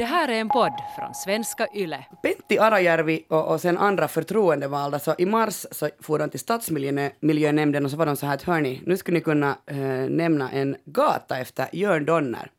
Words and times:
Det 0.00 0.06
här 0.06 0.28
är 0.28 0.32
en 0.32 0.48
podd 0.48 0.72
från 0.96 1.14
svenska 1.14 1.66
YLE. 1.74 2.04
Pentti 2.22 2.58
Arajärvi 2.58 3.24
och, 3.28 3.52
och 3.52 3.60
sen 3.60 3.78
andra 3.78 4.08
förtroendevalda, 4.08 4.98
så 4.98 5.14
i 5.18 5.26
mars 5.26 5.66
så 5.70 5.88
for 6.00 6.18
de 6.18 6.30
till 6.30 6.40
stadsmiljönämnden 6.40 7.84
och 7.84 7.90
så 7.90 7.96
var 7.96 8.06
de 8.06 8.16
så 8.16 8.26
här 8.26 8.34
att 8.34 8.42
hörni, 8.42 8.82
nu 8.86 8.96
skulle 8.96 9.18
ni 9.18 9.24
kunna 9.24 9.58
eh, 9.66 9.76
nämna 10.08 10.50
en 10.50 10.76
gata 10.84 11.38
efter 11.38 11.68
Jörn 11.72 12.04
Donner. 12.04 12.50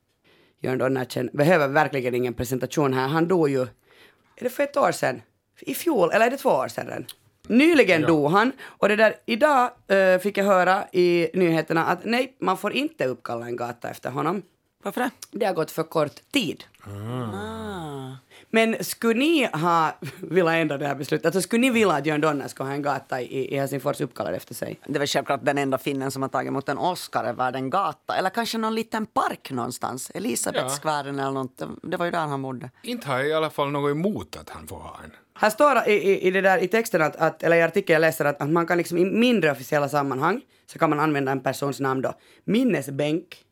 Jörn 0.59 0.77
Donner 0.77 1.37
behöver 1.37 1.67
verkligen 1.67 2.15
ingen 2.15 2.33
presentation 2.33 2.93
här. 2.93 3.07
Han 3.07 3.27
dog 3.27 3.49
ju, 3.49 3.61
är 3.61 4.43
det 4.43 4.49
för 4.49 4.63
ett 4.63 4.77
år 4.77 4.91
sedan? 4.91 5.21
I 5.61 5.73
fjol, 5.73 6.11
eller 6.11 6.25
är 6.25 6.31
det 6.31 6.37
två 6.37 6.49
år 6.49 6.67
sedan? 6.67 7.05
Nyligen 7.47 8.01
ja. 8.01 8.07
dog 8.07 8.31
han 8.31 8.51
och 8.61 8.89
det 8.89 8.95
där, 8.95 9.15
idag 9.25 9.69
äh, 9.87 10.19
fick 10.19 10.37
jag 10.37 10.45
höra 10.45 10.83
i 10.91 11.29
nyheterna 11.33 11.85
att 11.85 12.05
nej, 12.05 12.35
man 12.39 12.57
får 12.57 12.73
inte 12.73 13.05
uppkalla 13.05 13.45
en 13.45 13.55
gata 13.55 13.89
efter 13.89 14.09
honom. 14.09 14.41
Varför 14.83 15.01
det? 15.01 15.11
Det 15.31 15.45
har 15.45 15.53
gått 15.53 15.71
för 15.71 15.83
kort 15.83 16.31
tid. 16.31 16.63
Ah. 16.83 18.15
Men 18.49 18.83
skulle 18.83 19.19
ni 19.19 19.49
ha 19.53 19.97
velat 20.19 20.53
ändra 20.53 20.77
det 20.77 20.87
här 20.87 20.95
beslutet? 20.95 21.25
Alltså 21.25 21.41
skulle 21.41 21.61
ni 21.61 21.69
vilja 21.69 21.91
att 21.91 22.05
Jörn 22.05 22.21
Donner 22.21 22.47
ska 22.47 22.63
ha 22.63 22.71
en 22.71 22.81
gata 22.81 23.21
i, 23.21 23.53
i 23.53 23.57
Helsingfors 23.57 24.01
uppkallad 24.01 24.33
efter 24.33 24.53
sig? 24.53 24.79
Det 24.85 24.95
är 24.95 24.99
väl 24.99 25.07
självklart 25.07 25.39
den 25.43 25.57
enda 25.57 25.77
finnen 25.77 26.11
som 26.11 26.21
har 26.21 26.29
tagit 26.29 26.47
emot 26.47 26.69
en 26.69 26.77
Oscar 26.77 27.23
är 27.23 27.33
värd 27.33 27.55
en 27.55 27.69
gata. 27.69 28.15
Eller 28.15 28.29
kanske 28.29 28.57
någon 28.57 28.75
liten 28.75 29.05
park 29.05 29.51
någonstans. 29.51 30.11
Elisabethskvären 30.13 31.17
ja. 31.17 31.23
eller 31.23 31.33
något. 31.33 31.61
Det 31.83 31.97
var 31.97 32.05
ju 32.05 32.11
där 32.11 32.27
han 32.27 32.41
bodde. 32.41 32.69
Inte 32.83 33.07
har 33.07 33.17
jag 33.17 33.27
i 33.27 33.33
alla 33.33 33.49
fall 33.49 33.71
något 33.71 33.91
emot 33.91 34.37
att 34.41 34.49
han 34.49 34.67
får 34.67 34.79
ha 34.79 34.99
en. 35.03 35.11
Här 35.33 35.49
står 35.49 35.87
i, 35.87 35.91
i, 35.91 36.27
i, 36.27 36.31
det 36.31 36.41
där, 36.41 36.63
i 36.63 36.67
texten, 36.67 37.01
att, 37.01 37.15
att, 37.15 37.43
eller 37.43 37.57
i 37.57 37.61
artikeln 37.61 37.93
jag 37.93 38.01
läser, 38.01 38.25
att, 38.25 38.41
att 38.41 38.49
man 38.49 38.67
kan 38.67 38.77
liksom 38.77 38.97
i 38.97 39.05
mindre 39.05 39.51
officiella 39.51 39.89
sammanhang 39.89 40.41
så 40.65 40.79
kan 40.79 40.89
man 40.89 40.99
använda 40.99 41.31
en 41.31 41.39
persons 41.39 41.79
namn 41.79 42.01
då. 42.01 42.13
Minnesbänk. 42.43 43.45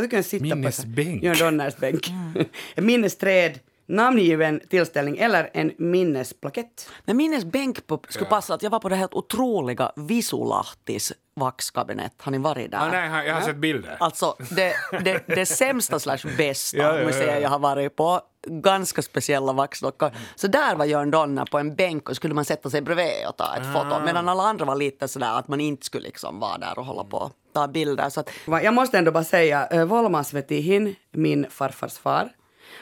Man 0.00 0.08
skulle 0.08 0.22
kunna 0.22 0.22
sitta 0.22 0.56
Minnesbänk. 0.56 1.20
på 1.20 1.26
Jörn 1.26 1.38
Donners 1.38 1.76
bänk. 1.76 2.12
Mm. 2.30 2.46
minnesträd, 2.86 3.58
namngiven 3.86 4.60
tillställning 4.70 5.18
eller 5.18 5.50
en 5.54 5.72
minnesplakett. 5.78 6.88
Men 7.04 7.16
minnesbänk 7.16 7.86
på, 7.86 8.00
skulle 8.08 8.26
ja. 8.26 8.30
passa 8.30 8.54
att 8.54 8.62
jag 8.62 8.70
var 8.70 8.78
på 8.78 8.88
det 8.88 8.96
helt 8.96 9.14
otroliga 9.14 9.92
Visulahtis 9.96 11.12
vaxkabinett. 11.36 12.12
Har 12.18 12.32
ni 12.32 12.38
varit 12.38 12.70
där? 12.70 12.78
Ah, 12.78 12.90
nej, 12.90 13.26
jag 13.26 13.34
har 13.34 13.40
sett 13.40 13.56
bilder. 13.56 13.96
Alltså 14.00 14.36
det, 14.50 14.74
det, 15.04 15.24
det 15.26 15.46
sämsta 15.46 15.98
slash 15.98 16.36
bästa 16.36 16.76
ja, 16.76 16.98
ja, 16.98 17.06
museet 17.06 17.42
jag 17.42 17.50
har 17.50 17.58
varit 17.58 17.96
på. 17.96 18.20
Ganska 18.46 19.02
speciella 19.02 19.52
vaxdockor. 19.52 20.10
Så 20.34 20.46
där 20.46 20.76
var 20.76 20.84
Jörn 20.84 21.10
Donner 21.10 21.44
på 21.44 21.58
en 21.58 21.74
bänk 21.74 22.08
och 22.08 22.16
skulle 22.16 22.34
man 22.34 22.44
sätta 22.44 22.70
sig 22.70 22.82
bredvid 22.82 23.26
och 23.28 23.36
ta 23.36 23.56
ett 23.56 23.66
ah. 23.66 23.72
foto. 23.72 24.04
Medan 24.04 24.28
alla 24.28 24.42
andra 24.42 24.64
var 24.64 24.76
lite 24.76 25.08
sådär 25.08 25.38
att 25.38 25.48
man 25.48 25.60
inte 25.60 25.86
skulle 25.86 26.04
liksom 26.04 26.40
vara 26.40 26.58
där 26.58 26.78
och 26.78 26.84
hålla 26.84 27.04
på 27.04 27.30
ta 27.52 27.68
bilder. 27.68 28.08
Så 28.08 28.20
att... 28.20 28.30
Jag 28.46 28.74
måste 28.74 28.98
ändå 28.98 29.10
bara 29.10 29.24
säga, 29.24 29.66
äh, 29.66 29.84
Volmas 29.84 30.32
Vetihin, 30.32 30.96
min 31.10 31.46
farfars 31.50 31.98
far, 31.98 32.28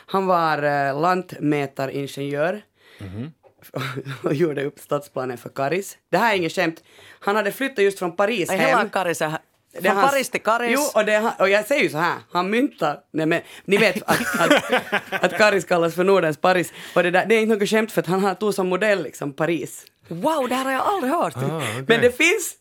han 0.07 0.27
var 0.27 0.65
uh, 0.65 1.01
lantmätaringenjör 1.01 2.63
mm-hmm. 2.99 3.31
och 4.23 4.35
gjorde 4.35 4.65
upp 4.65 4.79
stadsplanen 4.79 5.39
för 5.39 5.49
Karis. 5.49 5.99
Det 6.11 6.19
här 6.19 6.33
är 6.33 6.37
inget 6.37 6.53
skämt. 6.53 6.83
Han 7.21 7.37
hade 7.37 7.53
flyttat 7.53 7.85
just 7.85 7.99
från 7.99 8.17
Paris 8.17 8.51
hem. 8.51 8.61
Hela 8.61 8.89
Karis 8.89 9.23
är 9.23 9.39
från 9.83 9.97
hans, 9.97 10.11
Paris 10.11 10.31
till 10.31 10.43
Karis. 10.43 10.71
Jo, 10.75 11.01
och, 11.01 11.07
det, 11.07 11.33
och 11.39 11.49
jag 11.49 11.67
säger 11.67 11.83
ju 11.83 11.89
så 11.89 11.99
här, 11.99 12.15
han 12.33 12.51
myntar, 12.51 13.01
nej 13.11 13.27
men 13.27 13.41
ni 13.65 13.77
vet 13.77 14.03
att, 14.03 14.41
att, 14.41 15.25
att 15.25 15.39
Karis 15.39 15.65
kallas 15.65 15.95
för 15.95 16.05
Nordens 16.05 16.37
Paris. 16.37 16.73
Och 16.95 17.03
det, 17.03 17.11
där, 17.11 17.27
det 17.27 17.35
är 17.35 17.43
inte 17.43 17.55
något 17.55 17.69
skämt 17.69 17.93
för 17.93 18.01
att 18.01 18.07
han 18.07 18.37
tog 18.37 18.55
som 18.55 18.69
modell 18.69 19.03
liksom 19.03 19.33
Paris. 19.33 19.85
Wow, 20.09 20.49
det 20.49 20.55
här 20.55 20.65
har 20.65 20.73
jag 20.73 20.83
aldrig 20.83 21.13
hört. 21.13 21.37
Ah, 21.37 21.57
okay. 21.57 21.85
Men 21.87 22.01
det 22.01 22.17
finns 22.17 22.55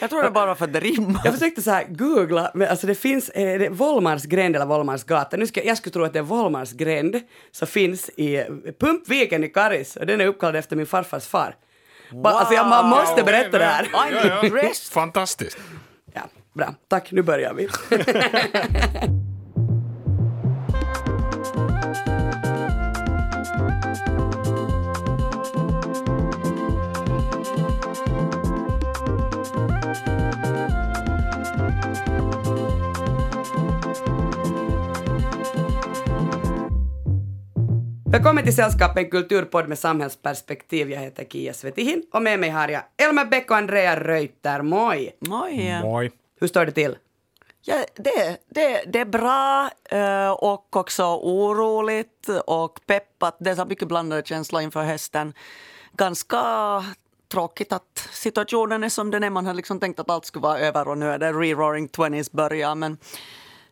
jag 0.00 0.10
tror 0.10 0.22
det 0.22 0.30
bara 0.30 0.54
för 0.54 0.64
att 0.64 0.72
det 0.72 0.80
rimmar. 0.80 1.20
Jag 1.24 1.34
försökte 1.34 1.62
så 1.62 1.70
här 1.70 1.84
googla, 1.88 2.50
men 2.54 2.68
alltså 2.68 2.86
det 2.86 2.94
finns 2.94 3.30
är 3.34 3.58
det 3.58 3.68
Volmars 3.68 4.24
gränd 4.24 4.56
eller 4.56 4.66
Volmars 4.66 5.04
gata. 5.04 5.36
Nu 5.36 5.46
ska, 5.46 5.64
jag 5.64 5.76
skulle 5.76 5.92
tro 5.92 6.04
att 6.04 6.12
det 6.12 6.18
är 6.18 6.22
Volmars 6.22 6.72
gränd 6.72 7.20
som 7.50 7.68
finns 7.68 8.08
i 8.08 8.44
Pumpviken 8.80 9.44
i 9.44 9.48
Karis 9.48 9.96
och 9.96 10.06
den 10.06 10.20
är 10.20 10.26
uppkallad 10.26 10.56
efter 10.56 10.76
min 10.76 10.86
farfars 10.86 11.26
far. 11.26 11.56
Wow. 12.12 12.26
Alltså 12.26 12.54
jag, 12.54 12.68
man 12.68 12.88
måste 12.88 13.22
berätta 13.22 13.58
det 13.58 13.64
här. 13.64 13.88
Ja, 13.92 14.06
ja. 14.62 14.72
Fantastiskt. 14.92 15.58
Ja, 16.12 16.22
bra. 16.52 16.74
Tack, 16.88 17.12
nu 17.12 17.22
börjar 17.22 17.54
vi. 17.54 17.68
Välkommen 38.14 38.44
till 38.44 38.56
Sällskapet, 38.56 39.04
en 39.04 39.10
kulturpodd 39.10 39.68
med 39.68 39.78
samhällsperspektiv. 39.78 40.90
Jag 40.90 41.00
heter 41.00 41.24
Kia 41.24 41.52
Svetihin 41.52 42.02
och 42.12 42.22
med 42.22 42.40
mig 42.40 42.50
har 42.50 42.68
jag 42.68 42.82
Elmer 42.96 43.24
Bäck 43.24 43.50
och 43.50 43.56
Andrea 43.56 44.00
Reuter. 44.00 44.62
Moj! 44.62 45.16
Moj! 45.20 45.80
Moj. 45.82 46.12
Hur 46.40 46.46
står 46.46 46.66
det 46.66 46.72
till? 46.72 46.96
Ja, 47.62 47.84
det, 47.94 48.36
det, 48.48 48.84
det 48.86 48.98
är 48.98 49.04
bra 49.04 49.70
och 50.38 50.76
också 50.76 51.04
oroligt 51.04 52.28
och 52.46 52.80
peppat. 52.86 53.36
Det 53.40 53.50
är 53.50 53.54
så 53.54 53.64
mycket 53.64 53.88
blandade 53.88 54.22
känslor 54.24 54.62
inför 54.62 54.82
hösten. 54.82 55.34
Ganska 55.92 56.40
tråkigt 57.32 57.72
att 57.72 58.08
situationen 58.12 58.84
är 58.84 58.88
som 58.88 59.10
den 59.10 59.24
är. 59.24 59.30
Man 59.30 59.46
har 59.46 59.54
liksom 59.54 59.80
tänkt 59.80 60.00
att 60.00 60.10
allt 60.10 60.24
skulle 60.24 60.42
vara 60.42 60.58
över 60.58 60.88
och 60.88 60.98
nu 60.98 61.10
är 61.10 61.18
det 61.18 61.32
re-roaring 61.32 61.88
20s 61.88 62.36
börjar. 62.36 62.74
Men 62.74 62.98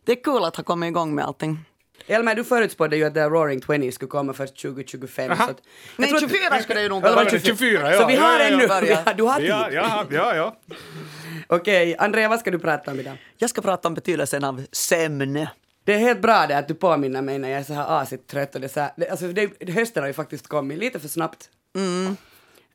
det 0.05 0.11
är 0.11 0.23
kul 0.23 0.43
att 0.43 0.55
ha 0.55 0.63
kommit 0.63 0.87
igång 0.87 1.15
med 1.15 1.25
allting. 1.25 1.59
Elmer, 2.07 2.35
du 2.35 2.43
förutspådde 2.43 2.97
ju 2.97 3.03
att 3.03 3.13
The 3.13 3.23
Roaring 3.23 3.61
Twenties 3.61 3.95
skulle 3.95 4.09
komma 4.09 4.33
först 4.33 4.61
2025. 4.61 5.31
Aha. 5.31 5.45
Så 5.45 5.51
att, 5.51 5.61
Nej, 5.95 6.09
24 6.19 6.61
skulle 6.61 6.79
det 6.79 6.83
ju 6.83 6.89
nog 6.89 7.03
vara. 7.03 7.29
24, 7.29 7.91
ja. 7.91 8.01
Så 8.01 8.07
vi 8.07 8.15
har 8.15 8.39
ja, 8.39 8.45
ännu, 8.45 8.63
ja, 9.05 9.13
du 9.17 9.23
har 9.23 9.39
tid. 9.39 9.49
Ja, 9.49 9.71
ja, 9.71 10.05
ja. 10.09 10.35
ja. 10.35 10.57
Okej, 11.47 11.95
Andrea, 11.99 12.29
vad 12.29 12.39
ska 12.39 12.51
du 12.51 12.59
prata 12.59 12.91
om 12.91 12.99
idag? 12.99 13.17
Jag 13.37 13.49
ska 13.49 13.61
prata 13.61 13.87
om 13.87 13.93
betydelsen 13.93 14.43
av 14.43 14.63
sömn. 14.71 15.47
Det 15.85 15.93
är 15.93 15.99
helt 15.99 16.21
bra 16.21 16.45
det 16.47 16.57
att 16.57 16.67
du 16.67 16.73
påminner 16.73 17.21
mig 17.21 17.39
när 17.39 17.49
jag 17.49 17.59
är 17.59 17.63
så 17.63 17.73
här 17.73 18.01
asigt 18.01 18.27
trött. 18.27 18.55
Och 18.55 18.61
det 18.61 18.69
så 18.69 18.79
här, 18.79 18.91
det, 18.97 19.09
alltså 19.09 19.27
det, 19.27 19.69
hösten 19.69 20.03
har 20.03 20.07
ju 20.07 20.13
faktiskt 20.13 20.47
kommit 20.47 20.77
lite 20.77 20.99
för 20.99 21.07
snabbt. 21.07 21.49
Mm. 21.75 22.17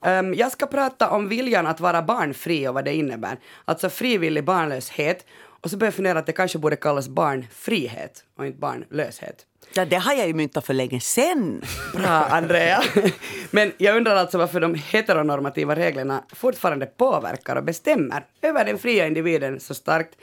Um, 0.00 0.34
jag 0.34 0.52
ska 0.52 0.66
prata 0.66 1.10
om 1.10 1.28
viljan 1.28 1.66
att 1.66 1.80
vara 1.80 2.02
barnfri 2.02 2.68
och 2.68 2.74
vad 2.74 2.84
det 2.84 2.94
innebär. 2.94 3.38
Alltså 3.64 3.90
frivillig 3.90 4.44
barnlöshet 4.44 5.26
och 5.60 5.70
så 5.70 5.76
började 5.76 5.86
jag 5.86 5.94
fundera 5.94 6.18
att 6.18 6.26
det 6.26 6.32
kanske 6.32 6.58
borde 6.58 6.76
kallas 6.76 7.08
barnfrihet 7.08 8.24
och 8.36 8.46
inte 8.46 8.58
barnlöshet. 8.58 9.46
Ja, 9.74 9.84
det 9.84 9.96
har 9.96 10.14
jag 10.14 10.26
ju 10.26 10.34
myntat 10.34 10.66
för 10.66 10.74
länge 10.74 11.00
sen. 11.00 11.62
Bra, 11.94 12.08
Andrea. 12.08 12.82
Men 13.50 13.72
jag 13.78 13.96
undrar 13.96 14.16
alltså 14.16 14.38
varför 14.38 14.60
de 14.60 14.74
heteronormativa 14.74 15.76
reglerna 15.76 16.24
fortfarande 16.32 16.86
påverkar 16.86 17.56
och 17.56 17.64
bestämmer 17.64 18.24
över 18.42 18.64
den 18.64 18.78
fria 18.78 19.06
individen 19.06 19.60
så 19.60 19.74
starkt 19.74 20.14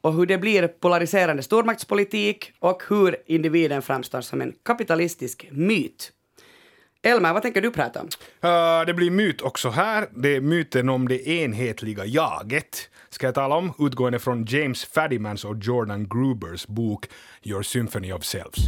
och 0.00 0.14
hur 0.14 0.26
det 0.26 0.38
blir 0.38 0.68
polariserande 0.68 1.42
stormaktspolitik 1.42 2.52
och 2.58 2.82
hur 2.88 3.16
individen 3.26 3.82
framstår 3.82 4.20
som 4.20 4.40
en 4.40 4.52
kapitalistisk 4.62 5.48
myt. 5.50 6.12
Elmer, 7.06 7.32
vad 7.32 7.42
tänker 7.42 7.62
du 7.62 7.70
prata 7.70 8.00
om? 8.00 8.06
Uh, 8.44 8.86
det 8.86 8.94
blir 8.94 9.10
myt 9.10 9.42
också 9.42 9.70
här. 9.70 10.08
Det 10.14 10.36
är 10.36 10.40
myten 10.40 10.88
om 10.88 11.08
det 11.08 11.28
enhetliga 11.28 12.04
jaget 12.04 12.90
ska 13.08 13.26
jag 13.26 13.34
tala 13.34 13.54
om, 13.54 13.72
utgående 13.78 14.18
från 14.18 14.44
James 14.44 14.84
Fadimans 14.84 15.44
och 15.44 15.56
Jordan 15.60 16.08
Grubers 16.08 16.66
bok 16.66 17.06
Your 17.42 17.62
Symphony 17.62 18.12
of 18.12 18.24
Selves. 18.24 18.58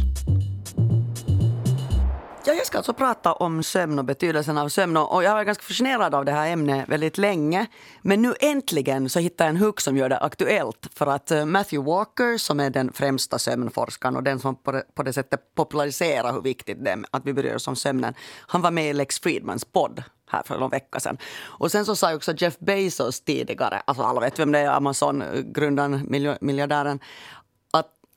Ja, 2.45 2.53
jag 2.53 2.65
ska 2.65 2.77
alltså 2.77 2.93
prata 2.93 3.33
om 3.33 3.63
sömn 3.63 3.99
och 3.99 4.05
betydelsen 4.05 4.57
av 4.57 4.69
sömn. 4.69 4.97
Och 4.97 5.23
jag 5.23 5.33
var 5.33 5.43
ganska 5.43 5.63
fascinerad 5.63 6.15
av 6.15 6.25
det 6.25 6.31
här 6.31 6.51
ämnet 6.51 6.89
väldigt 6.89 7.17
länge. 7.17 7.67
Men 8.01 8.21
nu 8.21 8.33
äntligen 8.39 9.09
så 9.09 9.19
hittade 9.19 9.47
jag 9.47 9.55
en 9.55 9.61
hook 9.61 9.81
som 9.81 9.97
gör 9.97 10.09
det 10.09 10.17
aktuellt. 10.17 10.87
För 10.93 11.07
att 11.07 11.31
eh, 11.31 11.45
Matthew 11.45 11.91
Walker, 11.91 12.37
som 12.37 12.59
är 12.59 12.69
den 12.69 12.93
främsta 12.93 13.39
sömnforskaren 13.39 14.15
och 14.15 14.23
den 14.23 14.39
som 14.39 14.55
på 14.55 14.71
det, 14.71 14.83
på 14.95 15.03
det 15.03 15.13
sättet 15.13 15.55
populariserar 15.55 16.33
hur 16.33 16.41
viktigt 16.41 16.85
det 16.85 16.91
är 16.91 17.03
att 17.11 17.25
vi 17.25 17.33
bryr 17.33 17.55
oss 17.55 17.67
om 17.67 17.75
sömnen. 17.75 18.13
Han 18.47 18.61
var 18.61 18.71
med 18.71 18.89
i 18.89 18.93
Lex 18.93 19.19
Friedmans 19.19 19.65
podd 19.65 20.03
här 20.29 20.43
för 20.43 20.59
någon 20.59 20.69
vecka 20.69 20.99
sedan. 20.99 21.17
Och 21.43 21.71
sen 21.71 21.85
så 21.85 21.95
sa 21.95 22.15
också 22.15 22.33
Jeff 22.37 22.59
Bezos 22.59 23.21
tidigare, 23.21 23.81
alltså 23.85 24.03
alla 24.03 24.21
vet 24.21 24.39
vem 24.39 24.51
det 24.51 24.59
är, 24.59 24.69
Amazon-grundaren, 24.69 26.07
miljardären, 26.41 26.99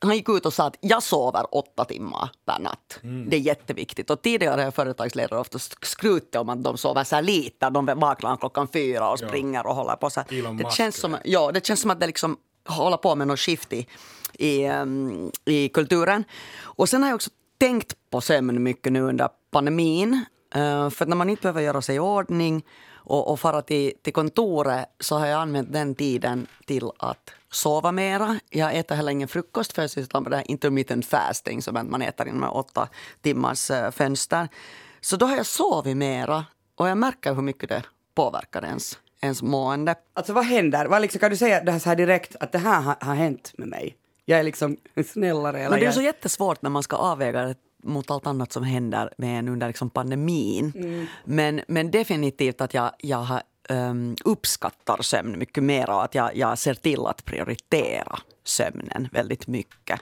han 0.03 0.15
gick 0.15 0.29
ut 0.29 0.45
och 0.45 0.53
sa 0.53 0.67
att 0.67 0.77
jag 0.81 1.03
sover 1.03 1.55
åtta 1.55 1.85
timmar 1.85 2.29
per 2.45 2.59
natt. 2.59 2.99
Mm. 3.03 3.29
Det 3.29 3.35
är 3.35 3.39
jätteviktigt. 3.39 4.09
Och 4.09 4.21
tidigare 4.21 4.61
har 4.61 4.71
företagsledare 4.71 5.39
ofta 5.39 5.59
skrutit 5.81 6.35
om 6.35 6.49
att 6.49 6.63
de 6.63 6.77
sover 6.77 7.03
så 7.03 7.15
här 7.15 7.23
lite. 7.23 7.69
De 7.69 7.85
vaknar 7.85 8.37
klockan 8.37 8.67
fyra 8.67 9.11
och 9.11 9.19
springer 9.19 9.61
ja. 9.63 9.69
och 9.69 9.75
håller 9.75 9.95
på. 9.95 10.09
Så 10.09 10.19
här. 10.19 10.63
det, 10.63 10.71
känns 10.71 10.97
som, 10.97 11.17
ja, 11.23 11.51
det 11.51 11.65
känns 11.65 11.81
som 11.81 11.91
att 11.91 11.99
det 11.99 12.07
liksom 12.07 12.37
håller 12.67 12.97
på 12.97 13.15
med 13.15 13.27
något 13.27 13.39
skift 13.39 13.73
i, 13.73 13.87
i, 14.33 14.69
um, 14.69 15.31
i 15.45 15.69
kulturen. 15.69 16.23
Och 16.61 16.89
sen 16.89 17.01
har 17.03 17.09
jag 17.09 17.15
också 17.15 17.29
tänkt 17.57 17.95
på 18.09 18.21
sömn 18.21 18.63
mycket 18.63 18.91
nu 18.91 19.01
under 19.01 19.29
pandemin. 19.51 20.25
Uh, 20.55 20.89
för 20.89 21.05
när 21.05 21.15
man 21.15 21.29
inte 21.29 21.41
behöver 21.41 21.61
göra 21.61 21.81
sig 21.81 21.95
i 21.95 21.99
ordning 21.99 22.65
och, 23.05 23.31
och 23.31 23.39
fara 23.39 23.61
till, 23.61 23.93
till 24.01 24.13
kontoret 24.13 24.85
så 24.99 25.17
har 25.17 25.27
jag 25.27 25.41
använt 25.41 25.73
den 25.73 25.95
tiden 25.95 26.47
till 26.65 26.89
att 26.97 27.29
sova 27.53 27.91
mera. 27.91 28.39
Jag 28.49 28.75
äter 28.75 28.95
heller 28.95 29.11
ingen 29.11 29.27
frukost 29.27 29.73
för 29.73 29.81
jag 29.81 29.91
sysslar 29.91 30.21
med 30.21 30.31
det 30.31 30.35
här 30.35 30.51
intermittent 30.51 31.05
fasting 31.05 31.61
som 31.61 31.73
man 31.73 32.01
äter 32.01 32.27
inom 32.27 32.49
åtta 32.49 32.89
timmars 33.21 33.71
eh, 33.71 33.91
fönster. 33.91 34.47
Så 35.01 35.15
då 35.15 35.25
har 35.25 35.37
jag 35.37 35.45
sovit 35.45 35.97
mera 35.97 36.45
och 36.75 36.89
jag 36.89 36.97
märker 36.97 37.33
hur 37.33 37.41
mycket 37.41 37.69
det 37.69 37.83
påverkar 38.15 38.65
ens, 38.65 38.99
ens 39.21 39.41
mående. 39.41 39.95
Alltså 40.13 40.33
vad 40.33 40.45
händer? 40.45 40.85
Vad 40.85 41.01
liksom, 41.01 41.19
kan 41.19 41.29
du 41.29 41.37
säga 41.37 41.63
det 41.63 41.71
här, 41.71 41.79
så 41.79 41.89
här 41.89 41.95
direkt 41.95 42.35
att 42.39 42.51
det 42.51 42.57
här 42.57 42.81
har, 42.81 42.95
har 42.99 43.15
hänt 43.15 43.53
med 43.57 43.67
mig? 43.67 43.97
Jag 44.25 44.39
är 44.39 44.43
liksom 44.43 44.77
snällare. 45.05 45.59
Eller 45.59 45.69
Men 45.69 45.79
det 45.79 45.85
är 45.85 45.91
så 45.91 46.01
jättesvårt 46.01 46.61
när 46.61 46.69
man 46.69 46.83
ska 46.83 46.95
avväga 46.95 47.43
det 47.43 47.55
mot 47.83 48.11
allt 48.11 48.27
annat 48.27 48.51
som 48.51 48.63
händer 48.63 49.13
med 49.17 49.39
en 49.39 49.47
under 49.47 49.67
liksom 49.67 49.89
pandemin. 49.89 50.73
Mm. 50.75 51.05
Men, 51.23 51.61
men 51.67 51.91
definitivt 51.91 52.61
att 52.61 52.73
jag, 52.73 52.91
jag 52.97 53.17
har, 53.17 53.41
um, 53.69 54.15
uppskattar 54.25 55.01
sömn 55.01 55.39
mycket 55.39 55.63
mer 55.63 55.89
och 55.89 56.03
att 56.03 56.15
jag, 56.15 56.35
jag 56.35 56.57
ser 56.57 56.73
till 56.73 57.05
att 57.05 57.25
prioritera 57.25 58.19
sömnen 58.43 59.09
väldigt 59.11 59.47
mycket. 59.47 60.01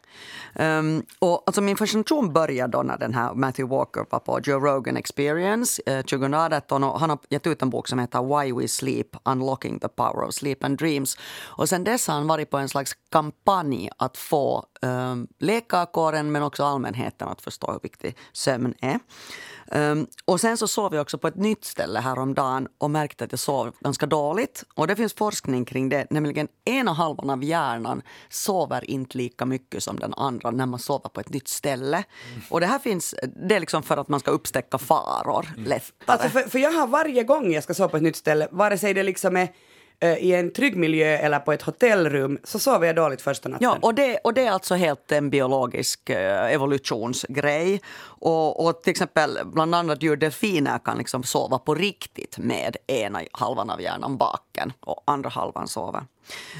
Um, 0.55 1.05
och 1.19 1.43
alltså 1.45 1.61
min 1.61 1.77
fascination 1.77 2.33
började 2.33 2.71
då 2.77 2.83
när 2.83 2.97
den 2.97 3.13
här 3.13 3.33
Matthew 3.33 3.75
Walker 3.75 4.05
var 4.09 4.19
på 4.19 4.39
Joe 4.43 4.59
Rogan 4.59 4.97
Experience 4.97 5.81
eh, 5.85 6.01
2018 6.01 6.83
och 6.83 6.99
han 6.99 7.09
har 7.09 7.19
gett 7.29 7.47
ut 7.47 7.61
en 7.61 7.69
bok 7.69 7.87
som 7.87 7.99
heter 7.99 8.41
Why 8.41 8.53
We 8.53 8.67
Sleep 8.67 9.07
Unlocking 9.25 9.79
the 9.79 9.87
Power 9.87 10.23
of 10.23 10.33
Sleep 10.33 10.63
and 10.63 10.77
Dreams. 10.77 11.17
Och 11.43 11.69
sen 11.69 11.83
dess 11.83 12.07
har 12.07 12.15
han 12.15 12.27
varit 12.27 12.49
på 12.49 12.57
en 12.57 12.69
slags 12.69 12.93
kampanj 13.11 13.89
att 13.97 14.17
få 14.17 14.65
um, 14.81 15.27
läkarkåren 15.39 16.31
men 16.31 16.43
också 16.43 16.63
allmänheten 16.63 17.27
att 17.27 17.41
förstå 17.41 17.71
hur 17.71 17.79
viktig 17.83 18.17
sömn 18.33 18.73
är. 18.81 18.99
Um, 19.75 20.07
och 20.25 20.39
sen 20.39 20.57
så 20.57 20.67
sov 20.67 20.93
jag 20.93 21.01
också 21.01 21.17
på 21.17 21.27
ett 21.27 21.35
nytt 21.35 21.65
ställe 21.65 21.99
häromdagen 21.99 22.67
och 22.77 22.91
märkte 22.91 23.23
att 23.23 23.31
jag 23.31 23.39
sov 23.39 23.75
ganska 23.79 24.05
dåligt. 24.05 24.63
Och 24.75 24.87
det 24.87 24.95
finns 24.95 25.13
forskning 25.13 25.65
kring 25.65 25.89
det, 25.89 26.07
nämligen 26.09 26.47
ena 26.65 26.93
halvan 26.93 27.29
av 27.29 27.43
hjärnan 27.43 28.01
sover 28.29 28.91
inte 28.91 29.17
lika 29.17 29.45
mycket 29.45 29.83
som 29.83 29.99
den 29.99 30.13
andra 30.13 30.51
när 30.51 30.65
man 30.65 30.79
sover 30.79 31.09
på 31.09 31.19
ett 31.19 31.29
nytt 31.29 31.47
ställe. 31.47 32.03
Och 32.49 32.59
det 32.59 32.65
här 32.65 32.79
finns, 32.79 33.15
det 33.47 33.55
är 33.55 33.59
liksom 33.59 33.83
för 33.83 33.97
att 33.97 34.07
man 34.07 34.19
ska 34.19 34.31
upptäcka 34.31 34.77
faror 34.77 35.47
lättare. 35.57 35.81
Alltså 36.05 36.29
för, 36.29 36.41
för 36.41 36.59
jag 36.59 36.71
har 36.71 36.87
varje 36.87 37.23
gång 37.23 37.53
jag 37.53 37.63
ska 37.63 37.73
sova 37.73 37.89
på 37.89 37.97
ett 37.97 38.03
nytt 38.03 38.15
ställe, 38.15 38.47
vare 38.51 38.77
sig 38.77 38.93
det 38.93 39.03
liksom 39.03 39.37
är 39.37 39.47
Eh, 40.03 40.17
i 40.17 40.33
en 40.33 40.53
trygg 40.53 40.77
miljö 40.77 41.17
eller 41.17 41.39
på 41.39 41.53
ett 41.53 41.61
hotellrum, 41.61 42.39
så 42.43 42.59
sover 42.59 42.87
jag 42.87 42.95
dåligt 42.95 43.21
första 43.21 43.49
natten. 43.49 43.69
Ja, 43.69 43.77
och 43.81 43.95
det, 43.95 44.17
och 44.17 44.33
det 44.33 44.45
är 44.45 44.51
alltså 44.51 44.75
helt 44.75 45.11
en 45.11 45.29
biologisk 45.29 46.09
eh, 46.09 46.53
evolutionsgrej. 46.53 47.81
Och, 48.03 48.65
och 48.65 48.81
till 48.81 48.91
exempel 48.91 49.39
bland 49.45 49.75
annat 49.75 50.03
djur 50.03 50.15
delfiner 50.15 50.79
kan 50.79 50.97
liksom 50.97 51.23
sova 51.23 51.59
på 51.59 51.75
riktigt 51.75 52.37
med 52.37 52.77
ena 52.87 53.21
halvan 53.31 53.69
av 53.69 53.81
hjärnan 53.81 54.17
baken 54.17 54.73
och 54.79 55.03
andra 55.05 55.29
halvan 55.29 55.67
sover. 55.67 56.01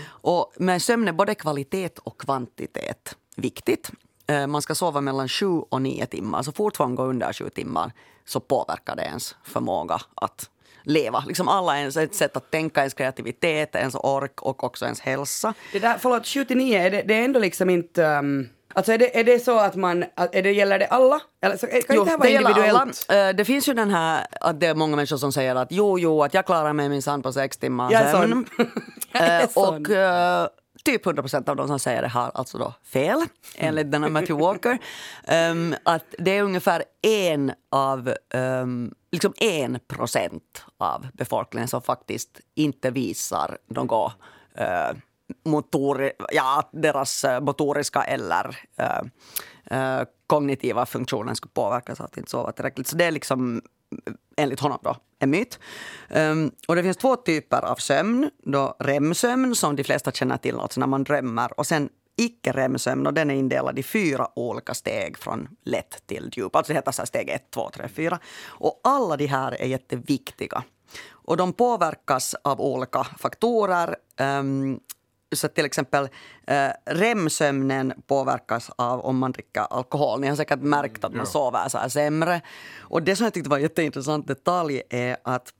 Och 0.05 0.53
med 0.57 0.81
sömn 0.81 1.07
är 1.07 1.13
både 1.13 1.35
kvalitet 1.35 1.89
och 2.03 2.21
kvantitet 2.21 3.15
viktigt. 3.35 3.91
Eh, 4.27 4.47
man 4.47 4.61
ska 4.61 4.75
sova 4.75 5.01
mellan 5.01 5.29
sju 5.29 5.47
och 5.69 5.81
nio 5.81 6.05
timmar. 6.05 6.43
Så 6.43 6.51
fort 6.51 6.79
man 6.79 6.95
går 6.95 7.07
under 7.07 7.33
sju 7.33 7.49
timmar 7.49 7.91
så 8.25 8.39
påverkar 8.39 8.95
det 8.95 9.03
ens 9.03 9.35
förmåga 9.43 10.01
att 10.15 10.49
leva. 10.83 11.23
Liksom 11.27 11.47
alla 11.47 11.79
ens 11.79 11.97
ett 11.97 12.15
sätt 12.15 12.37
att 12.37 12.51
tänka, 12.51 12.79
ens 12.81 12.93
kreativitet, 12.93 13.75
ens 13.75 13.95
ork 13.95 14.41
och 14.41 14.63
också 14.63 14.85
ens 14.85 14.99
hälsa. 14.99 15.53
Det 15.71 15.79
där, 15.79 15.97
förlåt, 15.99 16.27
79, 16.27 16.77
är 16.77 16.91
det, 16.91 17.01
det 17.01 17.13
är 17.13 17.23
ändå 17.25 17.39
liksom 17.39 17.69
inte... 17.69 18.03
Um, 18.03 18.49
alltså 18.73 18.91
är 18.91 18.97
det, 18.97 19.19
är 19.19 19.23
det 19.23 19.39
så 19.39 19.59
att 19.59 19.75
man, 19.75 20.03
är 20.31 20.41
det, 20.43 20.51
gäller 20.51 20.79
det 20.79 20.87
alla? 20.87 21.19
Eller 21.43 21.57
så, 21.57 21.67
kan 21.67 21.75
inte 21.77 21.93
det 21.93 22.09
här 22.09 22.17
vara 22.17 22.29
gäller 22.29 22.49
individuellt? 22.49 23.05
alla. 23.09 23.29
Eh, 23.29 23.35
Det 23.35 23.45
finns 23.45 23.69
ju 23.69 23.73
den 23.73 23.89
här 23.91 24.25
att 24.41 24.59
det 24.59 24.67
är 24.67 24.75
många 24.75 24.95
människor 24.95 25.17
som 25.17 25.31
säger 25.31 25.55
att 25.55 25.67
jo, 25.71 25.99
jo, 25.99 26.23
att 26.23 26.33
jag 26.33 26.45
klarar 26.45 26.73
mig 26.73 26.89
minsann 26.89 27.21
på 27.21 27.33
sex 27.33 27.57
timmar 27.57 27.91
Jag 27.91 28.01
är 28.01 28.11
sån. 28.11 28.45
Jag 29.11 29.21
är 29.23 29.41
Eh, 29.41 29.47
sån. 29.49 29.85
och 29.85 29.89
eh, 29.91 30.47
typ 30.83 31.05
100 31.05 31.23
procent 31.23 31.49
av 31.49 31.55
de 31.55 31.67
som 31.67 31.79
säger 31.79 32.01
det 32.01 32.07
har 32.07 32.31
alltså 32.33 32.57
då 32.57 32.73
fel, 32.93 33.21
enligt 33.57 33.91
den 33.91 34.03
här 34.03 34.09
Matthew 34.09 34.43
Walker. 34.45 34.77
Ehm, 35.27 35.75
att 35.83 36.05
det 36.17 36.37
är 36.37 36.43
ungefär 36.43 36.83
en 37.01 37.51
av, 37.71 38.13
um, 38.33 38.93
liksom 39.11 39.33
en 39.37 39.79
procent 39.87 40.65
av 40.77 41.07
befolkningen 41.13 41.67
som 41.67 41.81
faktiskt 41.81 42.39
inte 42.55 42.91
visar 42.91 43.57
något 43.67 44.13
eh, 44.55 44.89
äh, 44.89 44.95
motor, 45.45 46.11
ja, 46.31 46.69
deras 46.71 47.23
eh, 47.23 47.41
motoriska 47.41 48.03
eller 48.03 48.59
äh, 49.71 50.03
kognitiva 50.27 50.85
funktioner 50.85 51.33
skulle 51.33 51.51
påverkas 51.51 51.99
av 51.99 52.05
att 52.05 52.17
inte 52.17 52.31
sova 52.31 52.51
tillräckligt. 52.51 52.87
Så 52.87 52.95
det 52.95 53.05
är 53.05 53.11
liksom 53.11 53.61
enligt 54.37 54.59
honom 54.59 54.79
då 54.83 54.95
en 55.19 55.29
myt. 55.29 55.59
Um, 56.09 56.51
och 56.67 56.75
det 56.75 56.83
finns 56.83 56.97
två 56.97 57.15
typer 57.15 57.61
av 57.61 57.75
sömn. 57.75 58.29
Då 58.43 58.75
REM-sömn 58.79 59.55
som 59.55 59.75
de 59.75 59.83
flesta 59.83 60.11
känner 60.11 60.37
till, 60.37 60.59
alltså 60.59 60.79
när 60.79 60.87
man 60.87 61.03
drömmer. 61.03 61.59
Och 61.59 61.67
sen 61.67 61.89
icke-REM-sömn 62.21 63.07
och 63.07 63.13
den 63.13 63.31
är 63.31 63.35
indelad 63.35 63.79
i 63.79 63.83
fyra 63.83 64.27
olika 64.35 64.73
steg 64.73 65.17
från 65.17 65.47
lätt 65.63 66.07
till 66.07 66.29
djup. 66.33 66.55
Alltså 66.55 66.73
det 66.73 66.77
heter 66.77 66.91
så 66.91 67.05
steg 67.05 67.29
1, 67.29 67.51
2, 67.51 67.69
3, 67.69 67.87
4. 67.87 68.19
Och 68.47 68.81
alla 68.83 69.17
de 69.17 69.25
här 69.25 69.61
är 69.61 69.67
jätteviktiga. 69.67 70.63
Och 71.09 71.37
de 71.37 71.53
påverkas 71.53 72.35
av 72.43 72.61
olika 72.61 73.03
faktorer. 73.03 73.95
Um, 74.19 74.79
så 75.35 75.47
till 75.47 75.65
exempel 75.65 76.09
eh, 76.47 76.69
REM-sömnen 76.85 77.93
påverkas 78.07 78.71
av 78.75 79.05
om 79.05 79.17
man 79.17 79.31
dricker 79.31 79.61
alkohol. 79.61 80.19
Ni 80.19 80.27
har 80.27 80.35
säkert 80.35 80.61
märkt 80.61 81.03
att 81.03 81.13
man 81.13 81.25
sover 81.25 81.69
så 81.69 81.77
här 81.77 81.89
sämre. 81.89 82.41
Och 82.79 83.03
det 83.03 83.15
som 83.15 83.23
jag 83.23 83.33
tyckte 83.33 83.49
var 83.49 83.57
en 83.57 83.63
jätteintressant 83.63 84.27
detalj 84.27 84.81
är 84.89 85.17
att 85.23 85.53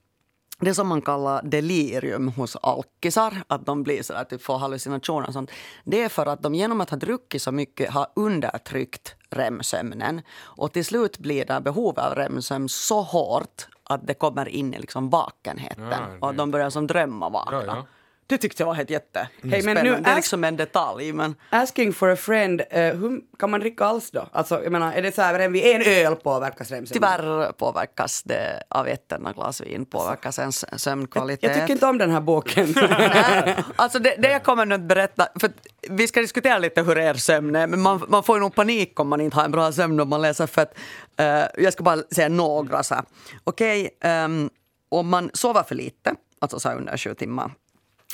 det 0.64 0.74
som 0.74 0.88
man 0.88 1.02
kallar 1.02 1.42
delirium 1.42 2.28
hos 2.28 2.56
alkisar, 2.56 3.42
att 3.46 3.66
de 3.66 3.82
blir 3.82 4.02
så 4.02 4.12
där, 4.12 4.24
typ 4.24 4.42
får 4.42 4.58
hallucinationer 4.58 5.26
och 5.26 5.32
sånt. 5.32 5.50
Det 5.84 6.02
är 6.02 6.08
för 6.08 6.26
att 6.26 6.42
de 6.42 6.54
genom 6.54 6.80
att 6.80 6.90
ha 6.90 6.96
druckit 6.96 7.42
så 7.42 7.52
mycket 7.52 7.90
har 7.90 8.06
undertryckt 8.16 9.14
REM-sömnen. 9.30 10.20
Och 10.40 10.72
till 10.72 10.84
slut 10.84 11.18
blir 11.18 11.44
det 11.44 11.60
behovet 11.60 12.04
av 12.04 12.14
REM-sömn 12.14 12.68
så 12.68 13.02
hårt 13.02 13.66
att 13.84 14.06
det 14.06 14.14
kommer 14.14 14.48
in 14.48 14.74
i 14.74 14.78
liksom 14.78 15.10
vakenheten. 15.10 15.88
Ja, 15.90 15.98
det- 16.20 16.26
Och 16.26 16.34
de 16.34 16.50
börjar 16.50 16.70
som 16.70 16.86
drömma 16.86 17.28
vakna. 17.28 17.62
Ja, 17.66 17.76
ja. 17.76 17.86
Det 18.26 18.38
tyckte 18.38 18.62
jag 18.62 18.66
var 18.66 18.74
helt 18.74 18.90
jätte 18.90 19.28
Hej, 19.42 19.62
men 19.62 19.84
nu. 19.84 20.00
Det 20.00 20.10
är 20.10 20.16
liksom 20.16 20.44
en 20.44 20.56
detalj. 20.56 21.12
Men 21.12 21.34
Asking 21.50 21.92
for 21.92 22.10
a 22.10 22.16
friend, 22.16 22.62
eh, 22.70 22.94
hur 22.94 23.20
kan 23.38 23.50
man 23.50 23.60
dricka 23.60 23.84
alls 23.84 24.10
då? 24.10 24.28
Alltså 24.32 24.62
jag 24.62 24.72
menar, 24.72 24.92
är 24.92 25.02
det 25.02 25.14
så 25.14 25.22
här, 25.22 25.48
vid 25.48 25.64
en 25.64 25.82
öl 25.82 26.16
påverkas 26.16 26.70
REM-sömnen? 26.70 27.18
tyvärr 27.18 27.52
påverkas 27.52 28.22
det 28.22 28.62
av 28.68 28.88
ett 28.88 29.12
enda 29.12 29.32
glas 29.32 29.60
vin 29.60 29.86
påverkas 29.86 30.38
ens 30.38 30.80
sömnkvalitet. 30.82 31.50
Jag 31.50 31.60
tycker 31.60 31.72
inte 31.72 31.86
om 31.86 31.98
den 31.98 32.10
här 32.10 32.20
boken. 32.20 32.74
Nej, 32.76 33.56
alltså 33.76 33.98
det, 33.98 34.16
det 34.18 34.30
jag 34.30 34.42
kommer 34.42 34.66
nu 34.66 34.74
att 34.74 34.80
berätta, 34.80 35.28
för 35.40 35.50
vi 35.88 36.08
ska 36.08 36.20
diskutera 36.20 36.58
lite 36.58 36.82
hur 36.82 36.98
er 36.98 37.14
sömn 37.14 37.56
är, 37.56 37.66
men 37.66 37.80
man, 37.80 38.04
man 38.08 38.22
får 38.22 38.36
ju 38.36 38.40
nog 38.40 38.54
panik 38.54 39.00
om 39.00 39.08
man 39.08 39.20
inte 39.20 39.36
har 39.36 39.44
en 39.44 39.50
bra 39.50 39.72
sömn 39.72 40.00
om 40.00 40.08
man 40.08 40.22
läser 40.22 40.46
för 40.46 40.62
att 40.62 40.78
eh, 41.16 41.64
jag 41.64 41.72
ska 41.72 41.82
bara 41.82 42.02
säga 42.14 42.28
några 42.28 42.82
så 42.82 42.94
här. 42.94 43.04
Okej, 43.44 43.90
ehm, 44.00 44.50
om 44.88 45.08
man 45.08 45.30
sover 45.34 45.62
för 45.62 45.74
lite, 45.74 46.14
alltså 46.40 46.60
så 46.60 46.68
här 46.68 46.76
under 46.76 46.96
sju 46.96 47.14
timmar, 47.14 47.50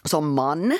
som 0.05 0.35
man 0.35 0.79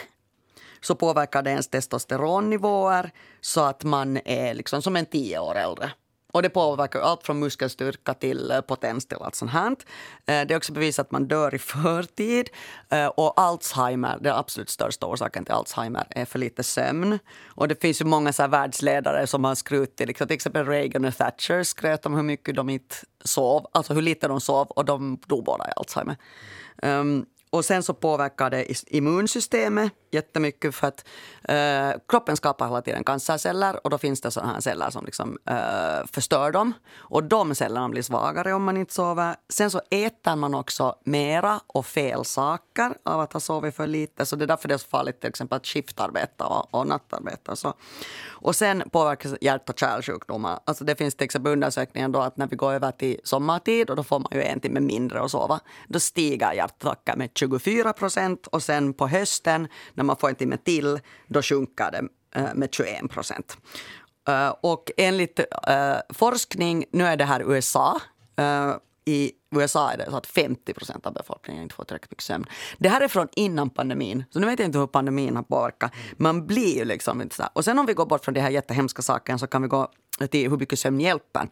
så 0.81 0.95
påverkar 0.95 1.43
det 1.43 1.51
ens 1.51 1.69
testosteronnivåer 1.69 3.11
så 3.41 3.61
att 3.61 3.85
man 3.85 4.17
är 4.25 4.55
liksom 4.55 4.83
som 4.83 4.97
en 4.97 5.07
tio 5.07 5.39
år 5.39 5.55
äldre. 5.55 5.91
Och 6.33 6.43
det 6.43 6.51
påverkar 6.51 7.01
allt 7.01 7.23
från 7.23 7.39
muskelstyrka 7.39 8.15
till 8.15 8.51
eh, 8.51 8.61
potens 8.61 9.07
till 9.07 9.17
allt 9.21 9.35
sånt 9.35 9.51
här. 9.51 9.71
Eh, 9.71 9.77
det 10.27 10.51
är 10.51 10.57
också 10.57 10.73
bevisat 10.73 11.07
att 11.07 11.13
man 11.13 11.29
dör 11.29 11.55
i 11.55 11.59
förtid. 11.59 12.51
Eh, 12.89 13.07
och 13.07 13.41
Alzheimer, 13.41 14.19
den 14.21 14.35
absolut 14.35 14.71
största 14.71 15.07
orsaken 15.07 15.45
till 15.45 15.55
Alzheimer 15.55 16.07
är 16.11 16.25
för 16.25 16.39
lite 16.39 16.63
sömn. 16.63 17.19
Och 17.47 17.69
det 17.69 17.83
finns 17.83 18.01
ju 18.01 18.05
många 18.05 18.33
så 18.33 18.43
här 18.43 18.49
världsledare 18.49 19.27
som 19.27 19.45
har 19.45 19.55
skrutit, 19.55 20.09
liksom, 20.09 20.27
till 20.27 20.35
exempel 20.35 20.67
Reagan 20.67 21.05
och 21.05 21.17
Thatcher 21.17 21.63
skröt 21.63 22.07
om 22.07 22.15
hur 22.15 22.23
mycket 22.23 22.57
de 22.57 22.69
inte 22.69 22.97
sov, 23.25 23.67
alltså 23.73 23.95
hur 23.95 24.03
lite 24.03 24.29
de 24.29 24.41
sov 24.41 24.67
och 24.67 24.85
de 24.85 25.19
dog 25.27 25.45
båda 25.45 25.69
i 25.69 25.73
Alzheimer. 25.77 26.17
Um, 26.83 27.27
och 27.51 27.65
sen 27.65 27.83
så 27.83 27.95
påverkar 27.95 28.51
det 28.51 28.85
immunsystemet 28.87 29.93
jättemycket 30.11 30.75
för 30.75 30.87
att 30.87 31.05
eh, 31.43 32.01
kroppen 32.09 32.37
skapar 32.37 32.67
hela 32.67 32.83
tiden 32.83 33.05
cancerceller 33.05 33.85
och 33.85 33.91
då 33.91 33.99
finns 33.99 34.21
det 34.21 34.31
sådana 34.31 34.53
här 34.53 34.61
celler 34.61 34.91
som 34.91 35.05
liksom, 35.05 35.39
eh, 35.47 36.07
förstör 36.13 36.53
dem. 36.53 36.73
Och 36.97 37.25
de 37.25 37.55
cellerna 37.55 37.89
blir 37.89 38.03
svagare 38.03 38.53
om 38.53 38.65
man 38.65 38.77
inte 38.77 38.95
sover. 38.95 39.37
Sen 39.49 39.71
så 39.71 39.81
äter 39.91 40.37
man 40.37 40.55
också 40.55 40.95
mera 41.05 41.61
och 41.67 41.87
fel 41.87 42.25
saker 42.25 42.95
av 43.03 43.21
att 43.21 43.33
ha 43.33 43.41
sovit 43.41 43.77
för 43.77 43.87
lite. 43.87 44.27
Så 44.27 44.37
det 44.37 44.45
är 44.45 44.47
därför 44.47 44.69
det 44.69 44.75
är 44.75 44.79
så 44.79 44.89
farligt 44.89 45.21
till 45.21 45.29
exempel 45.29 45.57
att 45.57 45.67
skiftarbeta 45.67 46.47
och, 46.47 46.75
och 46.75 46.87
nattarbeta. 46.87 47.53
Och, 47.53 47.59
så. 47.59 47.75
och 48.29 48.57
sen 48.57 48.83
påverkas 48.91 49.35
hjärt 49.41 49.69
och 49.69 49.79
kärlsjukdomar. 49.79 50.61
Alltså 50.65 50.85
det 50.85 50.97
finns 50.97 51.15
till 51.15 51.25
exempel 51.25 51.53
undersökningar 51.53 52.09
då 52.09 52.21
att 52.21 52.37
när 52.37 52.47
vi 52.47 52.57
går 52.57 52.73
över 52.73 52.91
till 52.91 53.21
sommartid 53.25 53.91
och 53.91 53.97
då 53.97 54.03
får 54.03 54.19
man 54.19 54.29
ju 54.33 54.43
en 54.43 54.61
timme 54.61 54.81
mindre 54.81 55.21
att 55.21 55.31
sova. 55.31 55.61
Då 55.89 56.01
stiger 56.01 56.53
hjärtattacker 56.53 57.17
med 57.17 57.35
24 57.39 57.93
procent 57.93 58.47
och 58.47 58.63
sen 58.63 58.95
på 58.95 59.09
hösten 59.09 59.69
när 59.95 60.05
man 60.05 60.17
får 60.17 60.29
en 60.29 60.35
timme 60.35 60.57
till 60.57 61.01
då 61.27 61.43
sjunker 61.43 61.91
det 61.91 62.09
eh, 62.41 62.55
med 62.55 62.75
21 62.75 63.11
procent. 63.11 63.57
Eh, 64.29 64.55
och 64.61 64.91
enligt 64.97 65.39
eh, 65.39 65.97
forskning, 66.15 66.85
nu 66.93 67.05
är 67.05 67.17
det 67.17 67.25
här 67.25 67.53
USA, 67.53 68.01
i 69.05 69.33
USA 69.57 69.91
är 69.91 69.99
det 69.99 70.11
så 70.11 70.17
att 70.17 70.27
50 70.27 70.75
procent 70.75 71.07
av 71.07 71.13
befolkningen 71.13 71.63
inte 71.63 71.75
får 71.75 71.85
tillräckligt 71.85 72.11
mycket 72.11 72.25
sömn. 72.25 72.47
Det 72.79 72.89
här 72.89 73.01
är 73.01 73.09
från 73.09 73.29
innan 73.37 73.71
pandemin, 73.71 74.25
så 74.31 74.41
nu 74.41 74.47
vet 74.47 74.59
jag 74.59 74.69
inte 74.69 74.79
hur 74.79 74.87
pandemin 74.87 75.37
har 75.37 75.43
påverkat. 75.43 75.93
Man 76.17 76.47
blir 76.47 76.79
ju 76.79 76.85
liksom 76.85 77.23
inte 77.23 77.35
så 77.35 77.43
här. 77.43 77.51
Och 77.55 77.65
sen 77.65 77.79
om 77.79 77.87
vi 77.87 77.95
går 77.95 78.07
bort 78.07 78.25
från 78.25 78.35
de 78.35 78.41
här 78.41 78.51
jättehemska 78.51 79.03
sakerna 79.03 79.39
så 79.39 79.47
kan 79.47 79.63
vi 79.63 79.69
gå 79.69 79.89
till 80.31 80.51
hur 80.51 80.57
mycket 80.57 80.79
sömn 80.79 81.01
hjälper. 81.01 81.49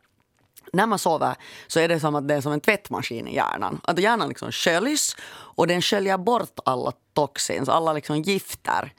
När 0.73 0.87
man 0.87 0.99
sover 0.99 1.35
så 1.67 1.81
är 1.81 1.89
det 1.89 2.01
som 2.01 2.15
att 2.15 2.29
det 2.29 2.35
är 2.35 2.41
som 2.41 2.53
en 2.53 2.61
tvättmaskin 2.61 3.29
i 3.29 3.35
hjärnan. 3.35 3.81
Att 3.85 3.99
hjärnan 3.99 4.29
liksom 4.29 4.53
sköljs 4.53 5.17
och 5.29 5.67
den 5.67 5.83
sköljer 5.83 6.19
bort 6.19 6.59
alla 6.65 6.93
toxins, 7.15 7.69
alla 7.69 7.93
liksom 7.93 8.23
gifter. 8.23 8.93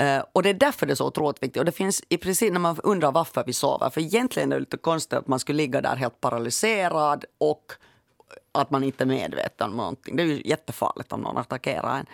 Uh, 0.00 0.22
och 0.32 0.42
det 0.42 0.48
är 0.48 0.54
därför 0.54 0.86
det 0.86 0.92
är 0.92 0.94
så 0.94 1.06
otroligt 1.06 1.42
viktigt. 1.42 1.60
Och 1.60 1.64
det 1.64 1.72
finns 1.72 2.02
i 2.08 2.16
princip 2.16 2.52
när 2.52 2.60
man 2.60 2.80
undrar 2.82 3.12
varför 3.12 3.44
vi 3.46 3.52
sover. 3.52 3.90
För 3.90 4.00
egentligen 4.00 4.52
är 4.52 4.56
det 4.56 4.60
lite 4.60 4.76
konstigt 4.76 5.12
att 5.12 5.28
man 5.28 5.38
skulle 5.38 5.56
ligga 5.56 5.80
där 5.80 5.96
helt 5.96 6.20
paralyserad 6.20 7.24
och 7.38 7.72
att 8.52 8.70
man 8.70 8.84
inte 8.84 9.04
är 9.04 9.06
medveten 9.06 9.70
om 9.70 9.76
någonting. 9.76 10.16
Det 10.16 10.22
är 10.22 10.26
ju 10.26 10.42
jättefarligt 10.44 11.12
om 11.12 11.20
någon 11.20 11.36
attackerar 11.36 11.98
en. 11.98 12.06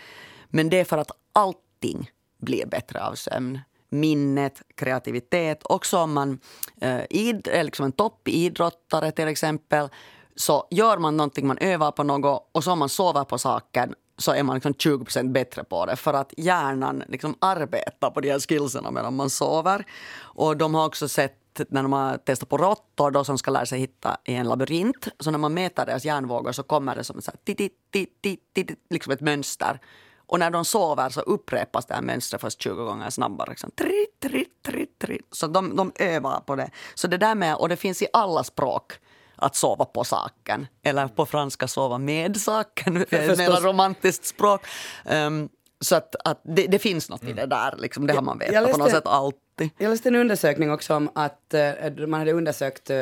Men 0.49 0.68
det 0.68 0.80
är 0.80 0.84
för 0.84 0.99
att 0.99 1.11
allting 1.32 2.11
blir 2.38 2.66
bättre 2.66 3.04
av 3.04 3.14
sömn. 3.14 3.61
Minnet, 3.94 4.62
kreativitet. 4.74 5.60
Också 5.64 5.98
om 5.98 6.12
man 6.12 6.38
eh, 6.80 7.00
id, 7.10 7.48
är 7.52 7.64
liksom 7.64 7.84
en 7.84 7.92
toppidrottare 7.92 9.12
till 9.12 9.28
exempel 9.28 9.88
så 10.36 10.66
gör 10.70 10.98
man 10.98 11.16
någonting, 11.16 11.46
man 11.46 11.58
övar 11.58 11.90
på 11.90 12.02
något 12.02 12.48
och 12.52 12.64
så 12.64 12.72
om 12.72 12.78
man 12.78 12.88
sover 12.88 13.24
på 13.24 13.38
saken 13.38 13.94
så 14.18 14.32
är 14.32 14.42
man 14.42 14.54
liksom 14.54 14.72
20% 14.72 15.32
bättre 15.32 15.64
på 15.64 15.86
det 15.86 15.96
för 15.96 16.14
att 16.14 16.32
hjärnan 16.36 17.02
liksom 17.08 17.34
arbetar 17.38 18.10
på 18.10 18.20
de 18.20 18.30
här 18.30 18.40
skillsen 18.40 18.94
medan 18.94 19.16
man 19.16 19.30
sover. 19.30 19.86
Och 20.20 20.56
de 20.56 20.74
har 20.74 20.86
också 20.86 21.08
sett 21.08 21.40
när 21.68 21.82
de 21.82 21.92
har 21.92 22.16
testat 22.16 22.48
på 22.48 22.58
råttor 22.58 23.10
då 23.10 23.24
som 23.24 23.38
ska 23.38 23.50
lära 23.50 23.66
sig 23.66 23.80
hitta 23.80 24.16
i 24.24 24.34
en 24.34 24.48
labyrint. 24.48 25.08
Så 25.20 25.30
när 25.30 25.38
man 25.38 25.54
mäter 25.54 25.86
deras 25.86 26.04
hjärnvågor 26.04 26.52
så 26.52 26.62
kommer 26.62 26.96
det 26.96 27.04
som 27.04 27.18
ett, 27.18 27.24
så 27.24 27.30
här, 27.30 28.76
liksom 28.90 29.12
ett 29.12 29.20
mönster. 29.20 29.80
Och 30.26 30.38
när 30.38 30.50
de 30.50 30.64
sover 30.64 31.08
så 31.08 31.20
upprepas 31.20 31.86
det 31.86 31.94
här 31.94 32.02
mönstret 32.02 32.40
först 32.40 32.62
20 32.62 32.84
gånger 32.84 33.10
snabbare. 33.10 33.50
Liksom. 33.50 33.70
Tritt, 33.70 34.20
tritt, 34.22 34.62
tritt, 34.62 34.98
tritt. 34.98 35.28
Så 35.30 35.46
de, 35.46 35.76
de 35.76 35.92
övar 35.96 36.40
på 36.40 36.56
det. 36.56 36.70
Så 36.94 37.06
det 37.06 37.18
där 37.18 37.34
med, 37.34 37.56
och 37.56 37.68
det 37.68 37.76
finns 37.76 38.02
i 38.02 38.06
alla 38.12 38.44
språk 38.44 38.92
att 39.36 39.56
sova 39.56 39.84
på 39.84 40.04
saken. 40.04 40.66
Eller 40.82 41.08
på 41.08 41.26
franska 41.26 41.68
sova 41.68 41.98
med 41.98 42.36
saken, 42.36 42.94
mer 42.94 43.60
romantiskt 43.60 44.26
språk. 44.26 44.66
Um, 45.04 45.48
så 45.80 45.96
att, 45.96 46.16
att 46.24 46.40
det, 46.44 46.66
det, 46.66 46.78
finns 46.78 47.10
något 47.10 47.24
i 47.24 47.32
det 47.32 47.46
där, 47.46 47.74
liksom, 47.78 48.06
det 48.06 48.12
har 48.12 48.22
man 48.22 48.38
vetat 48.38 48.72
på 48.72 48.78
något 48.78 48.90
sätt 48.90 49.06
alltid. 49.06 49.70
Jag 49.78 49.90
läste 49.90 50.08
en 50.08 50.14
undersökning 50.14 50.70
också 50.70 50.94
om 50.94 51.10
att 51.14 51.54
uh, 51.98 52.06
man 52.06 52.20
hade 52.20 52.32
undersökt 52.32 52.90
uh, 52.90 52.96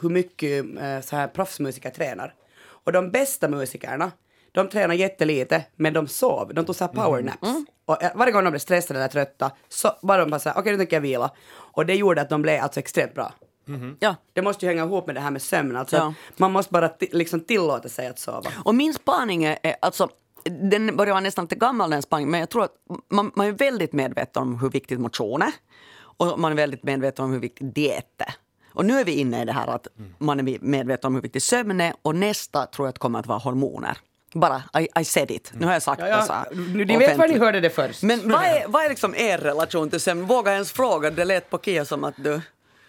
hur 0.00 0.08
mycket 0.08 0.64
uh, 0.64 1.00
så 1.02 1.16
här 1.16 1.28
proffsmusiker 1.28 1.90
tränar. 1.90 2.34
Och 2.58 2.92
de 2.92 3.10
bästa 3.10 3.48
musikerna, 3.48 4.12
de 4.56 4.68
tränar 4.68 4.94
jättelite, 4.94 5.64
men 5.76 5.92
de 5.92 6.08
sov. 6.08 6.54
De 6.54 6.64
tog 6.64 6.76
så 6.76 6.84
här 6.84 6.92
powernaps. 6.92 7.42
Mm. 7.42 7.54
Mm. 7.54 7.66
Och 7.84 7.98
varje 8.14 8.32
gång 8.32 8.44
de 8.44 8.50
blev 8.50 8.58
stressade 8.60 8.98
eller 8.98 9.08
trötta 9.08 9.50
så 9.68 9.92
var 10.02 10.18
de 10.18 10.30
bara 10.30 10.38
så 10.38 10.48
här, 10.48 10.54
okej 10.54 10.60
okay, 10.60 10.72
nu 10.72 10.78
tänker 10.78 10.96
jag 10.96 11.00
vila. 11.00 11.30
Och 11.48 11.86
det 11.86 11.94
gjorde 11.94 12.20
att 12.20 12.30
de 12.30 12.42
blev 12.42 12.62
alltså 12.62 12.80
extremt 12.80 13.14
bra. 13.14 13.32
Mm-hmm. 13.66 13.96
Ja. 14.00 14.14
Det 14.32 14.42
måste 14.42 14.66
ju 14.66 14.72
hänga 14.72 14.84
ihop 14.84 15.06
med 15.06 15.16
det 15.16 15.20
här 15.20 15.30
med 15.30 15.42
sömn. 15.42 15.76
Alltså 15.76 15.96
ja. 15.96 16.14
Man 16.36 16.52
måste 16.52 16.72
bara 16.72 16.90
liksom 17.00 17.40
tillåta 17.40 17.88
sig 17.88 18.06
att 18.06 18.18
sova. 18.18 18.50
Och 18.64 18.74
min 18.74 18.94
spaning 18.94 19.44
är, 19.44 19.58
alltså, 19.80 20.08
den 20.44 20.96
börjar 20.96 21.12
vara 21.12 21.20
nästan 21.20 21.44
lite 21.44 21.54
gammal 21.54 21.90
den 21.90 22.02
spaningen, 22.02 22.30
men 22.30 22.40
jag 22.40 22.50
tror 22.50 22.64
att 22.64 22.74
man, 23.10 23.32
man 23.34 23.46
är 23.46 23.52
väldigt 23.52 23.92
medveten 23.92 24.42
om 24.42 24.60
hur 24.60 24.70
viktigt 24.70 25.00
motion 25.00 25.42
är. 25.42 25.52
Och 25.98 26.38
man 26.38 26.52
är 26.52 26.56
väldigt 26.56 26.82
medveten 26.82 27.24
om 27.24 27.32
hur 27.32 27.40
viktigt 27.40 27.74
diet 27.74 28.06
är. 28.18 28.34
Och 28.72 28.84
nu 28.84 29.00
är 29.00 29.04
vi 29.04 29.12
inne 29.12 29.42
i 29.42 29.44
det 29.44 29.52
här 29.52 29.66
att 29.66 29.86
man 30.18 30.40
är 30.40 30.58
medveten 30.60 31.08
om 31.08 31.14
hur 31.14 31.22
viktigt 31.22 31.42
sömn 31.42 31.80
är 31.80 31.94
och 32.02 32.16
nästa 32.16 32.66
tror 32.66 32.86
jag 32.86 32.92
att 32.92 32.98
kommer 32.98 33.18
att 33.18 33.26
vara 33.26 33.38
hormoner. 33.38 33.98
Bara, 34.34 34.62
I, 34.80 34.88
I 35.00 35.04
said 35.04 35.30
it. 35.30 35.52
Nu 35.54 35.66
har 35.66 35.72
jag 35.72 35.82
sagt 35.82 36.00
det 36.00 36.22
så 36.26 36.32
här. 36.32 36.46
Ni 36.84 36.96
vet 36.96 37.18
var 37.18 37.28
ni 37.28 37.38
hörde 37.38 37.60
det 37.60 37.70
först. 37.70 38.02
Men 38.02 38.30
vad 38.30 38.44
är, 38.44 38.68
vad 38.68 38.84
är 38.84 38.88
liksom 38.88 39.14
er 39.14 39.38
relation 39.38 39.90
till 39.90 40.00
sömn? 40.00 40.26
Våga 40.26 40.52
ens 40.52 40.72
fråga? 40.72 41.10
Det 41.10 41.24
lät 41.24 41.50
på 41.50 41.58
Kia 41.58 41.84
som 41.84 42.04
att 42.04 42.14
du... 42.16 42.40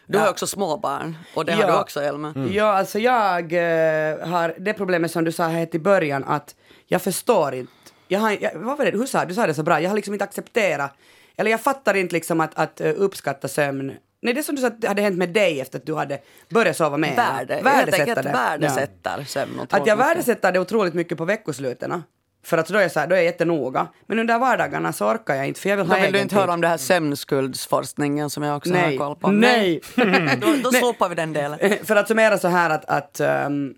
Du 0.10 0.18
har 0.18 0.30
också 0.30 0.48
småbarn 0.48 1.18
och 1.34 1.46
det 1.46 1.52
ja. 1.52 1.58
har 1.58 1.72
du 1.72 1.80
också 1.80 2.02
Elma. 2.02 2.34
Mm. 2.36 2.54
Ja, 2.54 2.66
alltså 2.66 3.00
jag 3.00 3.54
uh, 3.54 4.28
har 4.28 4.56
det 4.60 4.74
problemet 4.74 5.12
som 5.12 5.24
du 5.24 5.32
sa 5.32 5.48
här 5.48 5.66
till 5.66 5.82
början 5.82 6.24
att 6.24 6.56
jag 6.86 7.02
förstår 7.02 7.54
inte. 7.54 7.72
Jag 8.08 8.20
har, 8.20 8.38
jag, 8.42 8.52
vad 8.56 8.78
var 8.78 8.86
det, 8.86 8.92
hur 8.92 9.06
sa 9.06 9.26
du? 9.26 9.34
sa 9.34 9.48
det 9.48 9.54
så 9.54 9.64
bra. 9.64 9.82
Jag 9.82 9.90
har 9.90 9.96
liksom 9.96 10.14
inte 10.14 10.24
accepterat, 10.24 10.94
eller 11.38 11.52
jag 11.52 11.62
fattar 11.62 11.94
inte 11.94 12.14
liksom 12.14 12.42
att, 12.42 12.52
att 12.56 12.82
uh, 12.82 12.94
uppskatta 12.98 13.48
sömn. 13.48 13.94
Nej, 14.22 14.34
det 14.34 14.44
som 14.44 14.56
du 14.56 14.62
sa 14.62 14.68
att 14.68 14.82
det 14.82 14.88
hade 14.88 15.02
hänt 15.02 15.18
med 15.18 15.30
dig 15.30 15.62
efter 15.62 15.80
att 15.80 15.86
du 15.86 15.96
hade 15.96 16.20
börjat 16.50 16.78
sova 16.78 16.98
mer. 16.98 17.16
Värde, 17.16 17.62
värdesätta 17.64 18.22
det. 18.22 18.32
Värdesätter 18.32 19.18
ja. 19.18 19.26
sömn. 19.26 19.62
Att 19.70 19.88
jag 19.88 19.98
värdesätter 19.98 20.52
det 20.52 20.60
otroligt 20.60 20.94
mycket 20.94 21.18
på 21.18 21.26
veckosluten. 21.26 22.04
För 22.44 22.58
att 22.58 22.68
då 22.68 22.78
är, 22.78 22.82
jag 22.82 22.92
så 22.92 23.00
här, 23.00 23.08
då 23.08 23.16
är 23.16 23.20
jag 23.20 23.26
jättenoga. 23.26 23.88
Men 24.06 24.20
under 24.20 24.40
vardagarna 24.40 24.94
så 24.94 25.12
orkar 25.12 25.36
jag 25.36 25.48
inte 25.48 25.60
för 25.60 25.70
jag 25.70 25.78
vill 25.78 25.86
ha 25.86 25.96
Då 25.96 26.02
vill 26.02 26.14
du 26.14 26.20
inte 26.20 26.36
höra 26.36 26.54
om 26.54 26.62
det 26.62 26.68
här 26.68 26.78
sömnskuldsforskningen 26.78 28.30
som 28.30 28.44
jag 28.44 28.58
också 28.58 28.70
Nej. 28.70 28.98
har 28.98 29.06
koll 29.06 29.16
på? 29.16 29.32
Nej! 29.32 29.82
då 30.42 30.48
då 30.64 30.72
slopar 30.72 31.10
vi 31.10 31.16
den 31.16 31.34
delen. 31.34 31.60
För 31.84 31.96
att 31.96 32.08
summera 32.08 32.38
så 32.38 32.48
här 32.48 32.70
att, 32.70 32.86
att 32.86 33.46
um, 33.48 33.76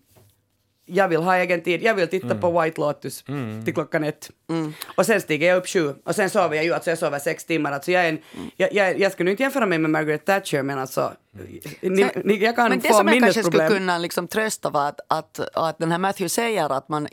jag 0.90 1.08
vill 1.08 1.22
ha 1.22 1.38
egen 1.38 1.62
tid, 1.62 1.84
jag 1.84 1.94
vill 1.94 2.08
titta 2.08 2.26
mm. 2.26 2.40
på 2.40 2.62
White 2.62 2.82
Lotus 2.82 3.24
mm. 3.28 3.66
till 3.66 3.74
klockan 3.74 4.04
ett. 4.04 4.30
Mm. 4.50 4.74
Och 4.96 5.06
sen 5.06 5.22
stiger 5.22 5.48
jag 5.48 5.58
upp 5.58 5.68
sju 5.68 5.94
och 6.04 6.16
sen 6.16 6.30
sover 6.30 6.56
jag 6.56 6.66
ju, 6.66 6.74
alltså 6.74 6.90
jag 6.90 7.00
sover 7.00 7.20
sex 7.20 7.46
timmar. 7.46 7.72
Alltså 7.72 7.92
jag, 7.92 8.06
är 8.06 8.10
en, 8.10 8.18
mm. 8.38 8.52
jag, 8.56 8.74
jag, 8.74 9.00
jag 9.00 9.12
ska 9.12 9.24
nu 9.24 9.32
inte 9.32 9.44
jämföra 9.44 9.66
mig 9.66 9.80
med 9.80 9.92
Margaret 9.92 10.26
Thatcher 10.26 10.64
men 10.64 10.80
alltså, 10.80 11.14
ni, 11.82 12.10
ni, 12.24 12.36
jag 12.36 12.56
kan 12.56 12.70
men 12.70 12.82
få 12.82 12.82
minnesproblem. 12.82 12.82
Men 12.82 12.82
det 12.82 12.92
som 12.92 13.08
jag 13.08 13.22
kanske 13.22 13.44
skulle 13.44 13.68
kunna 13.68 13.98
liksom 13.98 14.28
trösta 14.28 14.70
var 14.70 14.88
att, 14.88 15.00
att, 15.08 15.40
att 15.54 15.80
den 15.80 15.92
här 15.92 16.00
Matthew 16.00 16.30
säger 16.30 16.70
att 16.70 16.90
man 16.90 17.08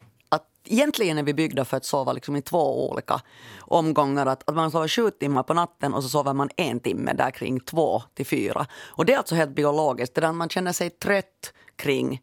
egentligen 0.68 1.18
är 1.18 1.22
vi 1.22 1.34
byggda 1.34 1.64
för 1.64 1.76
att 1.76 1.84
sova 1.84 2.12
liksom 2.12 2.36
i 2.36 2.42
två 2.42 2.90
olika 2.90 3.20
omgångar. 3.60 4.26
Att, 4.26 4.48
att 4.48 4.54
man 4.54 4.70
sover 4.70 4.88
sju 4.88 5.10
timmar 5.10 5.42
på 5.42 5.54
natten 5.54 5.94
och 5.94 6.02
så 6.02 6.08
sover 6.08 6.32
man 6.32 6.50
en 6.56 6.80
timme 6.80 7.12
där 7.12 7.30
kring 7.30 7.60
två 7.60 8.02
till 8.14 8.26
fyra. 8.26 8.66
Och 8.84 9.06
det 9.06 9.12
är 9.12 9.18
alltså 9.18 9.34
helt 9.34 9.50
biologiskt. 9.50 10.14
Det 10.14 10.20
där 10.20 10.32
man 10.32 10.48
känner 10.48 10.72
sig 10.72 10.90
trött 10.90 11.52
kring 11.76 12.22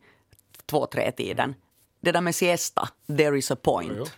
två, 0.65 0.85
tre 0.85 1.11
tiden. 1.11 1.55
Det 2.01 2.11
där 2.11 2.21
med 2.21 2.35
siesta, 2.35 2.89
there 3.17 3.37
is 3.37 3.51
a 3.51 3.55
point. 3.55 4.13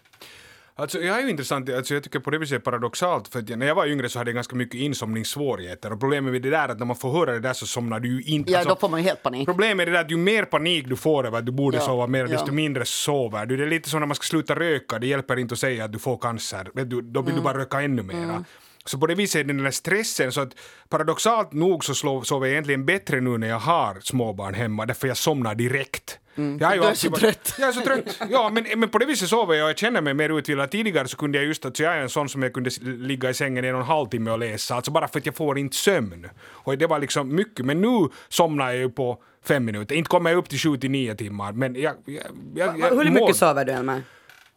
Alltså, 0.77 0.99
jag 0.99 1.17
är 1.17 1.21
ju 1.23 1.29
intressant, 1.29 1.69
alltså, 1.69 1.93
jag 1.93 2.03
tycker 2.03 2.19
på 2.19 2.29
det 2.29 2.37
viset 2.37 2.63
paradoxalt, 2.63 3.27
för 3.27 3.39
att 3.39 3.49
när 3.49 3.65
jag 3.65 3.75
var 3.75 3.85
yngre 3.85 4.09
så 4.09 4.19
hade 4.19 4.31
jag 4.31 4.35
ganska 4.35 4.55
mycket 4.55 4.75
insomningssvårigheter 4.75 5.93
och 5.93 5.99
problemet 5.99 6.31
med 6.31 6.41
det 6.41 6.49
där 6.49 6.67
är 6.67 6.69
att 6.69 6.79
när 6.79 6.85
man 6.85 6.95
får 6.95 7.11
höra 7.11 7.31
det 7.31 7.39
där 7.39 7.53
så 7.53 7.67
somnar 7.67 7.99
du 7.99 8.09
ju 8.09 8.23
inte. 8.23 8.51
Ja, 8.51 8.57
alltså, 8.57 8.69
då 8.69 8.79
får 8.79 8.89
man 8.89 8.99
ju 8.99 9.07
helt 9.07 9.23
panik. 9.23 9.45
Problemet 9.47 9.87
är 9.87 9.91
det 9.91 9.97
där 9.97 10.05
att 10.05 10.11
ju 10.11 10.17
mer 10.17 10.45
panik 10.45 10.85
du 10.87 10.95
får 10.95 11.27
över 11.27 11.39
att 11.39 11.45
du 11.45 11.51
borde 11.51 11.77
ja, 11.77 11.83
sova 11.83 12.07
mer, 12.07 12.27
desto 12.27 12.47
ja. 12.47 12.53
mindre 12.53 12.85
sover 12.85 13.45
du. 13.45 13.57
Det 13.57 13.63
är 13.63 13.67
lite 13.67 13.89
som 13.89 13.99
när 13.99 14.07
man 14.07 14.15
ska 14.15 14.23
sluta 14.23 14.55
röka, 14.55 14.99
det 14.99 15.07
hjälper 15.07 15.39
inte 15.39 15.53
att 15.53 15.59
säga 15.59 15.85
att 15.85 15.91
du 15.91 15.99
får 15.99 16.17
cancer, 16.17 16.69
du, 16.73 17.01
då 17.01 17.21
vill 17.21 17.31
mm. 17.31 17.35
du 17.35 17.41
bara 17.41 17.57
röka 17.57 17.81
ännu 17.81 18.03
mera. 18.03 18.17
Mm. 18.17 18.45
Så 18.85 18.97
på 18.97 19.07
det 19.07 19.15
viset 19.15 19.39
är 19.39 19.43
den 19.43 19.63
där 19.63 19.71
stressen, 19.71 20.31
så 20.31 20.41
att 20.41 20.53
paradoxalt 20.89 21.53
nog 21.53 21.85
så 21.85 21.93
sover 22.23 22.47
jag 22.47 22.51
egentligen 22.51 22.85
bättre 22.85 23.21
nu 23.21 23.37
när 23.37 23.47
jag 23.47 23.59
har 23.59 23.99
småbarn 24.01 24.53
hemma, 24.53 24.85
därför 24.85 25.07
jag 25.07 25.17
somnar 25.17 25.55
direkt. 25.55 26.19
Mm. 26.35 26.57
Jag 26.61 26.73
är, 26.73 26.81
du 26.81 26.87
är 26.87 26.93
så 26.93 27.09
trött. 27.09 27.55
Jag 27.59 27.69
är 27.69 27.73
så 27.73 27.81
trött. 27.81 28.19
Ja, 28.29 28.49
men, 28.49 28.79
men 28.79 28.89
på 28.89 28.97
det 28.97 29.05
viset 29.05 29.29
sover 29.29 29.53
jag 29.53 29.63
och 29.63 29.69
jag 29.69 29.77
känner 29.77 30.01
mig 30.01 30.13
mer 30.13 30.37
utvilad. 30.37 30.71
Tidigare 30.71 31.07
så 31.07 31.17
kunde 31.17 31.37
jag 31.37 31.47
just 31.47 31.65
att 31.65 31.79
jag 31.79 31.93
är 31.93 32.01
en 32.01 32.09
sån 32.09 32.29
som 32.29 32.43
jag 32.43 32.53
kunde 32.53 32.69
ligga 32.81 33.29
i 33.29 33.33
sängen 33.33 33.65
en 33.65 33.75
och 33.75 33.81
en 33.81 33.87
halv 33.87 34.07
timme 34.07 34.31
och 34.31 34.39
läsa, 34.39 34.75
alltså 34.75 34.91
bara 34.91 35.07
för 35.07 35.19
att 35.19 35.25
jag 35.25 35.35
får 35.35 35.57
inte 35.57 35.75
sömn. 35.75 36.29
Och 36.47 36.77
det 36.77 36.87
var 36.87 36.99
liksom 36.99 37.35
mycket, 37.35 37.65
men 37.65 37.81
nu 37.81 38.09
somnar 38.29 38.65
jag 38.67 38.77
ju 38.77 38.89
på 38.89 39.23
fem 39.45 39.65
minuter. 39.65 39.95
Inte 39.95 40.09
kommer 40.09 40.29
jag 40.29 40.37
upp 40.37 40.49
till 40.49 40.59
sju 40.59 40.77
till 40.77 40.91
nio 40.91 41.15
timmar, 41.15 41.51
men 41.51 41.75
jag... 41.75 41.95
jag, 42.05 42.23
jag, 42.55 42.79
jag 42.79 42.95
Hur 42.95 43.11
mycket 43.11 43.35
sover 43.35 43.65
du, 43.65 43.71
Elmer? 43.71 44.01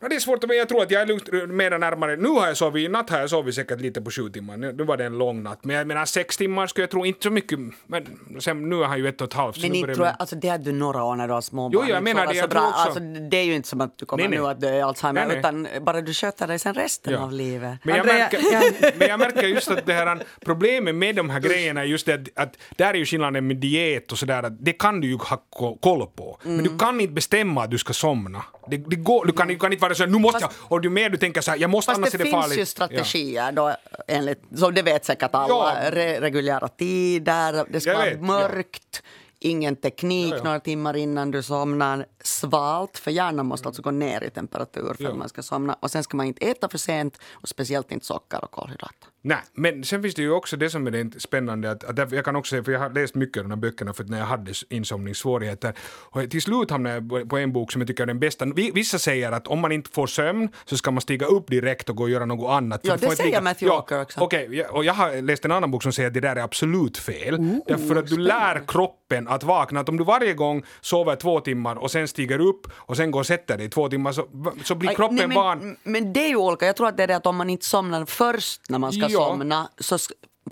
Ja, 0.01 0.09
det 0.09 0.15
är 0.15 0.21
svårt, 0.21 0.49
men 0.49 0.57
jag 0.57 0.69
tror 0.69 0.83
att 0.83 0.91
jag 0.91 1.03
är 1.03 1.07
lugnt, 1.07 1.33
mer 1.49 1.79
närmare. 1.79 2.17
Nu 2.17 2.29
har 2.29 2.47
jag 2.47 2.57
sovit, 2.57 2.85
i 2.85 2.89
natt 2.89 3.11
har 3.11 3.19
jag 3.19 3.31
sovit 3.31 3.55
säkert 3.55 3.81
lite 3.81 4.01
på 4.01 4.11
sju 4.11 4.29
timmar. 4.29 4.57
Nu, 4.57 4.73
var 4.73 4.97
det 4.97 5.05
en 5.05 5.19
lång 5.19 5.43
natt. 5.43 5.65
Men 5.65 5.77
jag 5.77 5.87
menar 5.87 6.05
sex 6.05 6.37
timmar 6.37 6.67
skulle 6.67 6.83
jag 6.83 6.91
tro 6.91 7.07
inte 7.07 7.23
så 7.23 7.31
mycket. 7.31 7.59
Men 7.87 8.07
sen, 8.41 8.69
nu 8.69 8.77
har 8.77 8.85
jag 8.85 8.99
ju 8.99 9.09
ett 9.09 9.21
och 9.21 9.29
ett 9.29 9.35
halvt. 9.35 9.63
Men 9.63 9.75
inte 9.75 9.95
tror 9.95 10.07
jag, 10.07 10.17
alltså 10.19 10.37
det 10.37 10.49
är 10.49 10.59
du 10.59 10.73
några 10.73 11.05
år 11.05 11.17
när 11.17 11.29
du 11.29 11.35
har 11.35 11.41
små 11.41 11.69
barn. 11.69 11.85
Jo, 11.89 11.95
jag 11.95 12.03
menar 12.03 12.27
det. 12.27 12.35
Jag 12.35 12.51
bra. 12.51 12.73
Alltså, 12.75 13.01
det 13.01 13.37
är 13.37 13.43
ju 13.43 13.55
inte 13.55 13.69
som 13.69 13.81
att 13.81 13.99
du 13.99 14.07
kommer 14.07 14.23
nej, 14.23 14.31
nej. 14.31 14.39
nu 14.39 14.47
att 14.47 14.61
dö 14.61 14.75
i 14.75 14.83
Alzheimer, 14.83 15.27
nej, 15.27 15.39
utan 15.39 15.69
bara 15.81 16.01
du 16.01 16.15
sköter 16.15 16.47
dig 16.47 16.59
sen 16.59 16.75
resten 16.75 17.13
ja. 17.13 17.19
av 17.19 17.33
livet. 17.33 17.79
Men 17.83 17.97
jag, 17.97 18.07
märker, 18.07 18.41
men 18.99 19.09
jag 19.09 19.19
märker 19.19 19.47
just 19.49 19.71
att 19.71 19.87
det 19.87 19.93
här 19.93 20.23
problemet 20.45 20.95
med 20.95 21.17
de 21.17 21.31
här 21.31 21.41
grejerna 21.41 21.81
är 21.81 21.85
just 21.85 22.07
det 22.07 22.15
att, 22.15 22.29
att 22.35 22.57
där 22.77 22.95
är 22.95 22.95
ju 22.95 23.05
skillnaden 23.05 23.47
med 23.47 23.57
diet 23.57 24.13
och 24.13 24.19
sådär, 24.19 24.57
det 24.61 24.73
kan 24.73 25.01
du 25.01 25.09
ju 25.09 25.17
ha 25.17 25.37
koll 25.81 26.07
på. 26.07 26.39
Mm. 26.45 26.57
Men 26.57 26.65
du 26.65 26.79
kan 26.79 27.01
inte 27.01 27.13
bestämma 27.13 27.63
att 27.63 27.71
du 27.71 27.79
ska 27.79 27.93
somna. 27.93 28.45
Det, 28.71 28.77
det 28.77 28.97
går, 28.97 29.27
du, 29.27 29.33
kan, 29.33 29.49
du 29.49 29.59
kan 29.59 29.73
inte 29.73 29.83
vara 29.83 29.95
så 29.95 30.07
nu 30.07 30.19
måste 30.19 30.41
jag 30.41 30.51
och 30.59 30.85
ju 30.85 30.91
mer 30.91 31.11
du 31.11 31.17
tänker 31.17 31.41
så 31.41 31.51
här, 31.51 31.59
jag 31.59 31.71
måste 31.71 31.91
Fast 31.91 31.99
annars 31.99 32.15
är 32.15 32.19
det 32.19 32.31
farligt. 32.31 32.49
det 32.49 32.55
finns 32.55 32.69
ju 32.69 32.71
strategier 32.71 33.53
då, 33.53 33.77
enligt, 34.09 34.43
som 34.55 34.75
det 34.75 34.83
vet 34.83 35.05
säkert 35.05 35.31
alla, 35.35 35.85
ja. 35.85 35.91
Re 35.91 36.21
reguljära 36.21 36.69
tider, 36.69 37.67
det 37.73 37.81
ska 37.81 37.95
vara 37.95 38.21
mörkt. 38.21 39.03
Ja. 39.03 39.09
Ingen 39.41 39.77
teknik 39.77 40.33
ja, 40.33 40.37
ja. 40.37 40.43
några 40.43 40.61
timmar 40.61 40.97
innan 40.97 41.31
du 41.31 41.43
somnar. 41.43 42.07
Svalt, 42.21 42.99
för 42.99 43.11
hjärnan 43.11 43.47
måste 43.47 43.69
alltså 43.69 43.83
gå 43.83 43.91
ner 43.91 44.25
i 44.25 44.31
temperatur 44.31 44.95
för 44.95 45.05
ja. 45.05 45.11
att 45.11 45.17
man 45.17 45.29
ska 45.29 45.43
somna. 45.43 45.75
Och 45.81 45.91
sen 45.91 46.03
ska 46.03 46.17
man 46.17 46.27
inte 46.27 46.47
äta 46.47 46.69
för 46.69 46.79
sent 46.79 47.19
och 47.33 47.49
speciellt 47.49 47.93
inte 47.93 48.07
socker 48.07 48.45
och 48.45 48.51
kolhydrater. 48.51 49.09
Nej, 49.23 49.39
men 49.53 49.85
sen 49.85 50.03
finns 50.03 50.15
det 50.15 50.23
ju 50.23 50.31
också 50.31 50.57
det 50.57 50.71
som 50.71 50.87
är 50.87 50.91
det 50.91 51.21
spännande, 51.21 51.71
att, 51.71 51.85
att 51.85 52.13
jag 52.13 52.25
kan 52.25 52.37
också 52.37 52.51
säga, 52.51 52.65
för 52.65 52.73
jag 52.73 52.81
har 52.81 52.91
läst 52.91 53.15
mycket 53.15 53.37
av 53.37 53.45
de 53.45 53.51
här 53.51 53.57
böckerna 53.57 53.93
för 53.93 54.05
att 54.05 54.11
när 54.11 54.19
jag 54.19 54.27
hade 54.27 54.53
insomningssvårigheter, 54.69 55.73
och 55.81 56.31
till 56.31 56.43
slut 56.43 56.71
hamnade 56.71 56.95
jag 56.95 57.29
på 57.29 57.39
en 57.39 57.53
bok 57.53 57.73
som 57.73 57.81
jag 57.81 57.89
tycker 57.89 58.03
är 58.03 58.07
den 58.07 58.21
bästa. 58.21 58.47
Vissa 58.75 58.99
säger 58.99 59.33
att 59.33 59.47
om 59.47 59.61
man 59.61 59.73
inte 59.73 59.91
får 59.91 60.07
sömn 60.07 60.49
så 60.65 60.77
ska 60.77 60.91
man 60.91 61.01
stiga 61.01 61.27
upp 61.27 61.47
direkt 61.47 61.89
och 61.89 61.97
gå 61.97 62.03
och 62.03 62.11
göra 62.11 62.25
något 62.25 62.51
annat. 62.51 62.81
Ja, 62.83 62.97
det 62.97 63.17
säger 63.17 63.41
Matthew 63.41 63.77
Walker 63.77 64.03
också. 64.03 64.21
Okej, 64.21 64.49
okay, 64.49 64.63
och 64.63 64.85
jag 64.85 64.95
har 64.95 65.23
läst 65.23 65.45
en 65.45 65.53
annan 65.53 65.71
bok 65.71 65.83
som 65.83 65.93
säger 65.93 66.07
att 66.07 66.15
det 66.15 66.21
där 66.21 66.37
är 66.37 66.43
absolut 66.43 66.99
fel. 66.99 67.35
Ooh, 67.35 67.59
därför 67.67 67.97
att 67.97 68.07
du 68.07 68.17
lär 68.19 68.63
kroppen 68.67 69.29
att 69.29 69.43
vakna, 69.43 69.81
att 69.81 69.89
om 69.89 69.97
du 69.97 70.05
varje 70.05 70.35
gång 70.35 70.63
sover 70.81 71.17
två 71.17 71.41
timmar 71.41 71.77
och 71.77 71.91
sen 71.91 72.09
stiger 72.09 72.39
upp 72.41 72.67
och 72.73 72.97
sen 72.97 73.11
går 73.11 73.21
och 73.21 73.27
sätter 73.27 73.59
dig 73.59 73.71
två 73.71 73.89
timmar 73.89 74.13
så, 74.13 74.27
så 74.65 74.75
blir 74.75 74.95
kroppen 74.95 75.17
nej, 75.17 75.27
men, 75.29 75.37
van. 75.37 75.77
Men 75.83 76.13
det 76.13 76.25
är 76.25 76.29
ju 76.29 76.37
olika, 76.37 76.67
jag 76.67 76.77
tror 76.77 76.89
att 76.89 76.97
det 76.97 77.03
är 77.03 77.07
det 77.07 77.17
att 77.17 77.27
om 77.27 77.37
man 77.37 77.51
inte 77.51 77.67
somnar 77.67 78.05
först 78.05 78.61
när 78.69 78.79
man 78.79 78.93
ska 78.93 79.08
ja. 79.11 79.19
somna 79.19 79.69
så 79.79 79.99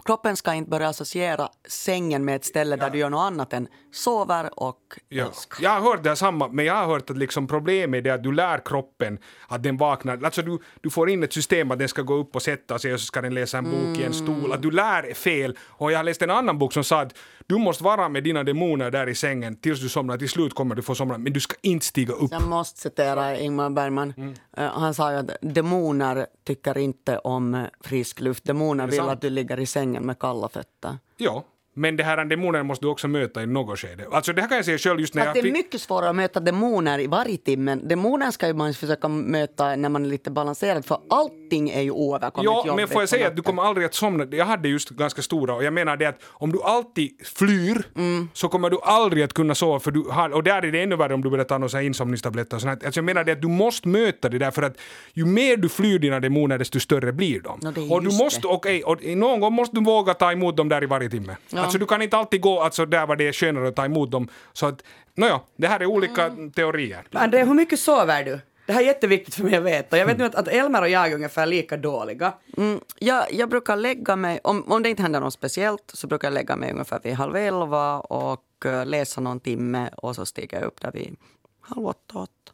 kroppen 0.04 0.36
ska 0.36 0.54
inte 0.54 0.70
börja 0.70 0.88
associera 0.88 1.48
sängen 1.68 2.25
med 2.25 2.36
ett 2.36 2.44
ställe 2.44 2.76
där 2.76 2.90
du 2.90 2.98
gör 2.98 3.10
något 3.10 3.26
annat 3.26 3.52
än 3.52 3.68
sover 3.92 4.60
och 4.60 4.80
ja. 5.08 5.32
Jag 5.60 5.70
har 5.70 5.80
hört 5.80 6.04
det 6.04 6.16
samma, 6.16 6.48
men 6.48 6.64
jag 6.64 6.75
har 6.75 6.86
hört 6.86 7.10
att 7.10 7.18
liksom 7.18 7.46
problemet 7.46 8.06
är 8.06 8.12
att 8.12 8.22
du 8.22 8.32
lär 8.32 8.60
kroppen 8.64 9.18
att 9.48 9.62
den 9.62 9.76
vaknar. 9.76 10.25
Alltså 10.25 10.42
du, 10.42 10.58
du 10.80 10.90
får 10.90 11.10
in 11.10 11.22
ett 11.22 11.32
system 11.32 11.70
att 11.70 11.78
den 11.78 11.88
ska 11.88 12.02
gå 12.02 12.14
upp 12.14 12.36
och 12.36 12.42
sätta 12.42 12.78
sig 12.78 12.94
och 12.94 13.00
så 13.00 13.06
ska 13.06 13.22
den 13.22 13.34
läsa 13.34 13.58
en 13.58 13.64
bok 13.64 13.75
mm. 13.75 14.00
i 14.00 14.04
en 14.04 14.14
stol. 14.14 14.38
Mm. 14.38 14.52
Att 14.52 14.62
du 14.62 14.70
lär 14.70 15.14
fel. 15.14 15.58
Och 15.68 15.92
jag 15.92 15.98
har 15.98 16.04
läst 16.04 16.22
en 16.22 16.30
annan 16.30 16.58
bok 16.58 16.72
som 16.72 16.84
sa 16.84 17.00
att 17.00 17.18
du 17.46 17.58
måste 17.58 17.84
vara 17.84 18.08
med 18.08 18.24
dina 18.24 18.44
demoner 18.44 18.90
där 18.90 19.08
i 19.08 19.14
sängen 19.14 19.56
tills 19.56 19.80
du 19.80 19.88
somnar. 19.88 20.18
Till 20.18 20.28
slut 20.28 20.54
kommer 20.54 20.74
du 20.74 20.82
få 20.82 20.94
somna, 20.94 21.18
men 21.18 21.32
du 21.32 21.40
ska 21.40 21.54
inte 21.62 21.86
stiga 21.86 22.14
upp. 22.14 22.32
Jag 22.32 22.48
måste 22.48 22.80
citera 22.80 23.38
Ingmar 23.38 23.70
Bergman. 23.70 24.14
Mm. 24.16 24.30
Uh, 24.30 24.64
han 24.80 24.94
sa 24.94 25.12
ju 25.12 25.18
att 25.18 25.30
demoner 25.40 26.26
tycker 26.44 26.78
inte 26.78 27.18
om 27.18 27.66
frisk 27.80 28.20
luft. 28.20 28.44
Demoner 28.44 28.86
vill 28.86 28.96
sant? 28.96 29.10
att 29.10 29.20
du 29.20 29.30
ligger 29.30 29.60
i 29.60 29.66
sängen 29.66 30.06
med 30.06 30.18
kalla 30.18 30.48
fötter. 30.48 30.98
Ja. 31.16 31.44
Men 31.78 31.97
det 31.97 32.04
här 32.04 32.25
demonen 32.25 32.66
måste 32.66 32.85
du 32.85 32.90
också 32.90 33.09
möta 33.09 33.42
i 33.42 33.47
något 33.47 33.78
skede. 33.78 34.04
Alltså 34.12 34.33
det 34.33 34.40
här 34.40 34.49
kan 34.49 34.56
jag 34.56 34.64
säga 34.64 34.78
själv 34.78 35.00
just 35.00 35.14
när 35.14 35.23
att 35.23 35.37
jag... 35.37 35.45
Det 35.45 35.49
är 35.49 35.52
mycket 35.52 35.80
svårare 35.80 36.11
att 36.11 36.16
möta 36.16 36.40
demoner 36.40 36.99
i 36.99 37.06
vargtimmen. 37.06 37.88
Demoner 37.88 38.30
ska 38.30 38.47
ju 38.47 38.54
man 38.54 38.75
försöka 38.75 39.09
möta 39.09 39.76
när 39.76 39.88
man 39.88 40.04
är 40.04 40.09
lite 40.09 40.30
balanserad 40.30 40.85
för 40.85 40.99
allting 41.11 41.71
är 41.71 41.80
ju 41.80 41.90
oöverkomligt 41.90 42.66
Ja, 42.66 42.75
men 42.76 42.88
får 42.88 43.02
jag 43.02 43.09
säga 43.09 43.26
att 43.28 43.37
du 43.37 43.42
kommer 43.42 43.62
aldrig 43.62 43.87
att 43.87 43.95
somna. 43.95 44.26
Jag 44.30 44.47
hade 44.47 44.68
just 44.68 44.90
ganska 44.90 45.23
stora 45.23 45.54
och 45.54 45.64
jag 45.64 45.73
menar 45.73 45.97
det 45.97 46.06
att 46.06 46.23
om 46.28 46.52
du 46.52 46.62
alltid 46.62 47.11
flyr 47.25 47.87
mm. 47.97 48.28
så 48.33 48.49
kommer 48.49 48.71
du 48.71 48.78
aldrig 48.83 49.25
att 49.25 49.33
kunna 49.33 49.54
sova 49.54 49.80
för 49.80 49.90
du 49.90 50.04
har, 50.11 50.30
och 50.30 50.42
där 50.42 50.62
är 50.62 50.73
det 50.73 50.83
ännu 50.83 50.97
värre 50.97 51.14
om 51.14 51.23
du 51.23 51.30
börjar 51.30 51.45
ta 51.45 51.59
några 51.59 51.83
insomningstabletter 51.83 52.56
och 52.56 52.62
sånt. 52.62 52.85
Alltså 52.85 52.99
jag 52.99 53.04
menar 53.04 53.25
det 53.25 53.33
att 53.33 53.42
du 53.42 53.49
måste 53.49 53.88
möta 53.88 54.28
det 54.28 54.38
där 54.38 54.50
för 54.50 54.62
att 54.62 54.76
ju 55.12 55.25
mer 55.25 55.56
du 55.56 55.68
flyr 55.68 55.99
dina 55.99 56.21
demoner 56.21 56.59
desto 56.59 56.80
större 56.80 57.12
blir 57.12 57.40
de. 57.40 57.61
No, 57.62 57.95
och 57.95 58.02
du 58.02 58.16
måste, 58.18 58.47
okej, 58.47 58.85
okay, 58.85 59.12
och 59.12 59.16
någon 59.16 59.40
gång 59.40 59.52
måste 59.52 59.76
du 59.76 59.85
våga 59.85 60.14
ta 60.14 60.33
emot 60.33 60.56
dem 60.56 60.68
där 60.68 60.83
i 60.83 60.87
varje 60.87 61.11
timme. 61.11 61.37
Ja. 61.50 61.65
Alltså 61.66 61.78
du 61.78 61.87
kan 61.87 62.02
inte 62.02 62.16
alltid 62.16 62.40
gå 62.40 62.61
alltså, 62.61 62.87
där 62.87 63.06
var 63.06 63.16
det 63.16 63.28
är 63.28 63.32
skönare 63.32 63.68
att 63.68 63.76
ta 63.76 63.85
emot 63.85 64.11
dem. 64.11 64.28
Så 64.52 64.66
att, 64.66 64.82
nåja, 65.14 65.40
det 65.56 65.68
här 65.68 65.80
är 65.80 65.87
olika 65.87 66.25
mm. 66.25 66.50
teorier. 66.52 67.04
André, 67.12 67.44
hur 67.44 67.54
mycket 67.54 67.80
sover 67.80 68.25
du? 68.25 68.40
Det 68.66 68.73
här 68.73 68.80
är 68.80 68.85
jätteviktigt 68.87 69.35
för 69.35 69.44
mig 69.44 69.56
att 69.56 69.64
veta. 69.64 69.99
Jag 69.99 70.06
vet 70.06 70.18
nu 70.18 70.25
att, 70.25 70.35
att 70.35 70.49
Elmer 70.49 70.82
och 70.82 70.88
jag 70.88 71.11
är 71.11 71.14
ungefär 71.14 71.46
lika 71.46 71.76
dåliga. 71.76 72.32
Mm, 72.56 72.80
jag, 72.99 73.32
jag 73.32 73.49
brukar 73.49 73.76
lägga 73.76 74.16
mig, 74.16 74.40
om, 74.44 74.73
om 74.73 74.82
det 74.82 74.90
inte 74.90 75.02
händer 75.02 75.20
något 75.20 75.35
speciellt, 75.35 75.90
så 75.94 76.06
brukar 76.06 76.28
jag 76.28 76.35
lägga 76.35 76.56
mig 76.56 76.73
ungefär 76.73 77.00
vid 77.02 77.14
halv 77.14 77.37
elva 77.37 78.00
och 78.00 78.64
uh, 78.66 78.87
läsa 78.87 79.20
någon 79.20 79.40
timme 79.40 79.90
och 79.96 80.16
så 80.16 80.26
stiger 80.26 80.58
jag 80.58 80.66
upp 80.66 80.80
där 80.80 80.92
vid 80.92 81.16
halv 81.61 81.87
åtta, 81.87 82.18
åtta. 82.18 82.52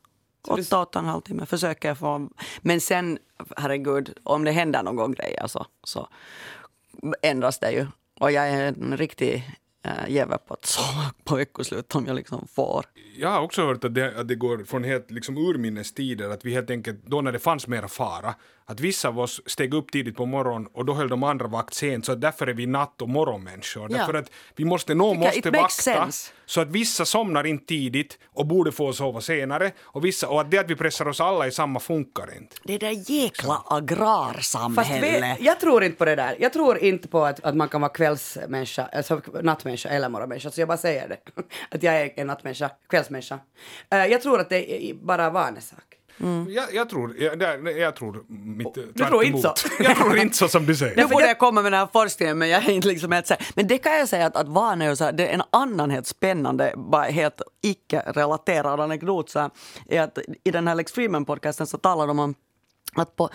Åtta, 0.49 0.81
åtta 0.81 0.99
och 0.99 1.05
en 1.05 1.11
halv 1.11 1.21
timme 1.21 1.47
försöker 1.47 1.89
jag 1.89 1.99
få. 1.99 2.29
Men 2.61 2.81
sen, 2.81 3.19
herregud, 3.57 4.19
om 4.23 4.45
det 4.45 4.51
händer 4.51 4.83
någon 4.83 5.13
grej 5.13 5.39
alltså, 5.39 5.67
så 5.85 6.09
ändras 7.23 7.59
det 7.59 7.71
ju. 7.71 7.87
Och 8.23 8.33
jag 8.33 8.49
är 8.49 8.63
en 8.63 8.97
riktig 8.97 9.45
eh, 9.85 10.05
äh, 10.05 10.11
jävel 10.11 10.39
på 10.39 10.55
att 10.55 10.65
sova 10.65 11.13
på 11.25 11.37
veckoslut 11.37 11.95
om 11.95 12.07
jag 12.07 12.17
liksom 12.17 12.49
får. 12.49 12.85
Jag 13.17 13.29
har 13.29 13.41
också 13.41 13.67
hört 13.67 13.85
att 13.85 13.95
det, 13.95 14.21
att 14.21 14.29
det 14.29 14.35
går 14.35 14.65
från 14.65 14.85
helt 14.85 15.11
liksom 15.11 15.37
urminnes 15.37 15.95
tider, 15.95 16.31
att 16.31 16.45
vi 16.45 16.55
helt 16.55 16.71
enkelt, 16.71 17.07
då 17.07 17.21
när 17.21 17.33
det 17.33 17.39
fanns 17.39 17.67
mera 17.67 17.89
fara, 17.89 18.35
att 18.73 18.81
vissa 18.81 19.09
av 19.09 19.21
oss 19.21 19.41
steg 19.47 19.75
upp 19.75 19.93
tidigt 19.93 20.17
på 20.17 20.27
morgonen 20.27 20.69
och 20.73 20.85
då 20.85 20.95
höll 20.95 21.09
de 21.09 21.23
andra 21.23 21.47
vakt 21.47 21.75
sent, 21.75 22.07
så 22.07 22.15
därför 22.15 22.47
är 22.47 22.55
vi 22.55 22.67
natt 22.67 23.03
och 23.03 23.09
morgonmänniskor. 23.09 23.89
Ja. 23.91 23.99
Därför 23.99 24.15
att 24.15 24.31
vi 24.57 24.65
måste, 24.65 24.95
någon 24.95 25.19
måste 25.19 25.51
vakta, 25.51 25.69
sense. 25.69 26.33
så 26.47 26.61
att 26.61 26.69
vissa 26.69 27.05
somnar 27.05 27.45
inte 27.45 27.67
tidigt 27.67 28.19
och 28.27 28.47
borde 28.47 28.73
få 28.73 28.93
sova 28.93 29.21
senare, 29.21 29.71
och, 29.83 30.05
vissa, 30.05 30.29
och 30.29 30.41
att 30.41 30.51
det 30.51 30.59
att 30.59 30.71
vi 30.71 30.77
pressar 30.77 31.09
oss 31.09 31.21
alla 31.21 31.47
i 31.47 31.51
samma 31.51 31.81
funkar 31.81 32.37
inte. 32.37 32.57
Det 32.65 32.79
där 32.79 33.11
jäkla 33.11 33.63
agrarsamhälle. 33.67 35.37
jag 35.41 35.61
tror 35.61 35.85
inte 35.85 35.99
på 35.99 36.05
det 36.05 36.17
där. 36.17 36.37
Jag 36.41 36.53
tror 36.53 36.79
inte 36.79 37.09
på 37.09 37.25
att, 37.25 37.45
att 37.45 37.57
man 37.57 37.69
kan 37.69 37.81
vara 37.81 37.93
kvällsmänniska, 37.93 38.89
alltså 38.93 39.21
nattmänniska 39.43 39.89
eller 39.89 40.09
morgonmänniska, 40.09 40.51
så 40.51 40.61
jag 40.61 40.69
bara 40.69 40.79
säger 40.79 41.09
det. 41.09 41.19
Att 41.71 41.83
jag 41.83 42.01
är 42.01 42.13
en 42.17 42.27
nattmänniska, 42.27 42.71
kvällsmänniska. 42.89 43.35
Uh, 43.95 44.07
jag 44.07 44.23
tror 44.23 44.41
att 44.41 44.49
det 44.49 44.91
är 44.91 44.95
bara 44.95 45.31
vanesak. 45.31 46.02
Mm. 46.21 46.47
Jag, 46.51 46.75
jag, 46.75 46.89
tror, 46.89 47.17
jag, 47.19 47.69
jag 47.79 47.97
tror 47.97 48.25
mitt 48.29 48.75
Du 48.75 49.05
tror 49.05 49.25
inte 49.25 49.41
så? 49.41 49.55
jag 49.79 49.97
tror 49.97 50.19
inte 50.19 50.37
så 50.37 50.49
som 50.49 50.67
du 50.67 50.77
säger. 50.77 50.97
Nu 51.03 51.07
borde 51.07 51.27
jag 51.27 51.39
komma 51.39 51.63
med 51.63 51.73
den 51.73 51.81
här 51.81 51.89
forskningen 51.93 52.39
men 52.39 52.49
jag 52.49 52.65
är 52.65 52.71
inte 52.71 52.89
liksom 52.89 53.13
helt 53.13 53.27
säker. 53.27 53.47
Men 53.55 53.67
det 53.67 53.79
kan 53.79 53.93
jag 53.93 54.09
säga 54.09 54.27
att, 54.27 54.37
att 54.37 54.49
vana 54.49 54.85
är 54.85 54.95
så 54.95 55.05
här, 55.05 55.13
det 55.13 55.29
är 55.29 55.35
en 55.35 55.43
annan 55.51 55.91
helt 55.91 56.07
spännande, 56.07 56.75
bara 56.77 57.05
helt 57.05 57.43
icke-relaterad 57.63 58.81
anekdot 58.81 59.31
så 59.31 59.41
här, 59.41 59.51
är 59.89 60.01
att 60.01 60.19
i 60.45 60.51
den 60.51 60.69
här 60.69 60.75
Lex 60.75 60.95
Freeman-podcasten 60.95 61.65
så 61.65 61.79
talar 61.79 62.07
de 62.07 62.19
om 62.19 62.35
att 62.95 63.17
på 63.17 63.31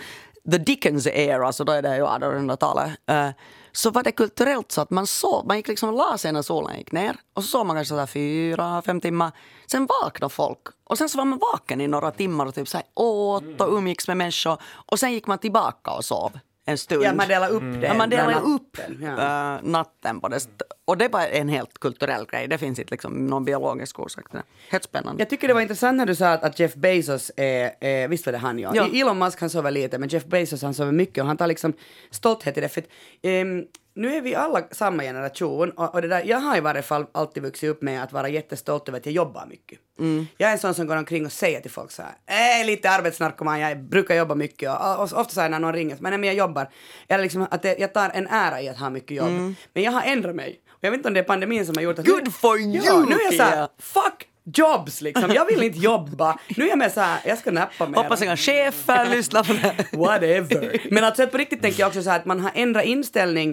the 0.50 0.58
Dickens 0.58 1.06
era, 1.06 1.52
så 1.52 1.64
då 1.64 1.72
är 1.72 1.82
det 1.82 1.96
ju 1.96 2.02
1800-talet, 2.02 2.90
uh, 3.10 3.30
så 3.72 3.90
var 3.90 4.02
det 4.02 4.12
kulturellt 4.12 4.72
så 4.72 4.80
att 4.80 4.90
man 4.90 5.06
sov, 5.06 5.46
man 5.46 5.56
gick 5.56 5.68
liksom 5.68 5.88
och 5.88 5.94
la 5.94 6.18
sig 6.18 6.32
när 6.32 6.42
solen 6.42 6.78
gick 6.78 6.92
ner. 6.92 7.16
Och 7.34 7.44
så 7.44 7.48
sov 7.48 7.66
man 7.66 7.76
kanske 7.76 7.94
så 7.94 8.06
fyra, 8.06 8.82
fem 8.82 9.00
timmar. 9.00 9.32
Sen 9.66 9.86
vaknade 9.86 10.34
folk. 10.34 10.58
Och 10.84 10.98
sen 10.98 11.08
så 11.08 11.18
var 11.18 11.24
man 11.24 11.38
vaken 11.38 11.80
i 11.80 11.86
några 11.86 12.10
timmar 12.10 12.46
och 12.46 12.54
typ 12.54 12.68
så 12.68 12.76
här 12.76 12.86
åt 12.94 13.60
och 13.60 13.72
umgicks 13.72 14.08
med 14.08 14.16
människor. 14.16 14.56
Och 14.62 14.98
sen 14.98 15.12
gick 15.12 15.26
man 15.26 15.38
tillbaka 15.38 15.90
och 15.90 16.04
sov 16.04 16.38
en 16.68 16.78
stund. 16.78 17.02
Ja, 17.02 17.14
man 17.14 17.28
delar 17.28 17.50
upp 17.50 17.62
mm. 17.62 17.80
det. 17.80 17.86
Ja, 17.86 17.94
man 17.94 18.10
delar 18.10 18.42
upp 18.42 18.78
ja. 19.00 19.08
uh, 19.08 19.70
natten 19.70 20.20
på 20.20 20.28
det. 20.28 20.48
Och 20.84 20.96
det 20.96 21.08
var 21.08 21.26
en 21.26 21.48
helt 21.48 21.78
kulturell 21.78 22.26
grej. 22.26 22.48
Det 22.48 22.58
finns 22.58 22.78
inte 22.78 22.90
liksom 22.90 23.26
någon 23.26 23.44
biologisk 23.44 23.98
orsak 23.98 24.30
till 24.30 24.38
det. 24.38 24.44
Helt 24.70 24.84
spännande. 24.84 25.22
Jag 25.22 25.30
tycker 25.30 25.48
det 25.48 25.54
var 25.54 25.60
intressant 25.60 25.96
när 25.96 26.06
du 26.06 26.14
sa 26.14 26.28
att, 26.28 26.44
att 26.44 26.58
Jeff 26.58 26.74
Bezos 26.74 27.30
är, 27.36 27.70
är, 27.80 28.08
visst 28.08 28.26
var 28.26 28.32
det 28.32 28.38
han 28.38 28.58
ja. 28.58 28.72
ja. 28.74 28.88
Elon 28.94 29.18
Musk 29.18 29.40
han 29.40 29.50
sover 29.50 29.70
lite 29.70 29.98
men 29.98 30.08
Jeff 30.08 30.24
Bezos 30.24 30.62
han 30.62 30.74
sover 30.74 30.92
mycket 30.92 31.22
och 31.22 31.26
han 31.26 31.36
tar 31.36 31.46
liksom 31.46 31.72
stolthet 32.10 32.58
i 32.58 32.60
det. 32.60 32.68
För 32.68 32.80
att, 32.80 32.86
um, 33.22 33.66
nu 33.98 34.16
är 34.16 34.20
vi 34.20 34.34
alla 34.34 34.62
samma 34.70 35.02
generation 35.02 35.70
och, 35.70 35.94
och, 35.94 36.02
det 36.02 36.08
där, 36.08 36.22
jag 36.24 36.38
har 36.38 36.56
i 36.56 36.60
varje 36.60 36.82
fall 36.82 37.06
alltid 37.12 37.42
vuxit 37.42 37.70
upp 37.70 37.82
med 37.82 38.02
att 38.02 38.12
vara 38.12 38.28
jättestolt 38.28 38.88
över 38.88 38.98
att 38.98 39.06
jag 39.06 39.12
jobbar 39.12 39.46
mycket. 39.46 39.78
Mm. 39.98 40.26
Jag 40.36 40.48
är 40.48 40.52
en 40.52 40.58
sån 40.58 40.74
som 40.74 40.86
går 40.86 40.96
omkring 40.96 41.26
och 41.26 41.32
säger 41.32 41.60
till 41.60 41.70
folk 41.70 41.90
så 41.90 42.02
här, 42.02 42.12
är 42.60 42.64
lite 42.64 42.90
arbetsnarkoman, 42.90 43.60
jag 43.60 43.82
brukar 43.82 44.14
jobba 44.14 44.34
mycket 44.34 44.70
och, 44.70 44.76
och, 44.76 45.12
och 45.12 45.20
ofta 45.20 45.34
säger 45.34 45.48
när 45.48 45.58
någon 45.58 45.72
ringer, 45.72 45.96
men 46.00 46.10
nej, 46.10 46.18
men 46.18 46.26
jag 46.26 46.36
jobbar. 46.36 46.70
Eller 47.08 47.22
liksom 47.22 47.46
att 47.50 47.62
det, 47.62 47.78
jag 47.78 47.92
tar 47.94 48.10
en 48.10 48.26
ära 48.26 48.62
i 48.62 48.68
att 48.68 48.78
ha 48.78 48.90
mycket 48.90 49.16
jobb. 49.16 49.28
Mm. 49.28 49.54
Men 49.72 49.82
jag 49.82 49.92
har 49.92 50.02
ändrat 50.02 50.34
mig. 50.34 50.60
Och 50.70 50.78
jag 50.80 50.90
vet 50.90 50.98
inte 50.98 51.08
om 51.08 51.14
det 51.14 51.20
är 51.20 51.24
pandemin 51.24 51.66
som 51.66 51.74
har 51.76 51.82
gjort 51.82 51.98
att... 51.98 52.06
Good 52.06 52.34
for 52.34 52.60
you! 52.60 52.80
Ja, 52.84 53.04
nu 53.08 53.14
är 53.14 53.24
jag 53.24 53.34
så 53.34 53.42
här, 53.42 53.68
fuck 53.78 54.28
jobs 54.54 55.00
liksom. 55.00 55.30
Jag 55.34 55.46
vill 55.46 55.62
inte 55.62 55.78
jobba. 55.78 56.38
Nu 56.56 56.64
är 56.64 56.68
jag 56.68 56.78
med 56.78 56.92
så 56.92 57.00
här, 57.00 57.20
jag 57.24 57.38
ska 57.38 57.50
nappa 57.50 57.88
mer. 57.88 57.96
Hoppas 57.96 58.22
inga 58.22 58.36
chefer 58.36 59.10
lyssnar 59.10 59.42
på 59.42 59.52
det. 59.52 59.96
Whatever. 59.96 60.80
Men 60.90 61.04
alltså 61.04 61.26
på 61.26 61.38
riktigt 61.38 61.62
tänker 61.62 61.80
jag 61.80 61.88
också 61.88 62.02
så 62.02 62.10
här 62.10 62.18
att 62.18 62.24
man 62.24 62.40
har 62.40 62.52
ändrat 62.54 62.84
inställning 62.84 63.50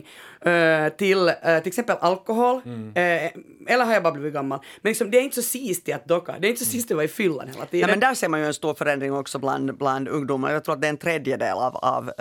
uh, 0.47 0.89
till 0.89 1.17
uh, 1.17 1.59
till 1.59 1.67
exempel 1.67 1.95
alkohol. 1.99 2.61
Mm. 2.65 2.87
Uh, 2.87 3.73
eller 3.73 3.85
har 3.85 3.93
jag 3.93 4.03
bara 4.03 4.13
blivit 4.13 4.33
gammal? 4.33 4.59
Men 4.81 4.89
liksom, 4.89 5.11
det 5.11 5.17
är 5.17 5.21
inte 5.21 5.35
så 5.35 5.41
sist 5.41 5.89
att 5.89 6.07
docka. 6.07 6.35
Det 6.39 6.47
är 6.47 6.49
inte 6.49 6.65
så 6.65 6.71
sist 6.71 6.91
att 6.91 6.95
vara 6.95 7.05
i 7.05 7.07
fyllan 7.07 7.47
hela 7.47 7.65
tiden. 7.65 7.87
Nej, 7.87 7.95
men 7.95 7.99
där 7.99 8.13
ser 8.13 8.29
man 8.29 8.39
ju 8.39 8.45
en 8.45 8.53
stor 8.53 8.73
förändring 8.73 9.13
också 9.13 9.39
bland, 9.39 9.77
bland 9.77 10.07
ungdomar. 10.07 10.51
Jag 10.51 10.63
tror 10.63 10.75
att 10.75 10.81
det 10.81 10.87
är 10.87 10.89
en 10.89 10.97
tredjedel 10.97 11.57
av, 11.57 11.75
av 11.75 12.11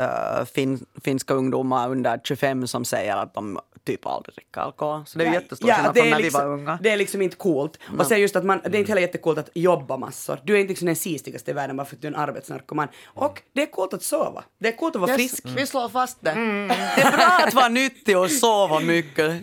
fin, 0.55 0.87
finska 1.05 1.35
ungdomar 1.35 1.91
under 1.91 2.21
25 2.25 2.67
som 2.67 2.85
säger 2.85 3.17
att 3.17 3.35
de 3.35 3.59
typ 3.85 4.07
aldrig 4.07 4.35
dricka 4.35 4.61
alkohol. 4.61 5.03
Så 5.07 5.19
det 5.19 5.25
är 5.25 5.29
ju 5.29 5.35
jättestor 5.35 5.69
ja, 5.69 5.75
skillnad 5.75 5.97
från 5.97 6.11
när 6.11 6.19
liksom, 6.19 6.41
vi 6.41 6.47
var 6.47 6.53
unga. 6.53 6.79
Det 6.83 6.91
är 6.91 6.97
liksom 6.97 7.23
inte 7.23 7.37
coolt. 7.37 7.79
No. 7.93 8.01
Och 8.01 8.07
sen 8.07 8.21
just 8.21 8.37
att 8.37 8.45
man, 8.45 8.61
det 8.65 8.77
är 8.77 8.81
inte 8.81 8.91
heller 8.91 9.03
jättecoolt 9.03 9.39
att 9.39 9.51
jobba 9.55 9.97
massor. 9.97 10.41
Du 10.45 10.55
är 10.55 10.59
inte 10.59 10.69
liksom 10.69 10.87
den 10.87 10.97
sistigaste 10.97 11.51
i 11.51 11.55
världen 11.55 11.77
bara 11.77 11.85
för 11.85 11.97
att 11.97 12.03
du 12.03 12.09
är 12.09 12.13
en 12.13 12.19
arbetsnarkoman. 12.19 12.89
Och 13.05 13.43
det 13.53 13.63
är 13.63 13.67
coolt 13.67 13.95
att 13.95 14.03
sova. 14.03 14.45
Det 14.59 14.69
är 14.69 14.77
coolt 14.77 14.95
att 14.97 15.01
vara 15.01 15.11
yes, 15.11 15.17
frisk. 15.31 15.45
Mm. 15.45 15.57
Vi 15.57 15.67
slår 15.67 15.89
fast 15.89 16.19
det. 16.21 16.31
Mm. 16.31 16.69
Det 16.97 17.03
är 17.03 17.13
bra 17.17 17.47
att 17.47 17.55
vara 17.55 17.69
nyttig 17.69 18.19
och 18.19 18.31
sova 18.31 18.81
mycket. 18.81 19.43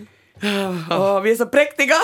Oh, 0.90 1.20
vi 1.20 1.30
är 1.30 1.36
så 1.36 1.46
präktiga! 1.46 1.94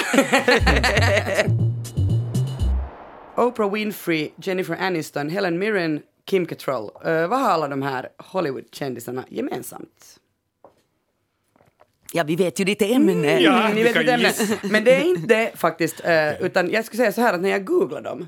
Oprah 3.37 3.73
Winfrey, 3.73 4.31
Jennifer 4.37 4.77
Aniston, 4.81 5.31
Helen 5.31 5.59
Mirren, 5.59 6.01
Kim 6.25 6.47
Cattrall. 6.47 6.91
Uh, 7.07 7.27
vad 7.27 7.41
har 7.41 7.51
alla 7.51 7.69
de 7.69 7.83
här 7.83 8.09
Hollywood-kändisarna 8.19 9.25
gemensamt? 9.29 10.18
Ja, 12.13 12.25
vi 12.25 12.37
vet 12.37 12.61
ju 12.61 12.65
ditt 12.65 12.83
ämne. 12.83 13.13
Mm, 13.13 13.43
ja, 13.43 13.69
ni 13.75 13.83
vet 13.83 13.95
ditt 13.95 14.09
ämne. 14.09 14.33
Men 14.63 14.85
det 14.85 14.95
är 14.95 15.05
inte 15.05 15.27
det 15.27 15.53
faktiskt, 15.55 16.01
uh, 16.05 16.43
utan 16.43 16.71
jag 16.71 16.85
skulle 16.85 16.99
säga 16.99 17.13
så 17.13 17.21
här 17.21 17.35
att 17.35 17.41
när 17.41 17.51
jag 17.51 17.65
googlar 17.65 18.01
dem 18.01 18.27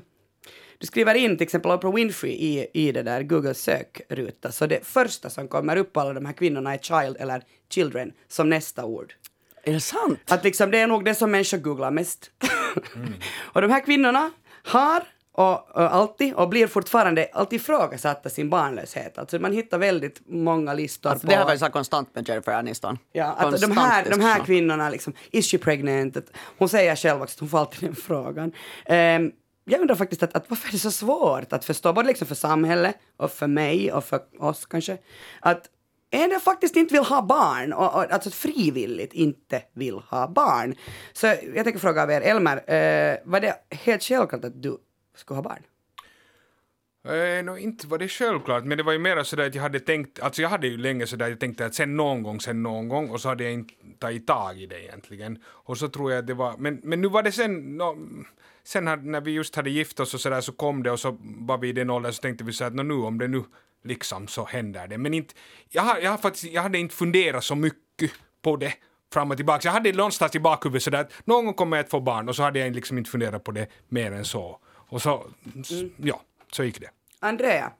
du 0.81 0.87
skriver 0.87 1.15
in 1.15 1.37
till 1.37 1.43
exempel 1.43 1.71
Oprah 1.71 1.93
Winfrey 1.93 2.31
i, 2.31 2.67
i 2.73 2.91
det 2.91 3.03
där 3.03 3.23
Google 3.23 3.53
sökruta, 3.53 4.51
så 4.51 4.67
det 4.67 4.85
första 4.85 5.29
som 5.29 5.47
kommer 5.47 5.77
upp 5.77 5.93
på 5.93 5.99
alla 5.99 6.13
de 6.13 6.25
här 6.25 6.33
kvinnorna 6.33 6.73
är 6.73 6.77
child 6.77 7.17
eller 7.19 7.43
children 7.69 8.11
som 8.27 8.49
nästa 8.49 8.85
ord. 8.85 9.13
Är 9.63 9.73
det 9.73 9.79
sant? 9.79 10.19
Att 10.27 10.43
liksom 10.43 10.71
det 10.71 10.77
är 10.77 10.87
nog 10.87 11.05
det 11.05 11.15
som 11.15 11.31
människor 11.31 11.57
googlar 11.57 11.91
mest. 11.91 12.31
och 13.53 13.61
de 13.61 13.71
här 13.71 13.85
kvinnorna 13.85 14.31
har 14.63 15.03
och, 15.33 15.75
och 15.75 15.93
alltid 15.93 16.33
och 16.33 16.49
blir 16.49 16.67
fortfarande 16.67 17.29
alltid 17.33 17.61
ifrågasatta 17.61 18.29
sin 18.29 18.49
barnlöshet. 18.49 19.17
Alltså 19.17 19.39
man 19.39 19.53
hittar 19.53 19.77
väldigt 19.77 20.21
många 20.25 20.73
listor 20.73 21.09
Alltså, 21.09 21.27
på... 21.27 21.33
det 21.33 21.39
har 21.39 21.45
varit 21.45 21.59
så 21.59 21.69
konstant 21.69 22.15
med 22.15 22.29
Jennifer 22.29 22.51
Aniston. 22.51 22.97
Ja, 23.11 23.25
att 23.25 23.61
de 23.61 23.71
här, 23.71 24.09
de 24.09 24.21
här 24.21 24.39
kvinnorna, 24.39 24.89
liksom, 24.89 25.13
is 25.31 25.51
she 25.51 25.57
pregnant? 25.57 26.17
Hon 26.57 26.69
säger 26.69 26.95
själv 26.95 27.21
också 27.21 27.35
att 27.35 27.39
hon 27.39 27.49
får 27.49 27.59
alltid 27.59 27.89
den 27.89 27.95
frågan. 27.95 28.51
Ehm, 28.85 29.31
jag 29.65 29.81
undrar 29.81 29.95
faktiskt 29.95 30.23
att, 30.23 30.35
att 30.35 30.49
varför 30.49 30.67
är 30.67 30.71
det 30.71 30.77
så 30.77 30.91
svårt 30.91 31.53
att 31.53 31.65
förstå, 31.65 31.93
både 31.93 32.07
liksom 32.07 32.27
för 32.27 32.35
samhället 32.35 32.95
och 33.17 33.31
för 33.31 33.47
mig 33.47 33.93
och 33.93 34.03
för 34.03 34.19
oss 34.39 34.65
kanske, 34.65 34.97
att 35.39 35.69
en 36.11 36.39
faktiskt 36.39 36.75
inte 36.75 36.93
vill 36.93 37.03
ha 37.03 37.21
barn, 37.21 37.73
och, 37.73 37.95
och, 37.95 38.11
alltså 38.11 38.29
frivilligt 38.29 39.13
inte 39.13 39.61
vill 39.73 39.95
ha 39.95 40.27
barn. 40.27 40.75
Så 41.13 41.27
jag 41.27 41.63
tänker 41.63 41.79
fråga 41.79 42.03
av 42.03 42.11
er, 42.11 42.21
Elmer, 42.21 42.57
eh, 42.57 43.17
var 43.25 43.39
det 43.39 43.55
helt 43.69 44.03
självklart 44.03 44.45
att 44.45 44.61
du 44.61 44.77
skulle 45.15 45.37
ha 45.37 45.43
barn? 45.43 45.63
Eh, 47.03 47.43
no, 47.43 47.57
inte 47.57 47.87
var 47.87 47.97
det 47.97 48.07
självklart, 48.07 48.63
men 48.65 48.77
det 48.77 48.83
var 48.83 48.93
ju 48.93 48.99
mer 48.99 49.23
sådär 49.23 49.47
att 49.47 49.55
jag 49.55 49.61
hade 49.61 49.79
tänkt, 49.79 50.19
alltså 50.19 50.41
jag 50.41 50.49
hade 50.49 50.67
ju 50.67 50.77
länge 50.77 51.07
sådär, 51.07 51.29
jag 51.29 51.39
tänkte 51.39 51.65
att 51.65 51.75
sen 51.75 51.97
någon 51.97 52.23
gång, 52.23 52.41
sen 52.41 52.63
någon 52.63 52.89
gång, 52.89 53.09
och 53.09 53.21
så 53.21 53.29
hade 53.29 53.43
jag 53.43 53.53
inte 53.53 53.73
tagit 53.99 54.27
tag 54.27 54.61
i 54.61 54.65
det 54.65 54.83
egentligen. 54.83 55.39
Och 55.45 55.77
så 55.77 55.87
tror 55.87 56.11
jag 56.11 56.19
att 56.19 56.27
det 56.27 56.33
var, 56.33 56.57
men, 56.57 56.79
men 56.83 57.01
nu 57.01 57.07
var 57.07 57.23
det 57.23 57.31
sen, 57.31 57.77
no, 57.77 57.97
sen 58.63 58.87
hade, 58.87 59.03
när 59.09 59.21
vi 59.21 59.31
just 59.31 59.55
hade 59.55 59.69
gift 59.69 59.99
oss 59.99 60.13
och 60.13 60.19
sådär 60.21 60.41
så 60.41 60.51
kom 60.51 60.83
det 60.83 60.91
och 60.91 60.99
så 60.99 61.17
var 61.21 61.57
vi 61.57 61.69
i 61.69 61.73
den 61.73 61.89
åldern 61.89 62.13
så 62.13 62.21
tänkte 62.21 62.43
vi 62.43 62.53
så 62.53 62.63
att 62.63 62.73
no, 62.75 62.81
nu 62.81 62.93
om 62.93 63.17
det 63.17 63.27
nu 63.27 63.43
liksom 63.83 64.27
så 64.27 64.45
händer 64.45 64.87
det. 64.87 64.97
Men 64.97 65.13
inte, 65.13 65.33
jag, 65.69 65.81
har- 65.81 65.99
jag, 65.99 66.11
har 66.11 66.17
faktiskt, 66.17 66.45
jag 66.53 66.61
hade 66.61 66.77
inte 66.77 66.95
funderat 66.95 67.43
så 67.43 67.55
mycket 67.55 68.11
på 68.41 68.55
det 68.55 68.73
fram 69.13 69.31
och 69.31 69.37
tillbaka. 69.37 69.67
Jag 69.67 69.73
hade 69.73 69.91
någonstans 69.93 70.35
i 70.35 70.39
bakhuvudet 70.39 70.83
sådär 70.83 70.99
att 71.01 71.13
någon 71.27 71.45
gång 71.45 71.53
kommer 71.53 71.77
jag 71.77 71.83
att 71.83 71.89
få 71.89 71.99
barn 71.99 72.29
och 72.29 72.35
så 72.35 72.43
hade 72.43 72.59
jag 72.59 72.75
liksom 72.75 72.97
inte 72.97 73.09
funderat 73.09 73.43
på 73.43 73.51
det 73.51 73.67
mer 73.87 74.11
än 74.11 74.25
så. 74.25 74.59
Och 74.91 75.01
så, 75.01 75.25
ja, 75.97 76.21
så 76.51 76.63
gick 76.63 76.79
det. 76.79 76.89
Andrea? 77.19 77.71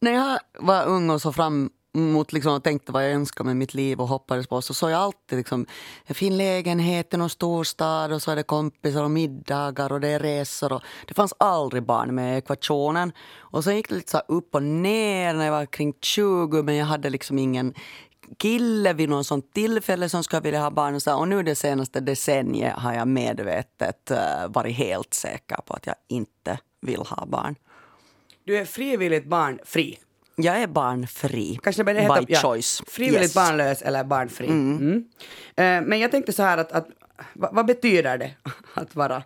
När 0.00 0.12
jag 0.12 0.38
var 0.58 0.86
ung 0.86 1.10
och 1.10 1.22
så 1.22 1.32
fram 1.32 1.70
mot 1.92 2.32
liksom 2.32 2.52
och 2.52 2.64
tänkte 2.64 2.92
vad 2.92 3.04
jag 3.04 3.12
önskade 3.12 3.46
med 3.46 3.56
mitt 3.56 3.74
liv 3.74 4.00
och 4.00 4.08
hoppades 4.08 4.46
på 4.46 4.62
så 4.62 4.74
såg 4.74 4.90
jag 4.90 5.00
alltid 5.00 5.38
liksom 5.38 5.66
en 6.04 6.14
fin 6.14 6.36
lägenhet 6.36 7.14
i 7.14 7.16
någon 7.16 7.30
storstad 7.30 8.12
och 8.12 8.22
så 8.22 8.30
är 8.30 8.36
det 8.36 8.42
kompisar 8.42 9.04
och 9.04 9.10
middagar 9.10 9.92
och 9.92 10.00
det 10.00 10.08
är 10.08 10.18
resor 10.18 10.72
och 10.72 10.82
det 11.06 11.14
fanns 11.14 11.34
aldrig 11.38 11.82
barn 11.82 12.14
med 12.14 12.38
ekvationen. 12.38 13.12
Och 13.36 13.64
så 13.64 13.72
gick 13.72 13.88
det 13.88 13.94
lite 13.94 14.10
så 14.10 14.18
upp 14.28 14.54
och 14.54 14.62
ner 14.62 15.34
när 15.34 15.44
jag 15.44 15.52
var 15.52 15.66
kring 15.66 15.94
20 16.00 16.62
men 16.62 16.76
jag 16.76 16.86
hade 16.86 17.10
liksom 17.10 17.38
ingen 17.38 17.74
kille 18.36 18.92
vid 18.92 19.08
någon 19.08 19.24
sånt 19.24 19.52
tillfälle 19.54 20.08
som 20.08 20.24
skulle 20.24 20.40
vilja 20.42 20.60
ha 20.60 20.70
barn. 20.70 20.94
Och, 20.94 21.02
så, 21.02 21.14
och 21.18 21.28
nu 21.28 21.42
det 21.42 21.54
senaste 21.54 22.00
decenniet 22.00 22.72
har 22.72 22.92
jag 22.94 23.08
medvetet 23.08 24.10
eh, 24.10 24.48
varit 24.48 24.76
helt 24.76 25.14
säker 25.14 25.56
på 25.66 25.74
att 25.74 25.86
jag 25.86 25.94
inte 26.08 26.58
vill 26.80 27.00
ha 27.00 27.26
barn. 27.26 27.54
Du 28.44 28.56
är 28.58 28.64
frivilligt 28.64 29.24
barnfri. 29.26 29.98
Jag 30.36 30.62
är 30.62 30.66
barnfri. 30.66 31.58
Kanske 31.62 31.82
det 31.82 32.00
heter, 32.00 32.26
By 32.26 32.34
choice. 32.34 32.82
Frivilligt 32.86 33.22
Yes. 33.22 33.34
barnlös 33.34 33.82
eller 33.82 34.04
barnfri. 34.04 34.46
Mm. 34.46 35.04
Eh, 35.56 35.64
men 35.82 35.98
jag 35.98 36.10
tänkte 36.10 36.32
så 36.32 36.42
här 36.42 36.58
att, 36.58 36.72
att 36.72 36.88
vad, 37.32 37.54
vad 37.54 37.66
betyder 37.66 38.18
det 38.18 38.30
att 38.74 38.94
vara 38.96 39.22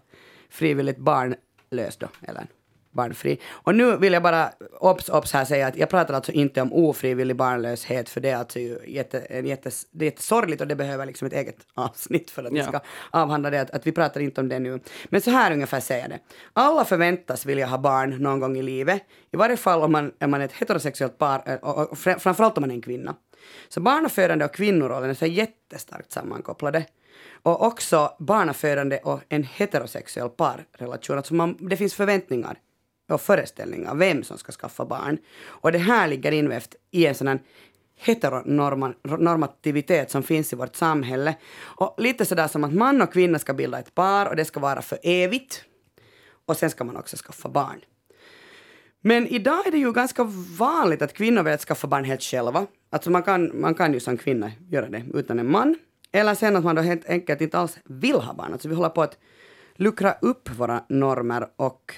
frivilligt 0.51 0.99
barnlös 0.99 1.97
då? 1.99 2.09
Eller 2.23 2.47
barnfri. 2.92 3.40
Och 3.50 3.74
nu 3.74 3.96
vill 3.96 4.12
jag 4.12 4.22
bara 4.22 4.50
obs, 4.81 5.09
obs 5.09 5.33
här 5.33 5.44
säga 5.44 5.66
att 5.66 5.76
jag 5.76 5.88
pratar 5.88 6.14
alltså 6.14 6.33
inte 6.33 6.62
om 6.62 6.72
ofrivillig 6.72 7.37
barnlöshet 7.37 8.09
för 8.09 8.20
det 8.20 8.28
är 8.31 8.37
alltså 8.37 8.59
jätte, 8.87 9.20
en 9.20 9.46
jättes, 9.46 9.87
det 9.90 10.05
är 10.05 10.11
jättesorgligt 10.11 10.61
och 10.61 10.66
det 10.68 10.76
behöver 10.76 11.07
liksom 11.07 11.26
ett 11.26 11.33
eget 11.33 11.57
avsnitt 11.74 12.31
för 12.31 12.44
att 12.44 12.52
vi 12.52 12.59
Ja. 12.59 12.64
ska 12.64 12.81
avhandla 13.11 13.50
det, 13.50 13.61
att, 13.61 13.70
att 13.70 13.87
vi 13.87 13.92
pratar 13.92 14.20
inte 14.20 14.40
om 14.40 14.48
det 14.48 14.59
nu. 14.59 14.81
Men 15.09 15.20
så 15.20 15.31
här 15.31 15.52
ungefär 15.52 15.81
säger 15.81 16.00
jag 16.02 16.11
det. 16.11 16.18
Alla 16.52 16.85
förväntas 16.85 17.46
vilja 17.46 17.66
ha 17.66 17.78
barn 17.78 18.11
någon 18.11 18.40
gång 18.40 18.57
i 18.59 18.62
livet, 18.62 19.02
i 19.33 19.37
varje 19.37 19.57
fall 19.57 19.83
om 19.83 19.92
man, 19.92 20.12
om 20.20 20.31
man 20.31 20.40
är 20.40 20.44
ett 20.44 20.52
heterosexuellt 20.52 21.18
par 21.18 21.42
eh, 21.46 21.55
och, 21.55 21.78
och 21.90 21.96
fr- 21.98 22.18
framförallt 22.18 22.59
om 22.59 22.61
man 22.62 22.70
är 22.70 22.74
en 22.74 22.83
kvinna. 22.83 23.14
Så 23.68 23.81
barnafödande 23.81 24.44
och 24.44 24.55
kvinnorollen 24.55 25.11
är 25.11 25.14
så 25.14 25.26
jättestarkt 25.26 26.12
sammankopplade. 26.12 26.85
Och 27.42 27.66
också 27.66 28.12
barnafödande 28.18 28.98
och 29.05 29.20
en 29.28 29.42
heterosexuell 29.44 30.28
parrelation. 30.28 31.16
Alltså 31.16 31.35
man, 31.35 31.57
det 31.61 31.76
finns 31.76 31.94
förväntningar 31.94 32.57
och 33.09 33.21
föreställningar 33.21 33.95
vem 33.95 34.23
som 34.23 34.38
ska 34.38 34.53
skaffa 34.53 34.85
barn. 34.85 35.19
Och 35.45 35.73
det 35.73 35.79
här 35.79 36.09
ligger 36.09 36.33
invävt 36.33 36.75
i 36.91 37.07
en 37.07 37.15
sån 37.15 37.27
här 37.27 37.41
heteronormativitet 37.97 40.11
som 40.11 40.23
finns 40.23 40.53
i 40.53 40.57
vårt 40.57 40.77
samhälle. 40.77 41.35
Och 41.61 41.95
lite 41.99 42.25
sådär 42.25 42.49
som 42.49 42.65
att 42.65 42.75
man 42.75 43.03
och 43.03 43.12
kvinna 43.12 43.38
ska 43.38 43.55
bilda 43.55 43.79
ett 43.79 43.95
par 43.95 44.27
och 44.27 44.37
det 44.37 44.45
ska 44.45 44.61
vara 44.61 44.83
för 44.83 44.99
evigt. 45.03 45.65
Och 46.47 46.57
sen 46.57 46.71
ska 46.71 46.85
man 46.85 46.97
också 46.97 47.17
skaffa 47.17 47.49
barn. 47.49 47.81
Men 49.01 49.27
idag 49.27 49.67
är 49.67 49.71
det 49.71 49.79
ju 49.79 49.93
ganska 49.93 50.25
vanligt 50.59 51.03
att 51.03 51.12
kvinnor 51.12 51.43
vill 51.43 51.59
skaffa 51.59 51.87
barn 51.87 52.05
helt 52.05 52.23
själva. 52.23 52.67
Alltså 52.91 53.11
man 53.11 53.23
kan, 53.23 53.61
man 53.61 53.75
kan 53.75 53.93
ju 53.93 54.01
som 54.01 54.17
kvinna 54.17 54.53
göra 54.71 54.88
det 54.88 55.05
utan 55.15 55.38
en 55.38 55.51
man. 55.51 55.77
Eller 56.12 56.35
sen 56.35 56.57
att 56.57 56.65
man 56.65 56.77
då 56.77 56.83
helt 56.83 57.09
enkelt 57.09 57.41
inte 57.41 57.59
alls 57.59 57.79
vill 57.85 58.17
ha 58.17 58.35
barn. 58.35 58.53
Alltså 58.53 58.69
vi 58.69 58.75
håller 58.75 58.88
på 58.88 59.03
att 59.03 59.19
luckra 59.77 60.12
upp 60.12 60.49
våra 60.59 60.85
normer 60.88 61.49
och 61.57 61.95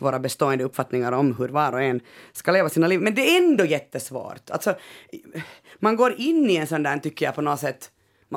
våra 0.00 0.18
bestående 0.18 0.64
uppfattningar 0.64 1.12
om 1.12 1.36
hur 1.36 1.48
var 1.48 1.72
och 1.72 1.82
en 1.82 2.00
ska 2.32 2.52
leva 2.52 2.68
sina 2.68 2.86
liv. 2.86 3.00
Men 3.00 3.14
det 3.14 3.22
är 3.36 3.42
ändå 3.42 3.64
jättesvårt. 3.64 4.50
Alltså, 4.50 4.74
man 5.78 5.96
går 5.96 6.12
in 6.20 6.50
i 6.50 6.56
en 6.56 6.66
sån 6.66 6.82
där, 6.82 6.98
tycker 6.98 7.24
jag, 7.26 7.34
på 7.34 7.40
något 7.42 7.60
sätt 7.60 7.90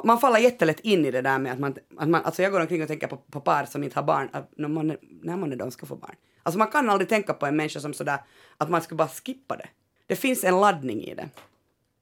man, 0.03 0.19
faller 0.19 0.39
jättelätt 0.39 0.79
in 0.79 1.05
i 1.05 1.11
det 1.11 1.21
där 1.21 1.39
med 1.39 1.51
att 1.53 1.59
man, 1.59 1.75
att 1.97 2.09
man 2.09 2.25
alltså 2.25 2.41
jag 2.43 2.51
går 2.51 2.59
omkring 2.59 2.81
och 2.81 2.87
tänker 2.87 3.07
på, 3.07 3.17
på 3.17 3.39
par 3.39 3.65
som 3.65 3.83
inte 3.83 3.99
har 3.99 4.03
barn, 4.03 4.29
att 4.33 4.51
när 4.57 4.67
man, 4.67 4.91
är- 4.91 4.97
när 5.23 5.37
man 5.37 5.51
är 5.51 5.55
de 5.55 5.71
ska 5.71 5.85
få 5.85 5.95
barn. 5.95 6.15
Alltså 6.43 6.59
man 6.59 6.67
kan 6.67 6.89
aldrig 6.89 7.09
tänka 7.09 7.33
på 7.33 7.45
en 7.45 7.55
människa 7.55 7.79
som 7.79 7.93
sådär 7.93 8.17
att 8.57 8.69
man 8.69 8.81
ska 8.81 8.95
bara 8.95 9.07
skippa 9.07 9.57
det. 9.57 9.67
Det 10.07 10.15
finns 10.15 10.43
en 10.43 10.59
laddning 10.61 11.01
i 11.03 11.15
det. 11.15 11.29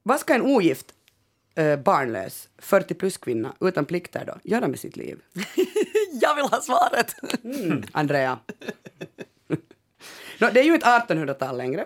Vad 0.03 0.19
ska 0.19 0.33
en 0.35 0.41
ogift, 0.41 0.85
eh, 1.55 1.75
barnlös, 1.79 2.49
40 2.57 2.93
plus 2.93 3.17
kvinna 3.17 3.55
utan 3.61 3.85
plikter 3.85 4.25
då 4.25 4.33
göra 4.43 4.67
med 4.67 4.79
sitt 4.79 4.95
liv? 4.97 5.19
Jag 6.21 6.35
vill 6.35 6.45
ha 6.45 6.61
svaret! 6.61 7.15
Mm, 7.43 7.83
Andrea. 7.91 8.39
Nå, 10.43 10.49
det 10.53 10.59
är 10.59 10.63
ju 10.63 10.73
inte 10.73 10.85
1800-tal 10.87 11.57
längre. 11.57 11.85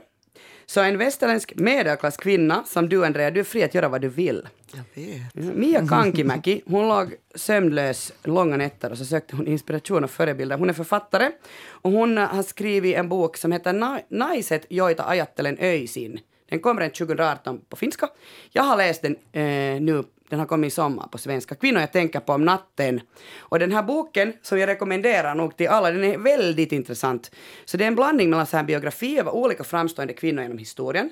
Så 0.65 0.82
en 0.82 0.98
västerländsk 0.98 1.54
medelklasskvinna 1.56 2.63
som 2.65 2.89
du 2.89 3.06
Andrea, 3.06 3.32
du 3.32 3.39
är 3.39 3.43
fri 3.43 3.63
att 3.63 3.74
göra 3.76 3.89
vad 3.89 4.02
du 4.02 4.10
vill. 4.10 4.48
Jag 4.74 5.04
vet. 5.04 5.56
Mia 5.56 5.88
Kankimäki, 5.88 6.62
hon 6.65 6.88
låg 6.88 7.15
sömnlös 7.36 8.13
långa 8.24 8.58
nätter 8.58 8.91
och 8.91 8.98
så 8.98 9.06
sökte 9.06 9.36
hon 9.36 9.48
inspiration 9.48 10.04
och 10.04 10.12
förebilder. 10.12 10.58
Hon 10.58 10.70
är 10.70 10.74
författare 10.74 11.32
och 11.65 11.91
hon 11.91 12.17
eh, 12.17 12.24
har 12.26 12.43
skrivit 12.43 12.96
en 12.96 13.10
bok 13.10 13.38
som 13.38 13.52
heter 13.52 13.74
Na- 13.74 14.02
Naiset 14.10 14.65
joita 14.70 15.08
ajattelen 15.08 15.58
öisin. 15.60 16.20
Den 16.50 16.60
kommer 16.60 16.82
den 16.82 16.91
2018 16.91 17.62
på 17.70 17.76
finska. 17.76 18.10
Jag 18.52 18.63
har 18.63 18.78
läst 18.78 19.02
den 19.02 19.15
eh, 19.32 19.82
nu, 19.82 20.04
den 20.30 20.40
har 20.40 20.46
kommit 20.46 20.68
i 20.68 20.76
sommar 20.76 21.08
på 21.08 21.18
svenska. 21.18 21.56
Kvinnor 21.56 21.80
jag 21.80 21.92
tänker 21.92 22.20
på 22.20 22.34
om 22.34 22.46
natten. 22.46 23.02
Och 23.40 23.60
den 23.60 23.72
här 23.72 23.84
boken, 23.84 24.34
som 24.42 24.60
jag 24.60 24.68
rekommenderar 24.68 25.36
nog 25.36 25.58
till 25.58 25.68
alla, 25.68 25.92
den 25.92 26.04
är 26.04 26.18
väldigt 26.18 26.72
intressant. 26.72 27.32
Så 27.66 27.78
det 27.78 27.84
är 27.84 27.88
en 27.88 27.96
blandning 27.96 28.30
mellan 28.30 28.46
så 28.46 28.58
här 28.58 28.63
biografi 28.63 29.20
över 29.20 29.32
olika 29.32 29.63
framstående 29.63 30.13
kvinnor 30.13 30.44
genom 30.44 30.58
historien 30.58 31.10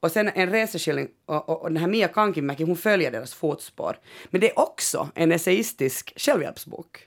och 0.00 0.10
sen 0.10 0.30
en 0.34 0.50
reseskildring 0.50 1.08
och, 1.26 1.48
och, 1.48 1.62
och 1.62 1.68
den 1.68 1.76
här 1.76 1.88
Mia 1.88 2.08
Kankimäki 2.08 2.64
hon 2.64 2.76
följer 2.76 3.10
deras 3.10 3.34
fotspår. 3.34 3.96
Men 4.30 4.40
det 4.40 4.50
är 4.50 4.58
också 4.58 5.08
en 5.14 5.32
essayistisk 5.32 6.12
självhjälpsbok. 6.16 7.04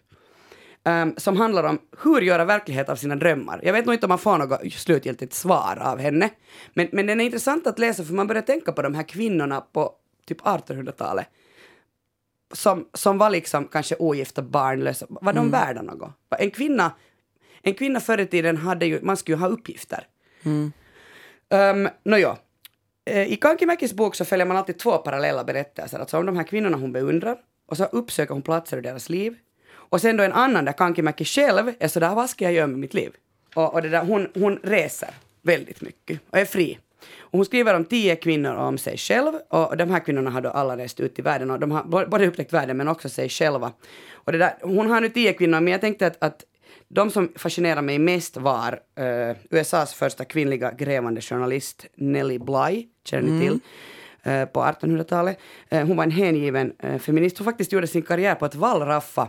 Um, 0.84 1.14
som 1.18 1.38
handlar 1.38 1.64
om 1.64 1.80
hur 2.04 2.22
göra 2.22 2.46
verklighet 2.46 2.90
av 2.90 2.96
sina 2.96 3.16
drömmar. 3.16 3.60
Jag 3.64 3.74
vet 3.74 3.86
nog 3.86 3.96
inte 3.96 4.06
om 4.06 4.10
man 4.10 4.18
får 4.18 4.38
något 4.38 4.74
slutgiltigt 4.74 5.34
svar 5.34 5.78
av 5.82 6.00
henne. 6.00 6.30
Men, 6.74 6.88
men 6.92 7.06
den 7.06 7.22
är 7.22 7.26
intressant 7.26 7.68
att 7.68 7.80
läsa 7.80 8.04
för 8.04 8.14
man 8.14 8.28
börjar 8.28 8.42
tänka 8.42 8.72
på 8.72 8.82
de 8.82 8.96
här 8.96 9.04
kvinnorna 9.04 9.62
på 9.62 9.92
typ 10.28 10.42
1800-talet. 10.42 11.28
Som, 12.54 12.88
som 12.94 13.18
var 13.18 13.30
liksom 13.30 13.68
kanske 13.68 13.96
ogifta 13.96 14.42
barnlösa. 14.42 15.06
Var 15.10 15.34
de 15.34 15.52
värda 15.52 15.82
något? 15.82 16.12
En 16.40 16.52
kvinna, 16.52 16.92
en 17.62 17.74
kvinna 17.74 18.00
förr 18.00 18.18
i 18.18 18.26
tiden 18.26 18.58
hade 18.58 18.86
ju, 18.86 19.00
man 19.02 19.18
skulle 19.18 19.38
ju 19.38 19.42
ha 19.42 19.48
uppgifter. 19.48 20.08
Um, 21.50 21.90
Nåja, 22.04 22.38
Eh, 23.06 23.34
I 23.34 23.36
Kankimäkis 23.36 23.94
bok 23.94 24.16
så 24.16 24.26
följer 24.26 24.46
man 24.46 24.58
alltid 24.58 24.80
två 24.80 24.98
parallella 24.98 25.44
berättelser, 25.44 26.00
alltså 26.00 26.18
om 26.18 26.26
de 26.26 26.36
här 26.36 26.44
kvinnorna 26.44 26.78
hon 26.78 26.92
beundrar, 26.92 27.38
och 27.68 27.78
så 27.78 27.84
uppsöker 27.84 28.34
hon 28.34 28.42
platser 28.42 28.78
i 28.78 28.82
deras 28.82 29.10
liv. 29.10 29.36
Och 29.72 30.02
sen 30.02 30.18
då 30.18 30.24
en 30.24 30.34
annan 30.34 30.66
där 30.66 30.74
Kankimäki 30.74 31.26
själv 31.26 31.72
är 31.80 31.88
sådär, 31.88 32.16
vad 32.16 32.30
ska 32.30 32.46
jag 32.46 32.54
göra 32.54 32.68
med 32.68 32.80
mitt 32.80 32.94
liv? 32.94 33.12
Och, 33.56 33.74
och 33.74 33.82
det 33.82 33.90
där, 33.90 34.06
hon, 34.06 34.28
hon 34.34 34.60
reser 34.64 35.10
väldigt 35.42 35.82
mycket 35.82 36.20
och 36.30 36.38
är 36.38 36.46
fri. 36.46 36.80
Och 37.32 37.38
hon 37.38 37.46
skriver 37.46 37.74
om 37.74 37.86
tio 37.86 38.16
kvinnor 38.16 38.54
och 38.54 38.66
om 38.66 38.78
sig 38.78 38.98
själv 38.98 39.34
och 39.50 39.78
de 39.78 39.90
här 39.90 40.00
kvinnorna 40.00 40.30
har 40.30 40.42
då 40.42 40.50
alla 40.50 40.78
rest 40.78 41.00
ut 41.00 41.20
i 41.20 41.22
världen 41.22 41.52
och 41.52 41.60
de 41.60 41.72
har 41.72 42.06
både 42.06 42.28
upptäckt 42.28 42.54
världen 42.54 42.78
men 42.78 42.88
också 42.88 43.10
sig 43.10 43.30
själva. 43.30 43.72
Och 44.14 44.32
det 44.32 44.38
där, 44.38 44.54
hon 44.62 44.90
har 44.90 45.02
nu 45.02 45.10
tio 45.10 45.34
kvinnor 45.34 45.60
men 45.60 45.72
jag 45.72 45.82
tänkte 45.82 46.08
att, 46.08 46.24
att 46.24 46.44
de 46.88 47.12
som 47.12 47.32
fascinerade 47.36 47.82
mig 47.82 48.00
mest 48.00 48.38
var 48.38 48.80
eh, 48.96 49.38
USAs 49.50 49.94
första 49.94 50.26
kvinnliga 50.26 50.72
grävande 50.72 51.22
journalist 51.22 51.86
Nellie 51.96 52.40
Bly, 52.40 52.88
känner 53.06 53.32
ni 53.32 53.40
till? 53.40 53.60
Eh, 54.24 54.46
på 54.46 54.60
1800-talet. 54.60 55.40
Eh, 55.70 55.88
hon 55.88 55.98
var 55.98 56.04
en 56.04 56.12
hängiven 56.12 56.74
eh, 56.80 57.00
feminist. 57.00 57.38
Hon 57.38 57.46
faktiskt 57.46 57.72
gjorde 57.72 57.88
sin 57.88 58.02
karriär 58.02 58.36
på 58.36 58.46
att 58.46 58.56
wallraffa. 58.56 59.28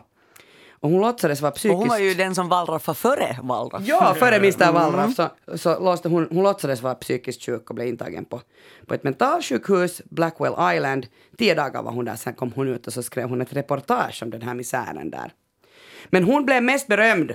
Och 0.83 0.91
hon 0.91 1.01
låtsades 1.01 1.41
vara 1.41 1.53
psykiskt... 1.53 1.75
Och 1.75 1.79
hon 1.79 1.89
var 1.89 1.99
ju 1.99 2.15
den 2.15 2.35
som 2.35 2.49
wallraffade 2.49 2.99
före 2.99 3.37
wallraff. 3.43 3.83
Ja, 3.87 4.15
före 4.19 4.37
Mr 4.37 4.73
Wallraff 4.73 5.15
så, 5.17 5.31
så 5.57 5.81
låste 5.81 6.09
hon, 6.09 6.29
hon 6.31 6.43
låtsades 6.43 6.83
vara 6.83 6.95
psykiskt 6.95 7.43
sjuk 7.43 7.71
och 7.71 7.75
blev 7.75 7.89
intagen 7.89 8.25
på, 8.25 8.41
på 8.87 8.95
ett 8.95 9.05
mentalsjukhus, 9.05 10.03
Blackwell 10.05 10.77
Island. 10.77 11.07
Tio 11.39 11.55
dagar 11.55 11.83
var 11.83 11.93
hon 11.93 12.05
där, 12.05 12.17
sen 12.17 12.35
kom 12.35 12.53
hon 12.53 12.69
ut 12.69 12.87
och 12.87 12.93
så 12.93 13.03
skrev 13.03 13.29
hon 13.29 13.41
ett 13.41 13.53
reportage 13.53 14.23
om 14.23 14.31
den 14.31 14.43
här 14.43 14.55
misären 14.55 15.11
där. 15.11 15.33
Men 16.11 16.25
hon 16.25 16.45
blev 16.45 16.63
mest 16.63 16.87
berömd 16.87 17.35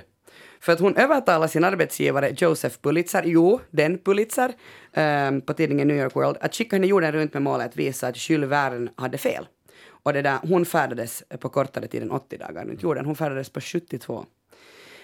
för 0.59 0.73
att 0.73 0.79
hon 0.79 0.95
övertalade 0.95 1.47
sin 1.47 1.63
arbetsgivare 1.63 2.35
Joseph 2.37 2.75
Pulitzer, 2.81 3.23
jo, 3.25 3.59
den 3.71 3.97
Pulitzer, 3.97 4.53
um, 4.95 5.41
på 5.41 5.53
tidningen 5.53 5.87
New 5.87 5.97
York 5.97 6.15
World, 6.15 6.37
att 6.41 6.55
skicka 6.55 6.75
henne 6.75 6.87
jorden 6.87 7.11
runt 7.11 7.33
med 7.33 7.41
målet 7.41 7.67
att 7.67 7.75
visa 7.75 8.07
att 8.07 8.29
Jules 8.29 8.49
Verne 8.49 8.91
hade 8.95 9.17
fel. 9.17 9.47
Och 10.03 10.13
det 10.13 10.21
där, 10.21 10.39
hon 10.43 10.65
färdades 10.65 11.23
på 11.39 11.49
kortare 11.49 11.87
tid 11.87 12.01
än 12.01 12.11
80 12.11 12.37
dagar 12.37 12.65
runt 12.65 12.83
jorden. 12.83 13.05
Hon 13.05 13.15
färdades 13.15 13.49
på 13.49 13.61
72. 13.61 14.25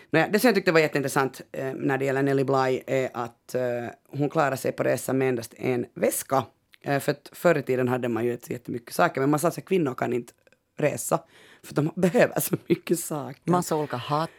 Nåja, 0.10 0.28
det 0.28 0.40
som 0.40 0.48
jag 0.48 0.56
tyckte 0.56 0.72
var 0.72 0.80
jätteintressant 0.80 1.42
eh, 1.52 1.74
när 1.74 1.98
det 1.98 2.06
gäller 2.06 2.24
Nelly 2.24 2.44
Bly 2.44 2.82
är 2.88 3.10
att 3.14 3.56
eh, 3.56 3.62
hon 4.08 4.30
klarade 4.30 4.58
sig 4.58 4.72
på 4.72 4.84
resan 4.84 5.18
med 5.18 5.30
endast 5.30 5.54
en 5.58 5.86
väska. 5.94 6.44
Eh, 6.82 7.00
för 7.00 7.12
att 7.12 7.30
förr 7.32 7.58
i 7.58 7.62
tiden 7.62 7.88
hade 7.88 8.08
man 8.10 8.26
ju 8.26 8.38
jättemycket 8.48 8.94
saker, 8.94 9.22
men 9.22 9.30
man 9.30 9.40
sa 9.40 9.48
att 9.48 9.66
kvinnor 9.66 9.94
kan 9.94 10.14
inte 10.14 10.34
resa 10.78 11.20
för 11.64 11.76
de 11.76 11.92
behöver 11.96 12.40
så 12.40 12.56
mycket 12.68 13.00
saker. 13.00 13.52
Massa 13.52 13.76
olika 13.76 13.98
hatt, 13.98 14.30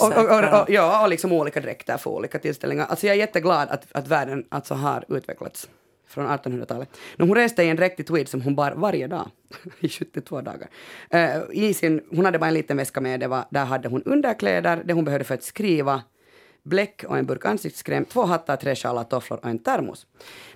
och, 0.00 0.16
och, 0.16 0.24
och, 0.24 0.60
och, 0.60 0.70
ja, 0.70 1.02
och 1.02 1.08
liksom 1.08 1.32
olika 1.32 1.60
dräkter 1.60 1.96
för 1.96 2.10
olika 2.10 2.38
tillställningar. 2.38 2.86
Alltså 2.86 3.06
jag 3.06 3.16
är 3.16 3.20
jätteglad 3.20 3.68
att, 3.68 3.86
att 3.92 4.08
världen 4.08 4.44
alltså 4.48 4.74
har 4.74 5.04
utvecklats 5.08 5.68
från 6.08 6.26
1800-talet. 6.26 6.88
Hon 7.18 7.34
reste 7.34 7.62
i 7.62 7.68
en 7.68 7.76
dräktig 7.76 8.06
tweed 8.06 8.28
som 8.28 8.40
hon 8.40 8.54
bar 8.54 8.72
varje 8.76 9.06
dag 9.06 9.30
i 9.80 9.88
72 9.88 10.40
dagar. 10.40 10.68
Uh, 11.14 11.42
i 11.52 11.74
sin, 11.74 12.00
hon 12.10 12.24
hade 12.24 12.38
bara 12.38 12.46
en 12.46 12.54
liten 12.54 12.76
väska 12.76 13.00
med, 13.00 13.20
det 13.20 13.28
var, 13.28 13.44
där 13.50 13.64
hade 13.64 13.88
hon 13.88 14.02
underkläder, 14.02 14.82
det 14.84 14.92
hon 14.92 15.04
behövde 15.04 15.24
för 15.24 15.34
att 15.34 15.42
skriva, 15.42 16.02
bläck 16.62 17.04
och 17.08 17.18
en 17.18 17.26
burk 17.26 17.44
ansiktskräm, 17.44 18.04
två 18.04 18.22
hattar, 18.22 18.56
tre 18.56 18.74
sjalar, 18.74 19.04
tofflor 19.04 19.38
och 19.42 19.48
en 19.48 19.58
termos. 19.58 20.06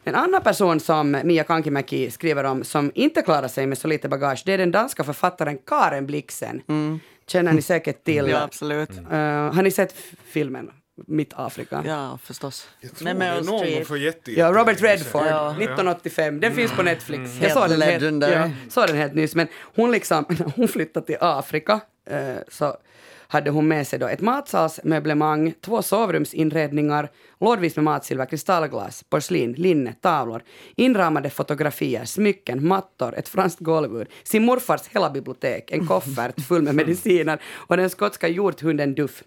En 0.05 0.15
annan 0.15 0.43
person 0.43 0.81
som 0.81 1.21
Mia 1.25 1.45
Kankimäki 1.45 2.11
skriver 2.11 2.45
om 2.45 2.65
som 2.65 2.93
inte 2.95 3.23
klarar 3.23 3.49
sig 3.49 3.67
med 3.67 3.79
så 3.79 3.89
lite 3.89 4.09
bagage, 4.09 4.43
det 4.47 4.53
är 4.53 4.59
den 4.59 4.71
danska 4.71 5.05
författaren 5.05 5.59
Karen 5.67 6.07
Blixen. 6.07 6.63
Mm. 6.69 7.01
Känner 7.27 7.53
ni 7.53 7.63
säkert 7.63 8.05
till. 8.05 8.29
Ja, 8.31 8.43
absolut. 8.43 8.91
Uh, 8.91 9.15
har 9.53 9.63
ni 9.63 9.71
sett 9.71 9.95
filmen? 10.25 10.71
Mitt 11.07 11.33
Afrika. 11.37 11.83
Ja, 11.87 12.19
förstås. 12.23 12.69
Jag 12.81 12.95
tror 12.95 13.15
det 13.15 13.25
är 13.25 13.43
någon 13.43 14.01
jätte, 14.01 14.33
Ja, 14.33 14.53
Robert 14.53 14.81
Redford, 14.83 15.27
ja. 15.27 15.51
1985. 15.51 16.41
Den 16.41 16.55
finns 16.55 16.73
på 16.73 16.83
Netflix. 16.83 17.31
Mm. 17.31 17.43
Jag 17.43 17.53
såg 17.53 17.69
den, 17.69 17.83
helt, 17.83 18.23
ja, 18.23 18.51
såg 18.69 18.87
den 18.87 18.97
helt 18.97 19.15
nyss. 19.15 19.35
Men 19.35 19.49
hon, 19.75 19.91
liksom, 19.91 20.25
hon 20.57 20.69
flyttade 20.69 21.07
till 21.07 21.17
Afrika 21.21 21.81
uh, 22.11 22.39
så 22.49 22.77
hade 23.31 23.51
hon 23.51 23.69
med 23.69 23.87
sig 23.87 23.99
då 23.99 24.09
ett 24.09 24.21
matsalsmöblemang, 24.21 25.55
två 25.61 25.83
sovrumsinredningar, 25.83 27.09
lådvis 27.41 27.77
med 27.77 27.85
matsilver, 27.85 28.27
kristallglas, 28.27 29.05
porslin, 29.11 29.53
linne, 29.53 29.93
tavlor, 29.93 30.43
inramade 30.77 31.31
fotografier, 31.31 32.05
smycken, 32.05 32.67
mattor, 32.67 33.15
ett 33.15 33.29
franskt 33.29 33.61
golvur, 33.61 34.09
sin 34.23 34.45
morfars 34.45 34.89
hela 34.89 35.11
bibliotek, 35.11 35.71
en 35.71 35.87
koffert 35.87 36.41
full 36.41 36.63
med 36.63 36.75
mediciner 36.81 37.43
och 37.55 37.77
den 37.77 37.91
skotska 37.91 38.29
hjorthunden 38.29 38.95
Duff. 38.95 39.23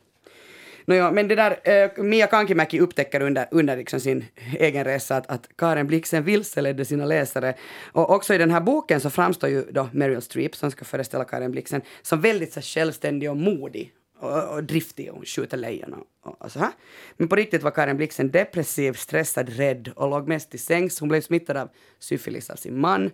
Nåja, 0.86 1.12
men 1.12 1.28
det 1.28 1.36
där, 1.36 1.60
eh, 1.64 2.04
Mia 2.04 2.28
Kankimäki 2.28 2.80
upptäcker 2.80 3.22
under, 3.22 3.48
under 3.52 3.78
liksom 3.78 4.00
sin 4.00 4.26
egen 4.60 4.84
resa 4.84 5.18
att, 5.18 5.30
att 5.30 5.50
Karen 5.58 5.88
Blixen 5.88 6.24
vilseledde 6.24 6.86
sina 6.86 7.06
läsare. 7.06 7.54
Och 7.92 8.10
också 8.10 8.34
i 8.34 8.38
den 8.38 8.52
här 8.52 8.62
boken 8.62 9.02
så 9.02 9.10
framstår 9.10 9.50
ju 9.50 9.64
då 9.72 9.90
Meryl 9.94 10.22
Streep, 10.22 10.56
som 10.56 10.72
ska 10.72 10.86
föreställa 10.86 11.26
Karen 11.26 11.52
Blixen, 11.52 11.82
som 12.02 12.22
väldigt 12.22 12.54
så 12.54 12.62
självständig 12.62 13.30
och 13.30 13.38
modig 13.38 13.92
och, 14.20 14.56
och 14.56 14.64
driftig 14.64 15.12
och 15.14 15.28
skjuter 15.28 15.58
lejon 15.58 15.94
och, 16.24 16.42
och, 16.42 16.52
så 16.52 16.60
här. 16.60 16.72
Men 17.18 17.28
på 17.28 17.36
riktigt 17.36 17.64
var 17.64 17.72
Karen 17.72 17.98
Blixen 17.98 18.32
depressiv, 18.32 18.94
stressad, 18.94 19.50
rädd 19.50 19.92
och 19.96 20.10
låg 20.10 20.28
mest 20.28 20.50
till 20.50 20.60
sängs. 20.60 21.00
Hon 21.00 21.10
blev 21.10 21.22
smittad 21.22 21.58
av 21.58 21.70
syfilis 22.00 22.50
av 22.50 22.56
sin 22.56 22.80
man. 22.80 23.12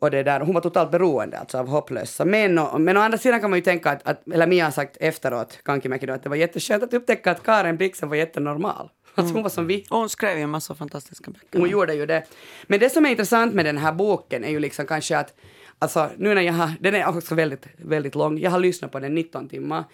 Och 0.00 0.10
det 0.10 0.22
där, 0.22 0.40
hon 0.40 0.54
var 0.54 0.60
totalt 0.60 0.90
beroende 0.90 1.38
alltså 1.38 1.58
av 1.58 1.68
hopplösa 1.68 2.24
män. 2.24 2.58
Och, 2.58 2.80
men 2.80 2.96
å 2.96 3.00
andra 3.00 3.18
sidan 3.18 3.40
kan 3.40 3.50
man 3.50 3.58
ju 3.58 3.62
tänka 3.62 3.90
att, 3.90 4.08
att 4.08 4.28
eller 4.28 4.46
Mia 4.46 4.64
har 4.64 4.70
sagt 4.70 4.96
efteråt, 5.00 5.58
Kankimäki 5.64 6.06
då, 6.06 6.12
att 6.12 6.22
det 6.22 6.28
var 6.28 6.36
jätteskönt 6.36 6.82
att 6.82 6.94
upptäcka 6.94 7.30
att 7.30 7.42
Karen 7.42 7.76
Blixen 7.76 8.08
var 8.08 8.16
jättenormal. 8.16 8.90
Alltså 9.14 9.34
hon 9.34 9.42
var 9.42 9.50
som 9.50 9.66
vi. 9.66 9.86
Och 9.90 9.98
hon 9.98 10.08
skrev 10.08 10.36
ju 10.36 10.42
en 10.42 10.50
massa 10.50 10.74
fantastiska 10.74 11.30
böcker. 11.30 11.58
Hon 11.58 11.70
gjorde 11.70 11.94
ju 11.94 12.06
det. 12.06 12.24
Men 12.66 12.80
det 12.80 12.90
som 12.90 13.06
är 13.06 13.10
intressant 13.10 13.54
med 13.54 13.64
den 13.64 13.78
här 13.78 13.92
boken 13.92 14.44
är 14.44 14.50
ju 14.50 14.58
liksom 14.60 14.86
kanske 14.86 15.18
att 15.18 15.34
Alltså 15.82 16.10
nu 16.16 16.34
när 16.34 16.42
jag 16.42 16.52
har, 16.52 16.72
den 16.80 16.94
är 16.94 17.08
också 17.08 17.34
väldigt, 17.34 17.66
väldigt 17.76 18.14
lång. 18.14 18.38
Jag 18.38 18.50
har 18.50 18.58
lyssnat 18.58 18.92
på 18.92 19.00
den 19.00 19.14
19 19.14 19.48
timmar. 19.48 19.84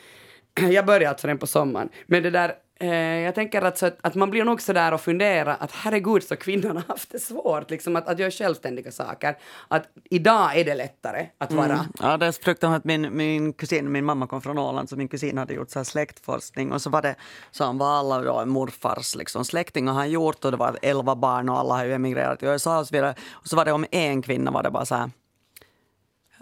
Jag 0.70 0.86
började 0.86 1.08
alltså 1.08 1.26
den 1.26 1.38
på 1.38 1.46
sommaren. 1.46 1.88
Men 2.06 2.22
det 2.22 2.30
där, 2.30 2.54
Eh, 2.80 2.88
jag 2.96 3.34
tänker 3.34 3.62
att, 3.62 3.78
så 3.78 3.86
att, 3.86 3.98
att, 4.00 4.14
man 4.14 4.30
blir 4.30 4.44
nog 4.44 4.62
så 4.62 4.72
där 4.72 4.94
och 4.94 5.00
fundera 5.00 5.54
att 5.54 5.72
herregud 5.72 6.22
så 6.22 6.36
kvinnorna 6.36 6.80
har 6.80 6.94
haft 6.94 7.12
det 7.12 7.18
svårt 7.18 7.70
liksom 7.70 7.96
att, 7.96 8.08
att 8.08 8.18
göra 8.18 8.30
självständiga 8.30 8.92
saker. 8.92 9.38
Att 9.68 9.88
idag 10.10 10.58
är 10.58 10.64
det 10.64 10.74
lättare 10.74 11.26
att 11.38 11.52
vara. 11.52 11.72
Mm. 11.72 11.86
Ja, 12.00 12.16
det 12.16 12.26
är 12.26 12.32
fruktansvärt. 12.32 12.84
Min, 12.84 13.16
min 13.16 13.52
kusin, 13.52 13.92
min 13.92 14.04
mamma 14.04 14.26
kom 14.26 14.42
från 14.42 14.58
Åland 14.58 14.88
så 14.88 14.96
min 14.96 15.08
kusin 15.08 15.38
hade 15.38 15.54
gjort 15.54 15.70
så 15.70 15.78
här 15.78 15.84
släktforskning 15.84 16.72
och 16.72 16.82
så 16.82 16.90
var 16.90 17.02
det 17.02 17.14
så 17.50 17.64
han 17.64 17.78
var 17.78 17.98
alla 17.98 18.22
då 18.22 18.46
morfars 18.46 19.14
liksom, 19.14 19.44
släktingar 19.44 19.92
han 19.92 20.10
gjort 20.10 20.44
och 20.44 20.50
det 20.50 20.56
var 20.56 20.78
elva 20.82 21.16
barn 21.16 21.48
och 21.48 21.58
alla 21.58 21.74
har 21.74 21.84
ju 21.84 21.92
emigrerat 21.92 22.38
till 22.38 22.48
USA 22.48 22.78
och 22.78 22.86
så 22.86 22.92
vidare. 22.92 23.14
Och 23.30 23.46
så 23.46 23.56
var 23.56 23.64
det 23.64 23.72
om 23.72 23.86
en 23.90 24.22
kvinna 24.22 24.50
var 24.50 24.62
det 24.62 24.70
bara 24.70 24.86
så 24.86 24.94
här 24.94 25.10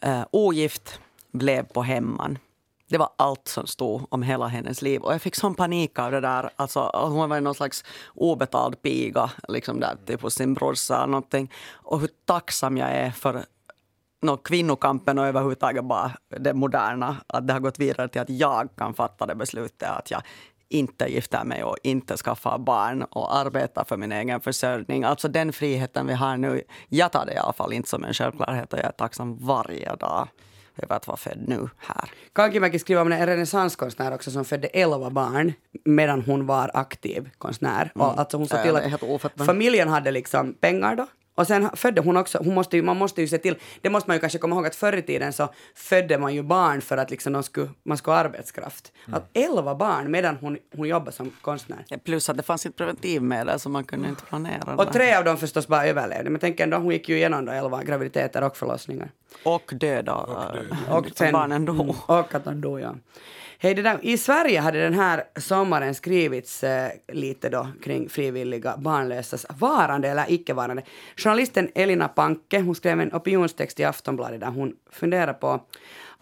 eh, 0.03 0.27
ogift, 0.31 1.01
blev 1.33 1.63
på 1.63 1.83
hemman. 1.83 2.39
Det 2.89 2.99
var 2.99 3.09
allt 3.19 3.49
som 3.49 3.67
stod 3.67 4.07
om 4.09 4.23
hela 4.23 4.47
hennes 4.47 4.83
liv. 4.83 5.01
Och 5.01 5.13
jag 5.13 5.23
fick 5.23 5.35
sån 5.35 5.55
panik 5.55 5.99
av 5.99 6.11
det 6.11 6.21
där. 6.21 6.51
Alltså, 6.57 6.91
hon 6.95 7.29
var 7.31 7.41
någon 7.41 7.55
slags 7.55 7.85
obetald 8.15 8.83
piga 8.83 9.31
liksom 9.49 9.81
där, 9.81 9.97
typ 10.07 10.23
hos 10.23 10.35
sin 10.35 10.55
brorsa. 10.55 11.07
Någonting. 11.07 11.53
Och 11.73 12.01
hur 12.01 12.11
tacksam 12.25 12.77
jag 12.77 12.91
är 12.91 13.11
för 13.11 13.45
no, 14.23 14.37
kvinnokampen 14.37 15.19
och 15.19 15.27
överhuvudtaget 15.27 15.85
bara 15.85 16.13
det 16.29 16.55
moderna. 16.55 17.17
Att 17.27 17.47
det 17.47 17.53
har 17.53 17.61
gått 17.61 17.79
vidare 17.79 18.09
till 18.09 18.21
att 18.21 18.31
jag 18.31 18.69
kan 18.77 18.95
fatta 18.95 19.27
det 19.27 19.35
beslutet 19.35 19.91
att 19.91 20.11
jag 20.11 20.23
inte 20.69 21.13
gifta 21.13 21.45
mig 21.45 21.65
och 21.65 21.77
inte 21.83 22.17
skaffa 22.17 22.59
barn 22.59 23.03
och 23.03 23.37
arbeta 23.37 23.85
för 23.85 23.97
min 23.97 24.13
egen 24.13 24.41
försörjning. 24.41 25.05
Alltså 25.05 25.29
den 25.29 25.53
friheten 25.53 26.07
vi 26.07 26.15
har 26.15 26.37
nu, 26.37 26.63
jag 26.89 27.13
tar 27.13 27.27
det 27.27 27.33
i 27.33 27.37
alla 27.37 27.53
fall 27.53 27.73
inte 27.73 27.89
som 27.89 28.05
en 28.05 28.15
självklarhet 28.15 28.73
och 28.73 28.79
jag 28.79 28.87
är 28.87 28.93
tacksam 28.93 29.37
varje 29.47 29.97
dag 29.97 30.29
över 30.83 30.97
att 30.97 31.07
vara 31.07 31.17
född 31.17 31.45
nu 31.49 31.69
här. 31.79 32.11
Kankimäki 32.33 32.79
skriver 32.79 33.03
om 33.03 33.13
en 33.13 33.27
renässanskonstnär 33.27 34.15
också 34.15 34.31
som 34.31 34.45
födde 34.45 34.69
elva 34.69 35.11
barn 35.11 35.53
medan 35.85 36.23
hon 36.23 36.47
var 36.47 36.71
aktiv 36.75 37.31
konstnär. 37.39 37.93
Mm. 37.95 38.07
Och 38.07 38.19
alltså 38.19 38.37
hon 38.37 38.49
såg 38.49 38.63
till 38.63 38.77
att 38.77 39.47
familjen 39.47 39.89
hade 39.89 40.11
liksom 40.11 40.55
pengar 40.61 40.97
då 40.97 41.07
och 41.35 41.47
sen 41.47 41.71
födde 41.77 42.01
hon 42.01 42.17
också, 42.17 42.39
hon 42.39 42.55
måste 42.55 42.77
ju, 42.77 42.83
man 42.83 42.97
måste 42.97 43.21
ju 43.21 43.29
se 43.29 43.39
till, 43.39 43.57
det 43.81 43.91
måste 43.91 44.11
man 44.11 44.17
ju 44.17 44.21
kanske 44.21 44.39
komma 44.39 44.57
ihåg 44.57 44.67
att 44.67 44.75
förr 44.75 44.97
i 44.97 45.03
tiden 45.03 45.33
så 45.33 45.49
födde 45.75 46.19
man 46.19 46.35
ju 46.35 46.43
barn 46.43 46.81
för 46.81 46.97
att 46.97 47.11
liksom 47.11 47.33
de 47.33 47.43
skulle, 47.43 47.71
man 47.83 47.97
skulle 47.99 48.15
ha 48.15 48.21
arbetskraft. 48.21 48.93
Mm. 49.07 49.19
Att 49.19 49.31
elva 49.37 49.75
barn 49.75 50.11
medan 50.11 50.37
hon, 50.37 50.59
hon 50.77 50.89
jobbade 50.89 51.13
som 51.13 51.33
konstnär. 51.41 51.85
Ja, 51.89 51.97
plus 52.05 52.29
att 52.29 52.37
det 52.37 52.43
fanns 52.43 52.67
inte 52.67 52.77
preventivmedel 52.77 53.61
så 53.61 53.69
man 53.69 53.85
kunde 53.85 54.09
inte 54.09 54.25
planera. 54.25 54.75
Och 54.75 54.93
tre 54.93 55.15
av 55.15 55.25
dem 55.25 55.37
förstås 55.37 55.69
bara 55.69 55.87
överlevde. 55.87 56.31
Men 56.31 56.41
tänk 56.41 56.61
ändå, 56.61 56.77
hon 56.77 56.93
gick 56.93 57.09
ju 57.09 57.17
igenom 57.17 57.45
då 57.45 57.53
elva 57.53 57.83
graviditeter 57.83 58.43
och 58.43 58.57
förlossningar. 58.57 59.11
Och 59.45 59.73
döda. 59.75 60.15
Och, 60.15 60.57
döda. 60.57 60.77
och 60.97 61.07
sen, 61.15 61.33
barnen 61.33 61.65
dog. 61.65 61.97
Och 62.07 62.35
att 62.35 62.45
de 62.45 62.61
dog, 62.61 62.81
ja. 62.81 62.95
Hej, 63.59 63.75
det 63.75 63.83
där, 63.83 63.99
I 64.03 64.19
Sverige 64.19 64.61
hade 64.61 64.83
den 64.83 64.95
här 64.95 65.25
sommaren 65.37 65.95
skrivits 65.95 66.65
eh, 66.65 66.91
lite 67.13 67.49
då 67.49 67.69
kring 67.83 68.09
frivilliga 68.09 68.77
barnlösas 68.77 69.47
varande 69.59 70.09
eller 70.09 70.25
icke-varande. 70.29 70.83
Journalisten 71.17 71.71
Elina 71.75 72.09
Panke 72.09 72.61
hon 72.61 72.75
skrev 72.75 73.01
en 73.01 73.15
opinionstext 73.15 73.81
i 73.81 73.85
Aftonbladet 73.85 74.41
där 74.41 74.51
hon 74.51 74.73
funderar 74.91 75.33
på 75.33 75.61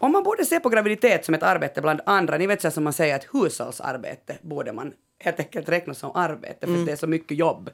om 0.03 0.11
man 0.11 0.23
borde 0.23 0.45
se 0.45 0.59
på 0.59 0.69
graviditet 0.69 1.25
som 1.25 1.35
ett 1.35 1.43
arbete 1.43 1.81
bland 1.81 2.01
andra. 2.05 2.37
Ni 2.37 2.47
vet 2.47 2.61
så 2.61 2.71
som 2.71 2.83
man 2.83 2.93
säger 2.93 3.15
att 3.15 3.27
hushållsarbete 3.33 4.37
borde 4.41 4.73
man 4.73 4.93
helt 5.19 5.39
enkelt 5.39 5.69
räkna 5.69 5.93
som 5.93 6.11
arbete 6.15 6.59
för 6.59 6.73
mm. 6.73 6.85
det 6.85 6.91
är 6.91 6.95
så 6.95 7.07
mycket 7.07 7.37
jobb. 7.37 7.69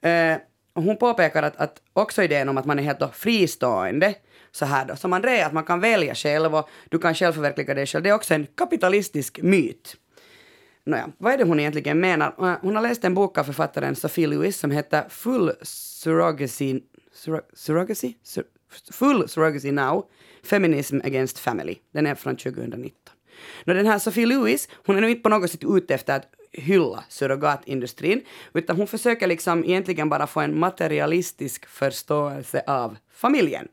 Eh, 0.00 0.36
hon 0.74 0.96
påpekar 0.96 1.42
att, 1.42 1.56
att 1.56 1.82
också 1.92 2.22
idén 2.22 2.48
om 2.48 2.58
att 2.58 2.64
man 2.64 2.78
är 2.78 2.82
helt 2.82 3.14
fristående 3.14 4.14
så 4.56 4.64
här 4.64 4.84
då, 4.84 4.96
som 4.96 5.12
André, 5.12 5.42
att 5.42 5.52
man 5.52 5.64
kan 5.64 5.80
välja 5.80 6.14
själv 6.14 6.54
och 6.54 6.68
du 6.88 6.98
kan 6.98 7.14
själv 7.14 7.32
förverkliga 7.32 7.74
dig 7.74 7.86
själv, 7.86 8.02
det 8.02 8.10
är 8.10 8.14
också 8.14 8.34
en 8.34 8.46
kapitalistisk 8.46 9.38
myt. 9.42 9.96
Nåja, 10.84 11.08
vad 11.18 11.32
är 11.32 11.38
det 11.38 11.44
hon 11.44 11.60
egentligen 11.60 12.00
menar? 12.00 12.34
Äh, 12.38 12.58
hon 12.60 12.76
har 12.76 12.82
läst 12.82 13.04
en 13.04 13.14
bok 13.14 13.38
av 13.38 13.44
författaren 13.44 13.96
Sophie 13.96 14.26
Lewis 14.26 14.58
som 14.58 14.70
heter 14.70 15.04
Full 15.08 15.52
Surrogacy, 15.62 16.80
surrogacy? 17.54 18.14
Sur, 18.22 18.44
Full 18.92 19.28
Surrogacy 19.28 19.72
Now, 19.72 20.04
Feminism 20.42 21.00
Against 21.04 21.38
Family. 21.38 21.74
Den 21.92 22.06
är 22.06 22.14
från 22.14 22.36
2019. 22.36 23.14
Nå, 23.64 23.74
den 23.74 23.86
här 23.86 23.98
Sophie 23.98 24.26
Lewis, 24.26 24.68
hon 24.86 24.96
är 24.96 25.00
nu 25.00 25.10
inte 25.10 25.22
på 25.22 25.28
något 25.28 25.50
sätt 25.50 25.64
ute 25.64 25.94
efter 25.94 26.16
att 26.16 26.26
hylla 26.52 27.04
surrogatindustrin, 27.08 28.22
utan 28.54 28.76
hon 28.76 28.86
försöker 28.86 29.26
liksom 29.26 29.64
egentligen 29.64 30.08
bara 30.08 30.26
få 30.26 30.40
en 30.40 30.58
materialistisk 30.58 31.66
förståelse 31.66 32.62
av 32.66 32.96
familjen. 33.12 33.68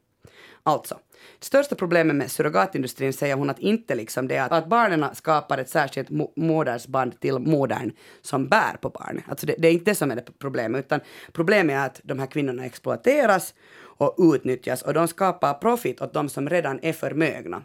Alltså, 0.66 1.00
det 1.40 1.46
största 1.46 1.76
problemet 1.76 2.16
med 2.16 2.32
surrogatindustrin 2.32 3.14
säger 3.14 3.36
hon 3.36 3.50
att 3.50 3.60
inte 3.60 3.96
liksom 3.96 4.28
det 4.28 4.36
är 4.36 4.54
att 4.54 4.70
barnen 4.70 5.16
skapar 5.16 5.58
ett 5.58 5.70
särskilt 5.70 6.10
modersband 6.36 7.20
till 7.20 7.40
modern 7.40 7.92
som 8.22 8.48
bär 8.48 8.78
på 8.82 8.90
barnet. 8.90 9.24
Alltså 9.28 9.46
det, 9.46 9.56
det, 9.58 9.68
är 9.68 9.72
inte 9.72 9.92
det 9.92 9.96
som 9.96 10.12
är 10.12 10.16
det 10.16 10.40
problemet, 10.40 10.86
utan 10.86 11.00
problemet 11.32 11.76
är 11.76 11.86
att 11.86 12.02
de 12.04 12.20
här 12.20 12.28
kvinnorna 12.28 12.66
exploateras 12.66 13.54
och 13.76 14.16
utnyttjas 14.18 14.82
och 14.82 14.94
de 14.94 15.08
skapar 15.08 15.54
profit 15.54 16.02
åt 16.02 16.14
de 16.14 16.30
som 16.30 16.50
redan 16.50 16.80
är 16.82 16.94
förmögna. 16.94 17.64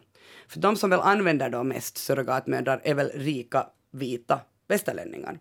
För 0.49 0.61
de 0.61 0.77
som 0.77 0.91
väl 0.91 1.01
använder 1.01 1.51
de 1.51 1.69
mest 1.69 1.99
surrogatmödrar 1.99 2.81
är 2.85 2.95
väl 2.95 3.11
rika, 3.15 3.67
vita 3.93 4.41
västerlänningar. 4.69 5.39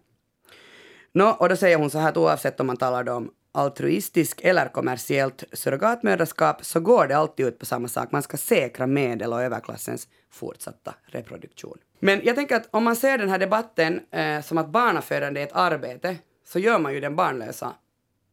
Nå, 1.14 1.30
och 1.40 1.50
då 1.50 1.56
säger 1.56 1.78
hon 1.78 1.90
så 1.90 1.98
här 1.98 2.10
att 2.10 2.18
oavsett 2.18 2.60
om 2.60 2.68
man 2.68 2.78
talar 2.78 3.10
om 3.10 3.32
altruistisk 3.58 4.42
eller 4.44 4.68
kommersiellt 4.68 5.44
surrogatmödraskap 5.54 6.66
så 6.66 6.80
går 6.80 7.08
det 7.08 7.18
alltid 7.18 7.46
ut 7.46 7.60
på 7.60 7.66
samma 7.66 7.88
sak. 7.88 8.12
Man 8.12 8.24
ska 8.24 8.38
säkra 8.38 8.88
medel 8.88 9.34
och 9.34 9.42
överklassens 9.42 10.08
fortsatta 10.32 10.96
reproduktion. 11.06 11.78
Men 12.00 12.22
jag 12.24 12.36
tänker 12.36 12.56
att 12.56 12.68
om 12.72 12.84
man 12.84 12.96
ser 12.96 13.18
den 13.18 13.30
här 13.30 13.40
debatten 13.40 14.02
eh, 14.12 14.42
som 14.42 14.58
att 14.58 14.70
barnafödande 14.70 15.42
är 15.42 15.46
ett 15.46 15.56
arbete 15.56 16.16
så 16.46 16.60
gör 16.60 16.80
man 16.80 16.94
ju 16.94 17.00
den 17.00 17.16
barnlösa 17.16 17.74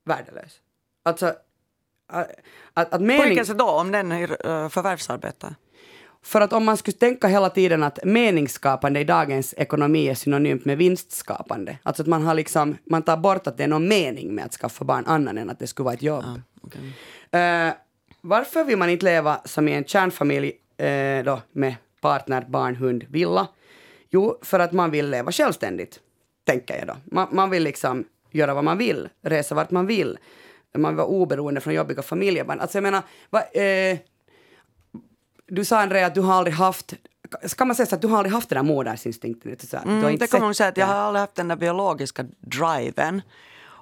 värdelös. 0.04 0.60
Alltså 1.02 1.34
att, 2.74 2.94
att 2.94 3.00
mening... 3.00 3.18
På 3.18 3.28
vilket 3.28 3.46
sätt 3.46 3.58
då, 3.58 3.70
om 3.70 3.92
den 3.92 4.12
eh, 4.12 4.28
förvärvsarbetar. 4.68 5.54
För 6.24 6.40
att 6.40 6.52
om 6.52 6.64
man 6.64 6.76
skulle 6.76 6.96
tänka 6.96 7.28
hela 7.28 7.50
tiden 7.50 7.82
att 7.82 7.98
meningsskapande 8.04 9.00
i 9.00 9.04
dagens 9.04 9.54
ekonomi 9.56 10.08
är 10.08 10.14
synonymt 10.14 10.64
med 10.64 10.78
vinstskapande. 10.78 11.78
Alltså 11.82 12.02
att 12.02 12.08
man 12.08 12.22
har 12.22 12.34
liksom, 12.34 12.76
man 12.84 13.02
tar 13.02 13.16
bort 13.16 13.46
att 13.46 13.56
det 13.56 13.64
är 13.64 13.68
någon 13.68 13.88
mening 13.88 14.34
med 14.34 14.44
att 14.44 14.52
skaffa 14.52 14.84
barn 14.84 15.06
annan 15.06 15.38
än 15.38 15.50
att 15.50 15.58
det 15.58 15.66
skulle 15.66 15.84
vara 15.84 15.94
ett 15.94 16.02
jobb. 16.02 16.24
Ah, 16.26 16.66
okay. 16.66 16.82
uh, 17.68 17.74
varför 18.20 18.64
vill 18.64 18.78
man 18.78 18.90
inte 18.90 19.04
leva 19.04 19.40
som 19.44 19.68
i 19.68 19.72
en 19.72 19.84
kärnfamilj 19.84 20.52
uh, 20.82 21.24
då, 21.24 21.40
med 21.52 21.74
partner, 22.00 22.44
barn, 22.48 22.76
hund, 22.76 23.04
villa? 23.08 23.48
Jo, 24.10 24.38
för 24.42 24.60
att 24.60 24.72
man 24.72 24.90
vill 24.90 25.10
leva 25.10 25.32
självständigt, 25.32 26.00
tänker 26.44 26.78
jag 26.78 26.86
då. 26.86 26.96
Man, 27.04 27.28
man 27.30 27.50
vill 27.50 27.62
liksom 27.62 28.04
göra 28.30 28.54
vad 28.54 28.64
man 28.64 28.78
vill, 28.78 29.08
resa 29.22 29.54
vart 29.54 29.70
man 29.70 29.86
vill. 29.86 30.18
Man 30.78 30.92
vill 30.92 30.96
vara 30.96 31.06
oberoende 31.06 31.60
från 31.60 31.74
jobbiga 31.74 32.02
familjeband. 32.02 32.60
Alltså 32.60 32.76
jag 32.76 32.82
menar, 32.82 33.02
va, 33.30 33.40
uh, 33.40 33.98
du 35.46 35.64
sa 35.64 35.80
Andrea 35.80 36.06
att 36.06 36.14
du 36.14 36.20
har 36.20 36.34
aldrig 36.34 36.56
haft 36.56 36.94
Ska 37.42 37.64
man 37.64 37.76
säga 37.76 37.86
så 37.86 37.94
att 37.94 38.02
du 38.02 38.08
har 38.08 38.18
aldrig 38.18 38.32
haft 38.32 38.48
den 38.48 38.66
där 38.66 38.74
modersinstinkten? 38.74 39.56
Så 39.58 39.76
mm, 39.76 40.02
du 40.02 40.16
det 40.16 40.30
kan 40.30 40.40
man 40.40 40.54
säga 40.54 40.68
att 40.68 40.76
jag 40.76 40.86
har 40.86 40.94
aldrig 40.94 41.20
haft 41.20 41.34
den 41.34 41.48
där 41.48 41.56
biologiska 41.56 42.24
driven. 42.40 43.22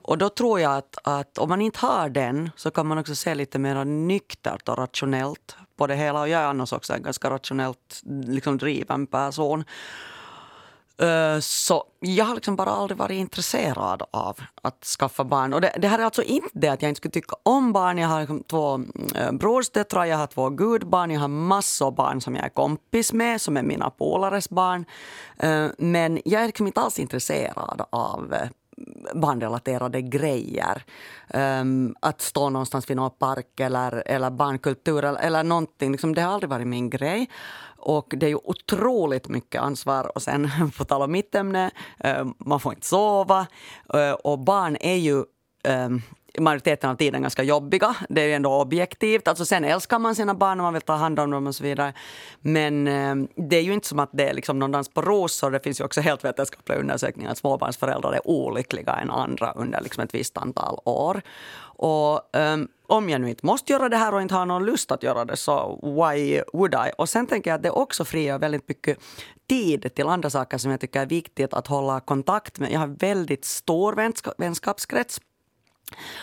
Och 0.02 0.18
då 0.18 0.28
tror 0.28 0.60
jag 0.60 0.76
att, 0.76 0.98
att 1.04 1.38
om 1.38 1.48
man 1.48 1.60
inte 1.60 1.78
har 1.78 2.08
den 2.08 2.50
så 2.56 2.70
kan 2.70 2.86
man 2.86 2.98
också 2.98 3.14
se 3.14 3.34
lite 3.34 3.58
mer 3.58 3.84
nyktert 3.84 4.68
och 4.68 4.78
rationellt 4.78 5.56
på 5.76 5.86
det 5.86 5.94
hela. 5.94 6.20
Och 6.20 6.28
jag 6.28 6.42
är 6.42 6.46
annars 6.46 6.72
också 6.72 6.92
en 6.92 7.02
ganska 7.02 7.30
rationellt 7.30 8.02
liksom, 8.26 8.58
driven 8.58 9.06
person. 9.06 9.64
Eh, 11.02 11.40
så 11.40 11.84
jag 12.00 12.24
har 12.24 12.34
liksom 12.34 12.56
bara 12.56 12.70
aldrig 12.70 12.98
varit 12.98 13.14
intresserad 13.14 14.02
av 14.10 14.40
att 14.62 14.84
skaffa 14.84 15.24
barn. 15.24 15.52
Och 15.52 15.60
det, 15.60 15.72
det 15.78 15.88
här 15.88 15.98
är 15.98 16.04
alltså 16.04 16.22
inte 16.22 16.48
det 16.52 16.68
att 16.68 16.82
jag 16.82 16.88
inte 16.88 16.98
skulle 16.98 17.12
tycka 17.12 17.36
om 17.42 17.72
barn. 17.72 17.98
Jag 17.98 18.08
har 18.08 18.20
liksom 18.20 18.42
två 18.42 18.80
äh, 19.14 19.32
brorsdöttrar, 19.32 20.04
jag 20.04 20.16
har 20.16 20.26
två 20.26 20.50
gudbarn, 20.50 21.10
jag 21.10 21.20
har 21.20 21.28
massor 21.28 21.86
av 21.86 21.94
barn 21.94 22.20
som 22.20 22.36
jag 22.36 22.44
är 22.44 22.48
kompis 22.48 23.12
med, 23.12 23.40
som 23.40 23.56
är 23.56 23.62
mina 23.62 23.90
polares 23.90 24.50
barn. 24.50 24.84
Äh, 25.36 25.66
men 25.78 26.20
jag 26.24 26.42
är 26.42 26.46
liksom 26.46 26.66
inte 26.66 26.80
alls 26.80 26.98
intresserad 26.98 27.82
av 27.90 28.34
barnrelaterade 29.14 30.02
grejer. 30.02 30.82
Um, 31.34 31.96
att 32.00 32.20
stå 32.20 32.50
någonstans 32.50 32.90
vid 32.90 32.96
någon 32.96 33.10
park 33.10 33.60
eller, 33.60 34.02
eller 34.06 34.30
barnkultur 34.30 35.04
eller, 35.04 35.20
eller 35.20 35.42
någonting. 35.42 35.92
Liksom, 35.92 36.14
det 36.14 36.22
har 36.22 36.32
aldrig 36.32 36.50
varit 36.50 36.66
min 36.66 36.90
grej. 36.90 37.30
Och 37.82 38.14
det 38.16 38.26
är 38.26 38.30
ju 38.30 38.38
otroligt 38.44 39.28
mycket 39.28 39.62
ansvar. 39.62 40.12
Och 40.14 40.22
sen, 40.22 40.50
på 40.78 40.84
tal 40.84 41.02
om 41.02 41.12
mitt 41.12 41.34
ämne, 41.34 41.70
eh, 41.98 42.26
man 42.38 42.60
får 42.60 42.72
inte 42.74 42.86
sova. 42.86 43.46
Eh, 43.94 44.12
och 44.12 44.38
barn 44.38 44.76
är 44.80 44.96
ju 44.96 45.24
ehm, 45.64 46.02
majoriteten 46.38 46.90
av 46.90 46.94
tiden 46.94 47.22
ganska 47.22 47.42
jobbiga. 47.42 47.96
Det 48.08 48.22
är 48.22 48.26
ju 48.26 48.32
ändå 48.32 48.60
objektivt. 48.60 49.28
Alltså 49.28 49.44
sen 49.44 49.64
älskar 49.64 49.98
man 49.98 50.14
sina 50.14 50.34
barn 50.34 50.60
och 50.60 50.64
man 50.64 50.72
vill 50.72 50.82
ta 50.82 50.94
hand 50.94 51.20
om 51.20 51.30
dem 51.30 51.46
och 51.46 51.54
så 51.54 51.64
vidare. 51.64 51.92
Men 52.40 52.88
eh, 52.88 53.14
det 53.36 53.56
är 53.56 53.62
ju 53.62 53.72
inte 53.72 53.88
som 53.88 53.98
att 53.98 54.10
det 54.12 54.28
är 54.28 54.34
liksom 54.34 54.58
någon 54.58 54.72
dans 54.72 54.88
på 54.88 55.02
rosor. 55.02 55.50
Det 55.50 55.60
finns 55.60 55.80
ju 55.80 55.84
också 55.84 56.00
helt 56.00 56.24
vetenskapliga 56.24 56.78
undersökningar 56.78 57.30
att 57.30 57.38
småbarnsföräldrar 57.38 58.12
är 58.12 58.28
olyckliga 58.28 58.92
än 58.92 59.10
andra 59.10 59.52
under 59.52 59.80
liksom 59.80 60.04
ett 60.04 60.14
visst 60.14 60.36
antal 60.36 60.78
år. 60.84 61.22
Och 61.82 62.36
um, 62.36 62.68
om 62.86 63.08
jag 63.08 63.20
nu 63.20 63.30
inte 63.30 63.46
måste 63.46 63.72
göra 63.72 63.88
det 63.88 63.96
här 63.96 64.14
och 64.14 64.22
inte 64.22 64.34
har 64.34 64.46
någon 64.46 64.64
lust 64.64 64.92
att 64.92 65.02
göra 65.02 65.24
det 65.24 65.36
så 65.36 65.80
why 65.82 66.42
would 66.52 66.74
I? 66.74 66.92
Och 66.98 67.08
sen 67.08 67.26
tänker 67.26 67.50
jag 67.50 67.56
att 67.56 67.62
det 67.62 67.70
också 67.70 68.04
frigör 68.04 68.38
väldigt 68.38 68.68
mycket 68.68 68.98
tid 69.48 69.94
till 69.94 70.06
andra 70.06 70.30
saker 70.30 70.58
som 70.58 70.70
jag 70.70 70.80
tycker 70.80 71.00
är 71.00 71.06
viktigt 71.06 71.54
att 71.54 71.66
hålla 71.66 72.00
kontakt 72.00 72.58
med. 72.58 72.72
Jag 72.72 72.80
har 72.80 72.86
väldigt 72.86 73.44
stor 73.44 73.94
vänskapskrets 74.38 75.20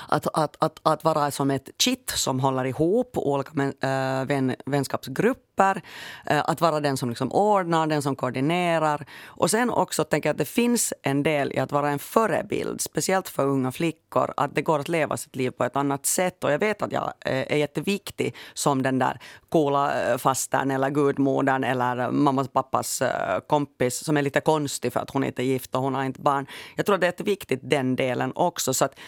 att, 0.08 0.28
att, 0.34 0.56
att, 0.60 0.80
att 0.84 1.04
vara 1.04 1.32
som 1.32 1.52
ett 1.52 1.70
kitt 1.78 2.10
som 2.10 2.40
håller 2.40 2.66
ihop 2.66 3.18
olika 3.18 3.52
äh, 3.64 4.26
vän, 4.26 4.56
vänskapsgrupper 4.66 5.49
grupper. 5.60 5.82
Eh, 6.26 6.44
att 6.46 6.62
vara 6.62 6.80
den 6.80 6.98
som 6.98 7.10
liksom 7.10 7.32
ordnar, 7.32 7.88
den 7.88 8.02
som 8.02 8.16
koordinerar. 8.16 9.06
Och 9.26 9.52
sen 9.52 9.70
också 9.70 10.04
tänker 10.04 10.30
jag 10.30 10.34
att 10.34 10.38
det 10.38 10.46
finns 10.46 10.94
en 11.04 11.24
del 11.24 11.52
i 11.54 11.60
att 11.60 11.72
vara 11.72 11.90
en 11.90 12.00
förebild, 12.00 12.82
speciellt 12.82 13.30
för 13.30 13.48
unga 13.48 13.72
flickor. 13.72 14.34
Att 14.38 14.56
det 14.56 14.62
går 14.62 14.80
att 14.80 14.90
leva 14.90 15.18
sitt 15.18 15.36
liv 15.36 15.52
på 15.52 15.64
ett 15.64 15.76
annat 15.76 16.06
sätt. 16.06 16.44
Och 16.44 16.52
jag 16.52 16.60
vet 16.60 16.82
att 16.82 16.92
jag 16.92 17.14
eh, 17.26 17.54
är 17.54 17.58
jätteviktig 17.58 18.36
som 18.54 18.82
den 18.84 19.00
där 19.00 19.20
coola 19.50 20.02
eh, 20.02 20.18
fastern 20.18 20.72
eller 20.72 20.90
gudmodern 20.90 21.64
eller 21.64 22.12
mammas 22.12 22.48
och 22.48 22.54
pappas 22.54 23.04
kompis 23.48 24.06
som 24.06 24.18
är 24.18 24.22
lite 24.22 24.42
konstig 24.42 24.94
för 24.94 25.00
att 25.00 25.10
hon 25.10 25.24
inte 25.24 25.42
är 25.42 25.46
gift 25.46 25.76
och 25.76 25.82
hon 25.82 25.96
har 25.96 26.04
inte 26.04 26.22
barn. 26.22 26.46
Jag 26.76 26.86
tror 26.86 26.96
att 26.96 27.02
det 27.02 27.08
är 27.08 27.12
jätteviktigt 27.12 27.60
den 27.64 27.96
delen 27.96 28.32
också. 28.36 28.74
Så 28.74 28.86
att 28.86 29.00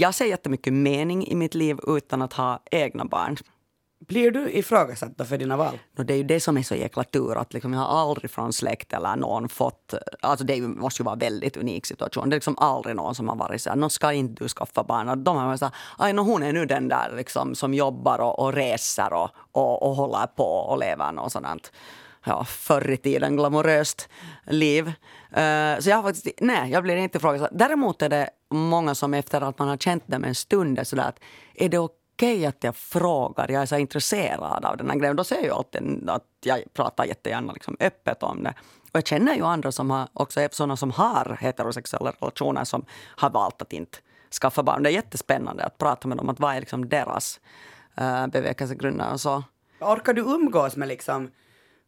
jag 0.00 0.14
ser 0.14 0.26
jättemycket 0.26 0.72
mening 0.72 1.26
i 1.26 1.34
mitt 1.34 1.54
liv 1.54 1.78
utan 1.86 2.22
att 2.22 2.32
ha 2.32 2.62
egna 2.70 3.04
barn. 3.04 3.36
Blir 4.08 4.30
du 4.30 4.50
ifrågasatt 4.50 5.28
för 5.28 5.38
dina 5.38 5.56
val? 5.56 5.78
No, 5.96 6.02
det 6.02 6.12
är 6.12 6.16
ju 6.16 6.22
det 6.22 6.40
som 6.40 6.56
är 6.56 6.62
så 6.62 6.74
jäkla 6.74 7.04
tur. 7.04 7.38
Att 7.38 7.54
liksom 7.54 7.72
jag 7.72 7.80
har 7.80 8.00
aldrig 8.00 8.30
från 8.30 8.52
släkt 8.52 8.92
eller 8.92 9.16
någon 9.16 9.48
fått... 9.48 9.94
Alltså 10.20 10.44
det 10.46 10.60
måste 10.60 11.02
ju 11.02 11.04
vara 11.04 11.12
en 11.12 11.18
väldigt 11.18 11.56
unik 11.56 11.86
situation. 11.86 12.30
Det 12.30 12.34
är 12.34 12.36
liksom 12.36 12.58
aldrig 12.58 12.96
någon 12.96 13.14
som 13.14 13.28
har 13.28 13.36
varit 13.36 13.62
så 13.62 13.70
här, 13.70 13.76
no, 13.76 13.88
ska 13.88 14.12
inte 14.12 14.44
du 14.44 14.48
skaffa 14.48 14.84
barn? 14.84 15.24
de 15.24 15.36
har 15.36 15.46
varit 15.46 15.60
så 15.60 15.70
här, 15.98 16.12
no, 16.12 16.20
hon 16.20 16.42
är 16.42 16.52
nu 16.52 16.66
den 16.66 16.88
där 16.88 17.12
liksom, 17.16 17.54
som 17.54 17.74
jobbar 17.74 18.18
och, 18.18 18.38
och 18.38 18.52
reser 18.52 19.12
och, 19.12 19.30
och, 19.52 19.82
och 19.82 19.96
håller 19.96 20.26
på 20.26 20.44
och 20.44 20.78
lever 20.78 21.12
något 21.12 21.32
sådant 21.32 21.72
ja, 22.24 22.44
förr 22.44 22.90
i 22.90 22.96
tiden 22.96 23.36
glamoröst 23.36 24.08
liv. 24.46 24.86
Uh, 24.86 25.80
så 25.80 25.90
jag 25.90 25.96
har 25.96 26.02
faktiskt, 26.02 26.28
nej, 26.40 26.70
jag 26.70 26.82
blir 26.82 26.96
inte 26.96 27.18
ifrågasatt. 27.18 27.50
Däremot 27.52 28.02
är 28.02 28.08
det 28.08 28.30
många 28.50 28.94
som 28.94 29.14
efter 29.14 29.40
att 29.40 29.58
man 29.58 29.68
har 29.68 29.76
känt 29.76 30.08
dem 30.08 30.24
en 30.24 30.34
stund 30.34 30.78
är 30.78 30.84
sådär 30.84 31.08
att 31.08 31.20
är 31.54 31.68
det 31.68 31.78
okej 31.78 31.97
okay 32.18 32.46
att 32.46 32.64
jag 32.64 32.76
frågar, 32.76 33.50
jag 33.50 33.62
är 33.62 33.66
så 33.66 33.76
intresserad 33.76 34.64
av 34.64 34.76
den 34.76 34.90
här 34.90 34.96
grejen. 34.96 35.16
Då 35.16 35.24
säger 35.24 35.46
jag 35.46 35.56
alltid 35.56 36.10
att 36.10 36.24
jag 36.44 36.64
pratar 36.72 37.04
jättegärna 37.04 37.52
liksom 37.52 37.76
öppet 37.80 38.22
om 38.22 38.42
det. 38.42 38.54
Och 38.82 38.96
jag 38.96 39.06
känner 39.06 39.34
ju 39.34 39.42
andra 39.42 39.72
som 39.72 39.90
har, 39.90 40.08
också 40.12 40.48
sådana 40.50 40.76
som 40.76 40.90
har 40.90 41.38
heterosexuella 41.40 42.10
relationer 42.10 42.64
som 42.64 42.84
har 43.16 43.30
valt 43.30 43.62
att 43.62 43.72
inte 43.72 43.98
skaffa 44.40 44.62
barn. 44.62 44.82
Det 44.82 44.90
är 44.90 44.92
jättespännande 44.92 45.64
att 45.64 45.78
prata 45.78 46.08
med 46.08 46.16
dem, 46.16 46.28
att 46.28 46.40
vad 46.40 46.54
är 46.54 46.60
liksom 46.60 46.88
deras 46.88 47.40
uh, 48.00 48.26
bevekelsegrunder 48.26 49.12
och 49.12 49.20
så. 49.20 49.44
Orkar 49.80 50.12
du 50.12 50.22
umgås 50.22 50.76
med 50.76 50.88
liksom 50.88 51.30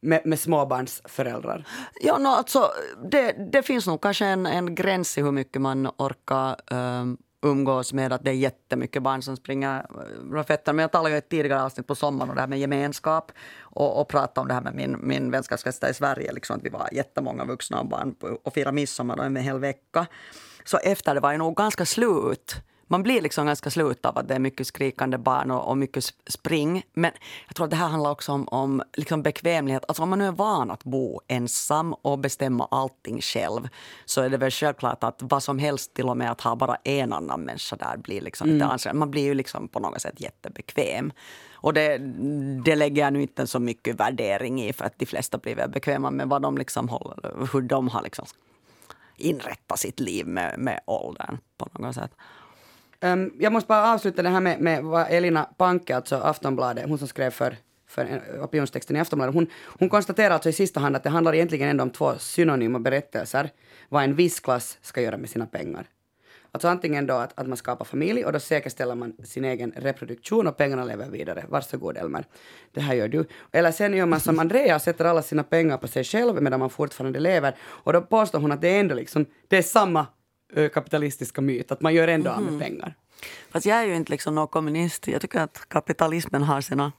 med, 0.00 0.26
med 0.26 0.40
småbarnsföräldrar? 0.40 1.66
Ja, 2.00 2.18
no, 2.18 2.28
alltså, 2.28 2.70
det, 3.10 3.32
det 3.52 3.62
finns 3.62 3.86
nog 3.86 4.00
kanske 4.00 4.26
en, 4.26 4.46
en 4.46 4.74
gräns 4.74 5.18
i 5.18 5.22
hur 5.22 5.32
mycket 5.32 5.62
man 5.62 5.86
orkar 5.96 6.56
um, 6.70 7.18
umgås 7.42 7.92
med 7.92 8.12
att 8.12 8.24
det 8.24 8.30
är 8.30 8.34
jättemycket 8.34 9.02
barn 9.02 9.22
som 9.22 9.36
springer 9.36 9.78
eh, 9.78 10.32
rafetter. 10.32 10.72
Men 10.72 10.82
jag 10.82 10.92
talade 10.92 11.10
ju 11.10 11.14
i 11.14 11.18
ett 11.18 11.28
tidigare 11.28 11.62
avsnitt 11.62 11.86
på 11.86 11.94
sommaren 11.94 12.30
om 12.30 12.34
det 12.34 12.40
här 12.40 12.48
med 12.48 12.58
gemenskap 12.58 13.32
och, 13.60 14.00
och 14.00 14.08
pratade 14.08 14.40
om 14.40 14.48
det 14.48 14.54
här 14.54 14.60
med 14.60 14.74
min, 14.74 14.96
min 15.00 15.30
vänskapskrets 15.30 15.84
i 15.90 15.94
Sverige. 15.94 16.32
Liksom, 16.32 16.56
att 16.56 16.64
vi 16.64 16.68
var 16.68 16.88
jättemånga 16.92 17.44
vuxna 17.44 17.80
och 17.80 17.86
barn 17.86 18.14
och 18.44 18.54
firade 18.54 18.74
midsommar 18.74 19.18
en 19.18 19.36
hel 19.36 19.58
vecka. 19.58 20.06
Så 20.64 20.78
efter 20.78 21.14
det 21.14 21.20
var 21.20 21.30
jag 21.30 21.38
nog 21.38 21.56
ganska 21.56 21.86
slut 21.86 22.56
man 22.90 23.02
blir 23.02 23.20
liksom 23.20 23.46
ganska 23.46 23.70
slut 23.70 24.06
av 24.06 24.18
att 24.18 24.28
det 24.28 24.34
är 24.34 24.38
mycket 24.38 24.66
skrikande 24.66 25.18
barn 25.18 25.50
och, 25.50 25.68
och 25.68 25.78
mycket 25.78 26.04
spring. 26.26 26.82
Men 26.92 27.10
jag 27.46 27.56
tror 27.56 27.64
att 27.64 27.70
det 27.70 27.76
här 27.76 27.88
handlar 27.88 28.10
också 28.10 28.32
om, 28.32 28.48
om 28.48 28.82
liksom 28.94 29.22
bekvämlighet. 29.22 29.84
Alltså 29.88 30.02
om 30.02 30.10
man 30.10 30.18
nu 30.18 30.26
är 30.26 30.32
van 30.32 30.70
att 30.70 30.84
bo 30.84 31.20
ensam 31.28 31.92
och 31.92 32.18
bestämma 32.18 32.68
allting 32.70 33.20
själv 33.20 33.68
så 34.04 34.20
är 34.20 34.30
det 34.30 34.36
väl 34.36 34.50
självklart 34.50 35.04
att 35.04 35.22
vad 35.22 35.42
som 35.42 35.58
helst, 35.58 35.94
till 35.94 36.08
och 36.08 36.16
med 36.16 36.30
att 36.30 36.40
ha 36.40 36.56
bara 36.56 36.76
en 36.84 37.12
annan 37.12 37.40
människa 37.40 37.76
där 37.76 37.96
blir 37.96 38.20
liksom 38.20 38.48
mm. 38.48 38.56
lite 38.56 38.66
ansträngande. 38.66 38.98
Man 38.98 39.10
blir 39.10 39.24
ju 39.24 39.34
liksom 39.34 39.68
på 39.68 39.80
något 39.80 40.02
sätt 40.02 40.20
jättebekväm. 40.20 41.12
Och 41.52 41.74
det, 41.74 41.98
det 42.64 42.76
lägger 42.76 43.02
jag 43.02 43.12
nu 43.12 43.22
inte 43.22 43.46
så 43.46 43.58
mycket 43.58 44.00
värdering 44.00 44.62
i 44.62 44.72
för 44.72 44.84
att 44.84 44.98
de 44.98 45.06
flesta 45.06 45.38
blir 45.38 45.54
väl 45.54 45.70
bekväma 45.70 46.10
med 46.10 46.28
vad 46.28 46.42
de 46.42 46.58
liksom 46.58 46.88
håller, 46.88 47.48
hur 47.52 47.60
de 47.60 47.88
har 47.88 48.02
liksom 48.02 48.26
inrättat 49.16 49.78
sitt 49.78 50.00
liv 50.00 50.26
med, 50.26 50.58
med 50.58 50.80
åldern 50.86 51.38
på 51.56 51.82
något 51.82 51.94
sätt. 51.94 52.10
Um, 53.04 53.32
jag 53.38 53.52
måste 53.52 53.68
bara 53.68 53.92
avsluta 53.94 54.22
det 54.22 54.28
här 54.28 54.40
med, 54.40 54.60
med 54.60 54.84
vad 54.84 55.06
Elina 55.10 55.44
Panke, 55.44 55.96
alltså 55.96 56.16
Aftonbladet, 56.16 56.88
hon 56.88 56.98
som 56.98 57.08
skrev 57.08 57.30
för, 57.30 57.56
för 57.86 58.22
opinionstexten 58.42 58.96
i 58.96 59.00
Aftonbladet, 59.00 59.34
hon, 59.34 59.46
hon 59.64 59.88
konstaterar 59.88 60.34
alltså 60.34 60.48
i 60.48 60.52
sista 60.52 60.80
hand 60.80 60.96
att 60.96 61.02
det 61.02 61.10
handlar 61.10 61.34
egentligen 61.34 61.68
ändå 61.68 61.82
om 61.82 61.90
två 61.90 62.18
synonyma 62.18 62.78
berättelser, 62.78 63.50
vad 63.88 64.04
en 64.04 64.14
viss 64.14 64.40
klass 64.40 64.78
ska 64.82 65.00
göra 65.00 65.16
med 65.16 65.30
sina 65.30 65.46
pengar. 65.46 65.86
Alltså 66.52 66.68
antingen 66.68 67.06
då 67.06 67.14
att, 67.14 67.40
att 67.40 67.46
man 67.46 67.56
skapar 67.56 67.84
familj 67.84 68.24
och 68.24 68.32
då 68.32 68.40
säkerställer 68.40 68.94
man 68.94 69.16
sin 69.24 69.44
egen 69.44 69.72
reproduktion 69.76 70.46
och 70.46 70.56
pengarna 70.56 70.84
lever 70.84 71.10
vidare. 71.10 71.44
Varsågod 71.48 71.96
Elmer, 71.96 72.24
det 72.72 72.80
här 72.80 72.94
gör 72.94 73.08
du. 73.08 73.24
Eller 73.52 73.72
sen 73.72 73.94
gör 73.94 74.06
man 74.06 74.20
som 74.20 74.38
Andrea, 74.40 74.78
sätter 74.78 75.04
alla 75.04 75.22
sina 75.22 75.42
pengar 75.42 75.76
på 75.76 75.88
sig 75.88 76.04
själv 76.04 76.42
medan 76.42 76.60
man 76.60 76.70
fortfarande 76.70 77.20
lever. 77.20 77.54
Och 77.60 77.92
då 77.92 78.00
påstår 78.00 78.40
hon 78.40 78.52
att 78.52 78.60
det 78.60 78.68
är 78.68 78.80
ändå 78.80 78.94
liksom, 78.94 79.26
det 79.48 79.56
är 79.56 79.62
samma 79.62 80.06
kapitalistiska 80.74 81.40
myt, 81.40 81.72
att 81.72 81.80
man 81.80 81.94
gör 81.94 82.08
ändå 82.08 82.30
av 82.30 82.42
med 82.42 82.52
mhm. 82.52 82.60
pengar. 82.60 82.94
Fast 83.50 83.66
jag 83.66 83.78
är 83.78 83.84
ju 83.84 83.96
inte 83.96 84.12
liksom 84.12 84.34
någon 84.34 84.48
kommunist. 84.48 85.06
Jag 85.06 85.20
tycker 85.20 85.40
att 85.40 85.68
kapitalismen 85.68 86.42
har 86.42 86.60
sina 86.60 86.92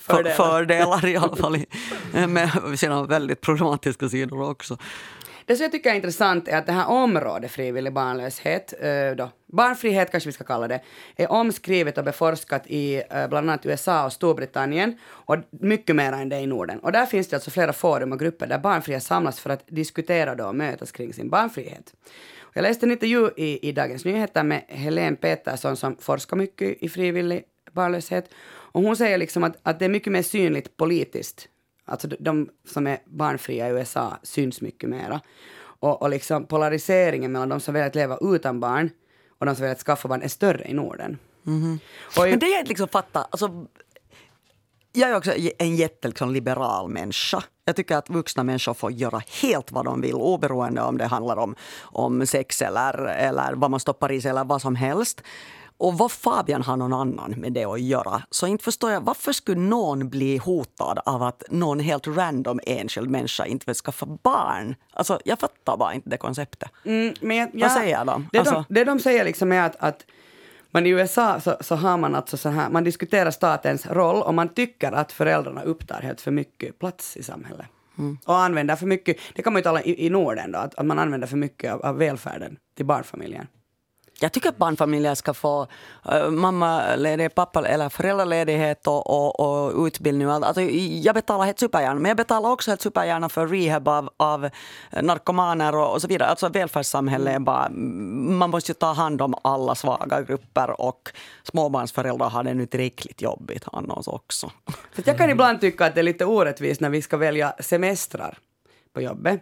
fördelar, 0.00 0.34
fördelar 0.34 1.06
i 1.06 1.16
alla 1.16 1.36
fall, 1.36 1.58
med 2.28 2.50
sina 2.78 3.02
väldigt 3.02 3.40
problematiska 3.40 4.08
sidor 4.08 4.50
också. 4.50 4.78
Det 5.48 5.56
som 5.56 5.62
jag 5.62 5.72
tycker 5.72 5.90
är 5.90 5.94
intressant 5.94 6.48
är 6.48 6.56
att 6.58 6.66
det 6.66 6.72
här 6.72 6.88
området 6.88 7.50
frivillig 7.50 7.92
barnlöshet, 7.92 8.74
då, 9.16 9.30
barnfrihet 9.46 10.10
kanske 10.10 10.28
vi 10.28 10.32
ska 10.32 10.44
kalla 10.44 10.68
det, 10.68 10.80
är 11.16 11.32
omskrivet 11.32 11.98
och 11.98 12.04
beforskat 12.04 12.66
i 12.66 13.02
bland 13.08 13.50
annat 13.50 13.66
USA 13.66 14.04
och 14.04 14.12
Storbritannien 14.12 14.98
och 15.06 15.36
mycket 15.50 15.96
mer 15.96 16.12
än 16.12 16.28
det 16.28 16.38
i 16.40 16.46
Norden. 16.46 16.78
Och 16.78 16.92
där 16.92 17.06
finns 17.06 17.28
det 17.28 17.36
alltså 17.36 17.50
flera 17.50 17.72
forum 17.72 18.12
och 18.12 18.18
grupper 18.18 18.46
där 18.46 18.58
barnfria 18.58 19.00
samlas 19.00 19.40
för 19.40 19.50
att 19.50 19.62
diskutera 19.66 20.34
då 20.34 20.44
och 20.44 20.54
mötas 20.54 20.92
kring 20.92 21.12
sin 21.12 21.30
barnfrihet. 21.30 21.92
Jag 22.58 22.62
läste 22.62 22.86
en 22.86 22.92
intervju 22.92 23.30
i, 23.36 23.68
i 23.68 23.72
Dagens 23.72 24.04
Nyheter 24.04 24.42
med 24.42 24.64
Helene 24.68 25.16
Petersson 25.16 25.76
som 25.76 25.96
forskar 25.96 26.36
mycket 26.36 26.82
i 26.82 26.88
frivillig 26.88 27.44
barnlöshet. 27.72 28.30
Och 28.46 28.82
hon 28.82 28.96
säger 28.96 29.18
liksom 29.18 29.44
att, 29.44 29.56
att 29.62 29.78
det 29.78 29.84
är 29.84 29.88
mycket 29.88 30.12
mer 30.12 30.22
synligt 30.22 30.76
politiskt. 30.76 31.48
Alltså 31.84 32.08
de 32.08 32.48
som 32.64 32.86
är 32.86 32.98
barnfria 33.04 33.68
i 33.68 33.70
USA 33.70 34.18
syns 34.22 34.60
mycket 34.60 34.90
mera. 34.90 35.20
Och, 35.58 36.02
och 36.02 36.10
liksom 36.10 36.46
polariseringen 36.46 37.32
mellan 37.32 37.48
de 37.48 37.60
som 37.60 37.74
väljer 37.74 37.88
att 37.88 37.94
leva 37.94 38.18
utan 38.20 38.60
barn 38.60 38.90
och 39.38 39.46
de 39.46 39.54
som 39.54 39.62
väljer 39.62 39.74
att 39.74 39.82
skaffa 39.82 40.08
barn 40.08 40.22
är 40.22 40.28
större 40.28 40.68
i 40.68 40.74
Norden. 40.74 41.18
Mm 41.46 41.62
-hmm. 41.62 41.78
Men 42.30 42.38
det 42.38 42.48
jag 42.48 42.68
liksom 42.68 42.88
fattar, 42.88 43.26
alltså 43.30 43.66
jag 44.98 45.10
är 45.10 45.16
också 45.16 45.32
en 45.58 45.76
jätteliberal 45.76 46.84
liksom, 46.84 46.92
människa. 46.92 47.42
Jag 47.64 47.76
tycker 47.76 47.96
att 47.96 48.10
vuxna 48.10 48.44
människor 48.44 48.74
får 48.74 48.92
göra 48.92 49.22
helt 49.42 49.72
vad 49.72 49.84
de 49.84 50.00
vill 50.00 50.14
oberoende 50.14 50.82
om 50.82 50.98
det 50.98 51.06
handlar 51.06 51.36
om, 51.36 51.54
om 51.80 52.26
sex 52.26 52.62
eller, 52.62 53.04
eller 53.04 53.52
vad 53.54 53.70
man 53.70 53.80
stoppar 53.80 54.12
i 54.12 54.20
sig 54.20 54.30
eller 54.30 54.44
vad 54.44 54.62
som 54.62 54.76
helst. 54.76 55.22
Och 55.80 55.98
vad 55.98 56.12
Fabian 56.12 56.62
har 56.62 56.76
någon 56.76 56.92
annan 56.92 57.30
med 57.30 57.52
det 57.52 57.64
att 57.64 57.80
göra. 57.80 58.22
Så 58.30 58.46
inte 58.46 58.64
förstår 58.64 58.90
jag 58.90 59.00
varför 59.00 59.32
skulle 59.32 59.60
någon 59.60 60.08
bli 60.08 60.36
hotad 60.36 60.98
av 61.04 61.22
att 61.22 61.42
någon 61.50 61.80
helt 61.80 62.06
random 62.06 62.60
enskild 62.66 63.10
människa 63.10 63.46
inte 63.46 63.64
vill 63.66 63.74
skaffa 63.74 64.06
barn. 64.06 64.74
Alltså 64.92 65.20
jag 65.24 65.38
fattar 65.38 65.76
bara 65.76 65.94
inte 65.94 66.10
det 66.10 66.16
konceptet. 66.16 66.70
Mm, 66.84 67.14
jag, 67.20 67.50
vad 67.52 67.72
säger 67.72 68.04
de? 68.04 68.28
Det, 68.32 68.38
alltså, 68.38 68.64
de, 68.68 68.74
det 68.74 68.84
de 68.84 69.00
säger 69.00 69.24
liksom 69.24 69.52
är 69.52 69.62
att, 69.62 69.76
att 69.76 70.04
men 70.70 70.86
i 70.86 70.90
USA 70.90 71.40
så, 71.40 71.56
så, 71.60 71.74
har 71.74 71.98
man 71.98 72.14
alltså 72.14 72.36
så 72.36 72.48
här, 72.48 72.70
man 72.70 72.84
diskuterar 72.84 73.30
statens 73.30 73.86
roll 73.86 74.22
och 74.22 74.34
man 74.34 74.48
tycker 74.48 74.92
att 74.92 75.12
föräldrarna 75.12 75.62
upptar 75.62 76.00
helt 76.02 76.20
för 76.20 76.30
mycket 76.30 76.78
plats 76.78 77.16
i 77.16 77.22
samhället. 77.22 77.66
Mm. 77.98 78.18
Och 78.24 78.38
använder 78.38 78.76
för 78.76 78.86
mycket, 78.86 79.16
det 79.34 79.42
kan 79.42 79.52
man 79.52 79.60
ju 79.60 79.64
tala 79.64 79.82
i, 79.82 80.06
i 80.06 80.10
Norden 80.10 80.52
då, 80.52 80.58
att, 80.58 80.74
att 80.74 80.86
man 80.86 80.98
använder 80.98 81.26
för 81.26 81.36
mycket 81.36 81.72
av, 81.72 81.82
av 81.82 81.96
välfärden 81.96 82.56
till 82.76 82.86
barnfamiljen. 82.86 83.46
Jag 84.20 84.32
tycker 84.32 84.48
att 84.48 84.56
barnfamiljer 84.56 85.14
ska 85.14 85.34
få 85.34 85.66
äh, 86.12 86.16
uh, 86.16 86.30
mammaledighet, 86.30 87.34
pappa 87.34 87.68
eller 87.68 87.88
föräldraledighet 87.88 88.86
och, 88.86 89.10
och, 89.10 89.40
och 89.40 89.86
utbildning. 89.86 90.28
Alltså, 90.28 90.60
jag 90.62 91.14
betalar 91.14 91.44
helt 91.44 91.58
supergärna, 91.58 92.00
men 92.00 92.08
jag 92.08 92.16
betalar 92.16 92.50
också 92.50 92.70
helt 92.70 92.82
supergärna 92.82 93.28
för 93.28 93.46
rehab 93.46 93.88
av, 93.88 94.10
av 94.16 94.50
narkomaner 95.02 95.74
och, 95.74 95.92
och 95.92 96.02
så 96.02 96.08
vidare. 96.08 96.28
Alltså 96.28 96.48
välfärdssamhället 96.48 97.34
är 97.34 97.38
bara... 97.38 97.68
Man 97.68 98.50
måste 98.50 98.70
ju 98.70 98.74
ta 98.74 98.92
hand 98.92 99.22
om 99.22 99.34
alla 99.42 99.74
svaga 99.74 100.22
grupper 100.22 100.80
och 100.80 101.10
småbarnsföräldrar 101.42 102.30
har 102.30 102.44
det 102.44 102.54
nu 102.54 102.66
tillräckligt 102.66 103.22
jobbigt 103.22 103.64
annars 103.72 104.08
också. 104.08 104.50
Så 104.96 105.02
jag 105.04 105.18
kan 105.18 105.30
ibland 105.30 105.60
tycka 105.60 105.86
att 105.86 105.94
det 105.94 106.00
är 106.00 106.02
lite 106.02 106.24
orättvist 106.24 106.80
när 106.80 106.90
vi 106.90 107.02
ska 107.02 107.16
välja 107.16 107.54
semestrar 107.60 108.38
på 108.92 109.00
jobbet. 109.02 109.40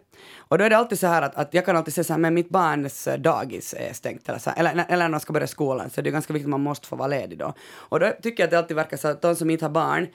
Och 0.49 0.59
då 0.59 0.65
är 0.65 0.71
det 0.71 0.77
alltid 0.77 0.99
så 0.99 1.07
här 1.07 1.23
att, 1.23 1.35
att 1.35 1.55
jag 1.55 1.65
kan 1.65 1.77
alltid 1.77 1.95
säga 1.95 2.05
så 2.05 2.13
här, 2.13 2.21
men 2.21 2.35
mitt 2.35 2.49
barns 2.49 3.07
eh, 3.07 3.19
dagis 3.19 3.75
är 3.79 3.93
stängt 3.93 4.29
eller, 4.29 4.39
så 4.39 4.51
här, 4.51 4.57
eller, 4.59 4.85
eller 4.89 5.05
när 5.05 5.13
de 5.13 5.21
ska 5.21 5.33
börja 5.33 5.47
skolan, 5.47 5.91
så 5.91 6.03
det 6.03 6.11
är 6.11 6.13
ganska 6.13 6.33
viktigt 6.33 6.47
att 6.47 6.51
man 6.51 6.61
måste 6.61 6.87
få 6.89 6.97
vara 6.97 7.09
ledig 7.09 7.39
då. 7.39 7.55
Och 7.73 8.01
då 8.01 8.13
tycker 8.23 8.43
jag 8.43 8.47
att 8.47 8.51
det 8.51 8.59
alltid 8.59 8.77
verkar 8.77 8.97
så 8.97 9.09
att 9.09 9.23
de 9.23 9.37
som 9.37 9.51
inte 9.51 9.65
har 9.65 9.71
barn, 9.71 10.07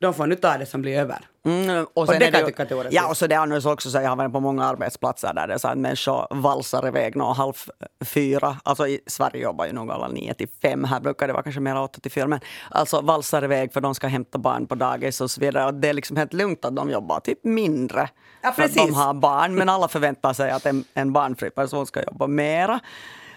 de 0.00 0.14
får 0.14 0.26
nu 0.26 0.34
ta 0.34 0.58
det 0.58 0.66
som 0.66 0.82
blir 0.82 0.98
över. 0.98 1.18
Mm, 1.44 1.86
och, 1.94 1.98
och 1.98 2.06
det 2.06 2.30
kan 2.30 2.40
jag 2.40 2.46
tycka 2.46 2.62
är. 2.62 2.88
Ja, 2.90 3.08
och 3.08 3.16
så 3.16 3.26
det 3.26 3.34
är 3.34 3.66
också 3.68 3.90
så 3.90 3.98
jag 3.98 4.08
har 4.08 4.16
varit 4.16 4.32
på 4.32 4.40
många 4.40 4.64
arbetsplatser 4.64 5.34
där 5.34 5.46
det 5.46 5.54
är 5.54 5.58
så 5.58 5.68
att 5.68 5.78
människor 5.78 6.26
valsar 6.30 6.88
iväg 6.88 7.16
nå 7.16 7.32
halv 7.32 7.52
fyra. 8.04 8.56
Alltså 8.64 8.88
i 8.88 9.00
Sverige 9.06 9.42
jobbar 9.42 9.66
ju 9.66 9.72
nog 9.72 9.90
alla 9.90 10.08
nio 10.08 10.34
till 10.34 10.48
fem. 10.62 10.84
Här 10.84 11.00
brukar 11.00 11.26
det 11.26 11.32
vara 11.32 11.42
kanske 11.42 11.60
mer 11.60 11.82
åtta 11.82 12.00
till 12.00 12.10
fyra. 12.10 12.26
Men 12.26 12.40
alltså 12.70 13.00
valsar 13.00 13.44
iväg 13.44 13.72
för 13.72 13.80
de 13.80 13.94
ska 13.94 14.06
hämta 14.06 14.38
barn 14.38 14.66
på 14.66 14.74
dagis 14.74 15.20
och 15.20 15.30
så 15.30 15.40
vidare. 15.40 15.66
Och 15.66 15.74
det 15.74 15.88
är 15.88 15.92
liksom 15.92 16.16
helt 16.16 16.32
lugnt 16.32 16.64
att 16.64 16.76
de 16.76 16.90
jobbar 16.90 17.20
typ 17.20 17.44
mindre. 17.44 18.08
Ja. 18.42 18.52
För 18.52 18.62
att 18.62 18.74
de 18.74 18.94
har 18.94 19.14
barn. 19.14 19.54
Men 19.54 19.68
alla 19.68 19.88
förväntar 19.88 20.32
sig 20.32 20.50
att 20.50 20.66
en, 20.66 20.84
en 20.94 21.12
barnfri 21.12 21.50
person 21.50 21.86
ska 21.86 22.02
jobba 22.02 22.26
mera. 22.26 22.80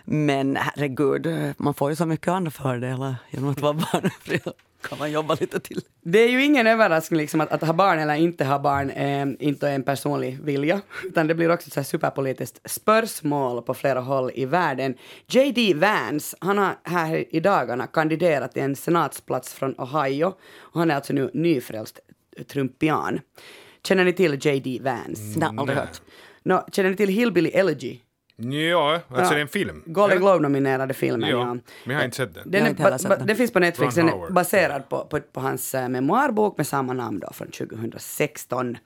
Men 0.05 0.55
herregud, 0.55 1.53
man 1.57 1.73
får 1.73 1.89
ju 1.89 1.95
så 1.95 2.05
mycket 2.05 2.27
andra 2.27 2.51
fördelar 2.51 3.15
genom 3.29 3.49
att 3.49 3.61
vara 3.61 3.73
barnfri 3.93 4.41
kan 4.83 4.97
man 4.97 5.11
jobba 5.11 5.37
lite 5.39 5.59
till. 5.59 5.81
Det 6.01 6.19
är 6.19 6.29
ju 6.29 6.43
ingen 6.43 6.67
överraskning 6.67 7.19
liksom 7.19 7.41
att, 7.41 7.51
att 7.51 7.61
ha 7.61 7.73
barn 7.73 7.99
eller 7.99 8.15
inte 8.15 8.45
ha 8.45 8.59
barn 8.59 8.89
eh, 8.89 9.47
inte 9.47 9.69
är 9.69 9.75
en 9.75 9.83
personlig 9.83 10.39
vilja, 10.41 10.81
utan 11.03 11.27
det 11.27 11.35
blir 11.35 11.51
också 11.51 11.79
ett 11.79 11.87
superpolitiskt 11.87 12.71
spörsmål 12.71 13.61
på 13.61 13.73
flera 13.73 13.99
håll 13.99 14.31
i 14.35 14.45
världen. 14.45 14.95
J.D. 15.27 15.73
Vance, 15.73 16.37
han 16.39 16.57
har 16.57 16.75
här 16.83 17.35
i 17.35 17.39
dagarna 17.39 17.87
kandiderat 17.87 18.53
till 18.53 18.63
en 18.63 18.75
senatsplats 18.75 19.53
från 19.53 19.75
Ohio 19.77 20.33
och 20.57 20.79
han 20.79 20.91
är 20.91 20.95
alltså 20.95 21.13
nu 21.13 21.29
nyfrälst 21.33 21.99
trumpian. 22.47 23.19
Känner 23.83 24.03
ni 24.03 24.13
till 24.13 24.45
J.D. 24.45 24.79
Vance? 24.81 25.21
Mm, 25.21 25.39
Nej, 25.39 25.49
aldrig 25.57 25.77
hört. 25.77 26.01
No, 26.43 26.65
känner 26.71 26.89
ni 26.89 26.95
till 26.95 27.09
Hillbilly 27.09 27.49
Elegy? 27.49 27.99
Ja, 28.35 28.93
alltså 28.93 29.23
ja. 29.23 29.29
det 29.29 29.35
är 29.35 29.41
en 29.41 29.47
film. 29.47 29.83
Golden 29.85 30.19
Globe-nominerade 30.19 30.93
filmen, 30.93 31.29
ja. 31.29 31.45
Men 31.45 31.61
jag 31.85 31.95
har 31.95 32.05
inte 32.05 32.17
sett 32.17 32.33
den. 32.33 32.51
Den, 32.51 32.65
är, 32.65 33.25
den 33.25 33.35
finns 33.35 33.53
på 33.53 33.59
Netflix, 33.59 33.95
den 33.95 34.09
är 34.09 34.31
baserad 34.31 34.89
på, 34.89 35.05
på, 35.05 35.19
på, 35.19 35.39
hans 35.39 35.75
uh, 35.75 35.89
memoarbok 35.89 36.57
med 36.57 36.67
samma 36.67 36.93
namn 36.93 37.19
då, 37.19 37.33
från 37.33 37.47
2016. 37.47 38.77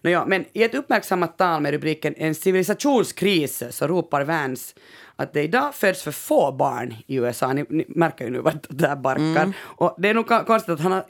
Nåja, 0.00 0.24
men 0.26 0.44
i 0.52 0.62
ett 0.62 0.74
uppmärksammat 0.74 1.38
tal 1.38 1.62
med 1.62 1.72
rubriken 1.72 2.14
En 2.16 2.34
civilisationskris 2.34 3.62
så 3.70 3.86
ropar 3.86 4.24
Vance 4.24 4.74
att 5.20 5.32
det 5.32 5.42
idag 5.42 5.74
föds 5.74 6.02
för 6.02 6.10
få 6.10 6.52
barn 6.52 6.94
i 7.06 7.16
USA. 7.16 7.52
Ni, 7.52 7.64
ni 7.68 7.84
märker 7.88 8.24
ju 8.24 8.30
nu 8.30 8.38
vart 8.38 8.66
det 8.68 8.88
här 8.88 8.96
barkar. 8.96 9.42
Mm. 9.42 9.52
Och 9.62 9.94
det 9.98 10.08
är 10.08 10.14
nog 10.14 10.26
konstigt 10.46 10.74
att 10.74 10.80
han 10.80 10.92
har 10.92 11.04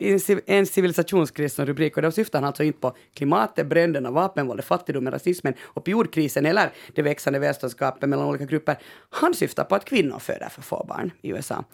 en 0.46 0.66
civilisationskris 0.66 1.54
som 1.54 1.66
rubrik 1.66 1.96
och 1.96 2.02
då 2.02 2.10
syftar 2.10 2.38
han 2.38 2.46
alltså 2.46 2.62
inte 2.62 2.78
på 2.78 2.96
klimatet, 3.14 3.66
bränderna, 3.66 4.10
vapenvåldet, 4.10 4.66
fattigdomen, 4.66 5.12
rasismen, 5.12 5.54
opioidkrisen 5.74 6.46
eller 6.46 6.70
det 6.94 7.02
växande 7.02 7.38
välståndsgapet 7.38 8.08
mellan 8.08 8.26
olika 8.26 8.44
grupper. 8.44 8.78
Han 9.10 9.34
syftar 9.34 9.64
på 9.64 9.74
att 9.74 9.84
kvinnor 9.84 10.18
föder 10.18 10.48
för 10.48 10.62
få 10.62 10.84
barn 10.88 11.10
i 11.22 11.30
USA. 11.30 11.64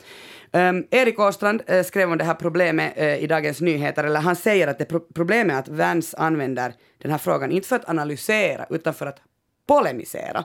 Um, 0.53 0.87
Erik 0.91 1.21
Åstrand 1.21 1.63
uh, 1.71 1.83
skrev 1.83 2.11
om 2.11 2.19
det 2.19 2.25
här 2.25 2.35
problemet 2.35 2.99
uh, 2.99 3.23
i 3.23 3.27
Dagens 3.27 3.61
Nyheter, 3.61 4.05
eller 4.05 4.21
han 4.21 4.37
säger 4.37 4.69
att 4.69 4.79
det 4.79 4.85
pro 4.85 5.01
problemet 5.15 5.57
är 5.57 5.61
att 5.61 5.69
Vance 5.69 6.17
använder 6.17 6.73
den 6.99 7.11
här 7.11 7.19
frågan 7.19 7.53
inte 7.53 7.69
för 7.69 7.77
att 7.77 7.89
analysera 7.89 8.67
utan 8.71 8.95
för 8.95 9.07
att 9.07 9.21
polemisera. 9.67 10.45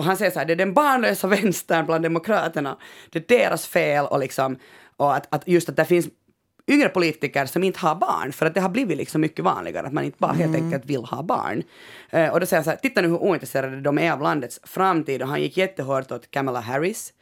Och 0.00 0.06
han 0.06 0.16
säger 0.16 0.30
så 0.30 0.38
här, 0.38 0.46
det 0.46 0.52
är 0.52 0.56
den 0.56 0.74
barnlösa 0.74 1.26
vänstern 1.26 1.86
bland 1.86 2.04
demokraterna, 2.04 2.76
det 3.10 3.18
är 3.18 3.38
deras 3.38 3.66
fel 3.66 4.06
och 4.06 4.18
liksom, 4.18 4.56
och 4.96 5.16
att, 5.16 5.34
att 5.34 5.48
just 5.48 5.68
att 5.68 5.76
det 5.76 5.84
finns 5.84 6.08
yngre 6.68 6.88
politiker 6.88 7.46
som 7.46 7.64
inte 7.64 7.78
har 7.78 7.94
barn, 7.94 8.32
för 8.32 8.46
att 8.46 8.54
det 8.54 8.60
har 8.60 8.68
blivit 8.68 8.96
liksom 8.96 9.20
mycket 9.20 9.44
vanligare 9.44 9.86
att 9.86 9.92
man 9.92 10.04
inte 10.04 10.16
bara 10.20 10.32
helt 10.32 10.54
mm. 10.54 10.64
enkelt 10.64 10.84
vill 10.86 11.04
ha 11.04 11.22
barn. 11.22 11.62
Uh, 12.14 12.28
och 12.28 12.40
då 12.40 12.46
säger 12.46 12.58
han 12.58 12.64
så 12.64 12.70
här, 12.70 12.76
titta 12.76 13.00
nu 13.00 13.08
hur 13.08 13.16
ointresserade 13.16 13.80
de 13.80 13.98
är 13.98 14.12
av 14.12 14.20
landets 14.20 14.60
framtid 14.62 15.22
och 15.22 15.28
han 15.28 15.42
gick 15.42 15.56
jättehårt 15.56 16.12
åt 16.12 16.30
Kamala 16.30 16.60
Harris. 16.60 17.12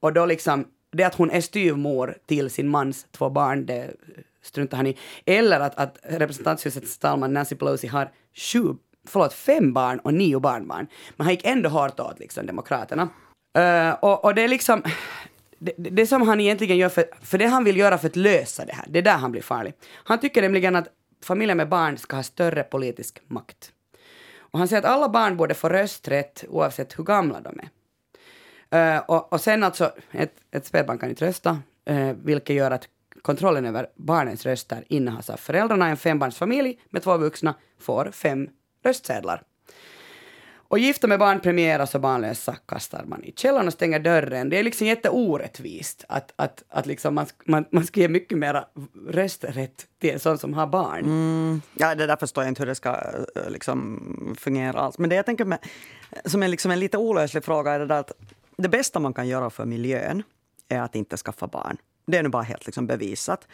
Och 0.00 0.12
då 0.12 0.26
liksom 0.26 0.64
det 0.92 1.04
att 1.04 1.14
hon 1.14 1.30
är 1.30 1.40
styvmor 1.40 2.16
till 2.26 2.50
sin 2.50 2.68
mans 2.68 3.06
två 3.10 3.30
barn, 3.30 3.66
det 3.66 3.90
struntar 4.42 4.76
han 4.76 4.86
i. 4.86 4.96
Eller 5.26 5.60
att, 5.60 5.74
att 5.74 5.98
representanthusets 6.02 6.98
talman 6.98 7.32
Nancy 7.32 7.56
Pelosi 7.56 7.86
har 7.86 8.10
sju, 8.34 8.74
förlåt, 9.06 9.34
fem 9.34 9.72
barn 9.72 9.98
och 9.98 10.14
nio 10.14 10.40
barnbarn. 10.40 10.86
Men 11.16 11.24
han 11.24 11.34
gick 11.34 11.44
ändå 11.44 11.68
hårt 11.68 12.00
åt 12.00 12.18
liksom, 12.18 12.46
Demokraterna. 12.46 13.08
Uh, 13.58 13.94
och, 14.04 14.24
och 14.24 14.34
det 14.34 14.42
är 14.42 14.48
liksom... 14.48 14.82
Det, 15.58 15.72
det, 15.76 16.06
som 16.06 16.22
han 16.22 16.40
egentligen 16.40 16.76
gör, 16.76 16.88
för, 16.88 17.04
för 17.22 17.38
det 17.38 17.46
han 17.46 17.64
vill 17.64 17.76
göra 17.76 17.98
för 17.98 18.08
att 18.08 18.16
lösa 18.16 18.64
det 18.64 18.72
här, 18.72 18.84
det 18.88 18.98
är 18.98 19.02
där 19.02 19.16
han 19.16 19.32
blir 19.32 19.42
farlig. 19.42 19.74
Han 19.92 20.20
tycker 20.20 20.42
nämligen 20.42 20.76
att 20.76 20.88
familjer 21.24 21.54
med 21.54 21.68
barn 21.68 21.98
ska 21.98 22.16
ha 22.16 22.22
större 22.22 22.62
politisk 22.62 23.22
makt. 23.26 23.72
Och 24.38 24.58
han 24.58 24.68
säger 24.68 24.82
att 24.82 24.88
alla 24.88 25.08
barn 25.08 25.36
borde 25.36 25.54
få 25.54 25.68
rösträtt 25.68 26.44
oavsett 26.48 26.98
hur 26.98 27.04
gamla 27.04 27.40
de 27.40 27.60
är. 27.60 27.68
Uh, 28.74 29.02
och, 29.08 29.32
och 29.32 29.40
sen 29.40 29.62
alltså, 29.62 29.92
ett, 30.10 30.34
ett 30.50 30.66
spädbarn 30.66 30.98
kan 30.98 31.08
inte 31.08 31.26
rösta, 31.26 31.58
uh, 31.90 32.08
eh, 32.08 32.16
vilket 32.24 32.56
gör 32.56 32.70
att 32.70 32.88
kontrollen 33.22 33.66
över 33.66 33.86
barnens 33.96 34.46
röster 34.46 34.84
innehas 34.88 35.30
av 35.30 35.36
föräldrarna. 35.36 35.88
En 35.88 35.96
fembarnsfamilj 35.96 36.78
med 36.90 37.02
två 37.02 37.16
vuxna 37.16 37.54
får 37.78 38.10
fem 38.10 38.48
röstsedlar. 38.86 39.42
Och 40.68 40.78
gifta 40.78 41.06
med 41.06 41.18
barn 41.18 41.40
premieras 41.40 41.94
och 41.94 42.00
barnlösa 42.00 42.56
kastar 42.66 43.04
man 43.04 43.24
i 43.24 43.32
källaren 43.36 43.66
och 43.66 43.72
stänger 43.72 43.98
dörren. 43.98 44.48
Det 44.48 44.58
är 44.58 44.62
liksom 44.62 44.86
jätteorättvist 44.86 46.04
att, 46.08 46.32
att, 46.36 46.62
att 46.68 46.86
liksom 46.86 47.14
man, 47.14 47.26
man, 47.44 47.64
man 47.70 47.86
ska 47.86 48.00
ge 48.00 48.08
mycket 48.08 48.38
mer 48.38 48.64
rösträtt 49.08 49.86
till 49.98 50.10
en 50.10 50.20
sån 50.20 50.38
som 50.38 50.54
har 50.54 50.66
barn. 50.66 51.04
Mm. 51.04 51.62
Ja, 51.74 51.94
det 51.94 52.06
där 52.06 52.16
förstår 52.16 52.44
jag 52.44 52.50
inte 52.50 52.62
hur 52.62 52.66
det 52.66 52.74
ska 52.74 52.90
eh, 52.90 53.50
liksom, 53.50 54.36
fungera 54.38 54.80
alls. 54.80 54.98
Men 54.98 55.10
det 55.10 55.16
jag 55.16 55.26
tänker 55.26 55.44
med, 55.44 55.58
som 56.24 56.42
är 56.42 56.48
liksom 56.48 56.70
en 56.70 56.80
lite 56.80 56.98
olöslig 56.98 57.44
fråga 57.44 57.72
är 57.72 57.78
det 57.78 57.86
där 57.86 58.00
att 58.00 58.12
det 58.58 58.68
bästa 58.68 59.00
man 59.00 59.14
kan 59.14 59.28
göra 59.28 59.50
för 59.50 59.64
miljön 59.64 60.22
är 60.68 60.80
att 60.80 60.94
inte 60.94 61.16
skaffa 61.16 61.46
barn. 61.46 61.76
Det 62.06 62.18
är 62.18 62.22
nu 62.22 62.28
bara 62.28 62.42
helt 62.42 62.66
liksom 62.66 62.86
bevisat. 62.86 63.48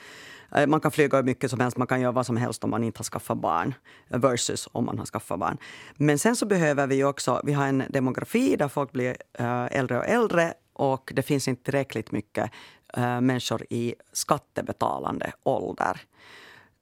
Eh, 0.55 0.67
man 0.67 0.81
kan 0.81 0.91
flyga 0.91 1.17
hur 1.17 1.25
mycket 1.25 1.51
som 1.51 1.61
helst, 1.61 1.77
man 1.77 1.87
kan 1.87 2.01
göra 2.01 2.13
vad 2.13 2.27
som 2.27 2.37
helst 2.37 2.65
om 2.65 2.71
man 2.71 2.85
inte 2.85 2.99
har 2.99 3.05
skaffat 3.05 3.39
barn 3.39 3.75
versus 4.09 4.69
om 4.73 4.85
man 4.85 4.99
har 4.99 5.07
skaffat 5.07 5.39
barn. 5.39 5.59
Men 5.97 6.19
sen 6.19 6.37
så 6.37 6.47
behöver 6.47 6.87
vi 6.87 7.05
också, 7.05 7.41
vi 7.45 7.53
har 7.53 7.67
en 7.67 7.85
demografi 7.89 8.57
där 8.57 8.69
folk 8.69 8.93
blir 8.93 9.17
eh, 9.39 9.65
äldre 9.65 9.99
och 9.99 10.07
äldre 10.07 10.55
och 10.73 11.13
det 11.15 11.23
finns 11.23 11.49
inte 11.49 11.65
tillräckligt 11.65 12.13
mycket 12.13 12.51
människor 13.21 13.67
i 13.71 13.95
skattebetalande 14.13 15.33
ålder. 15.43 16.01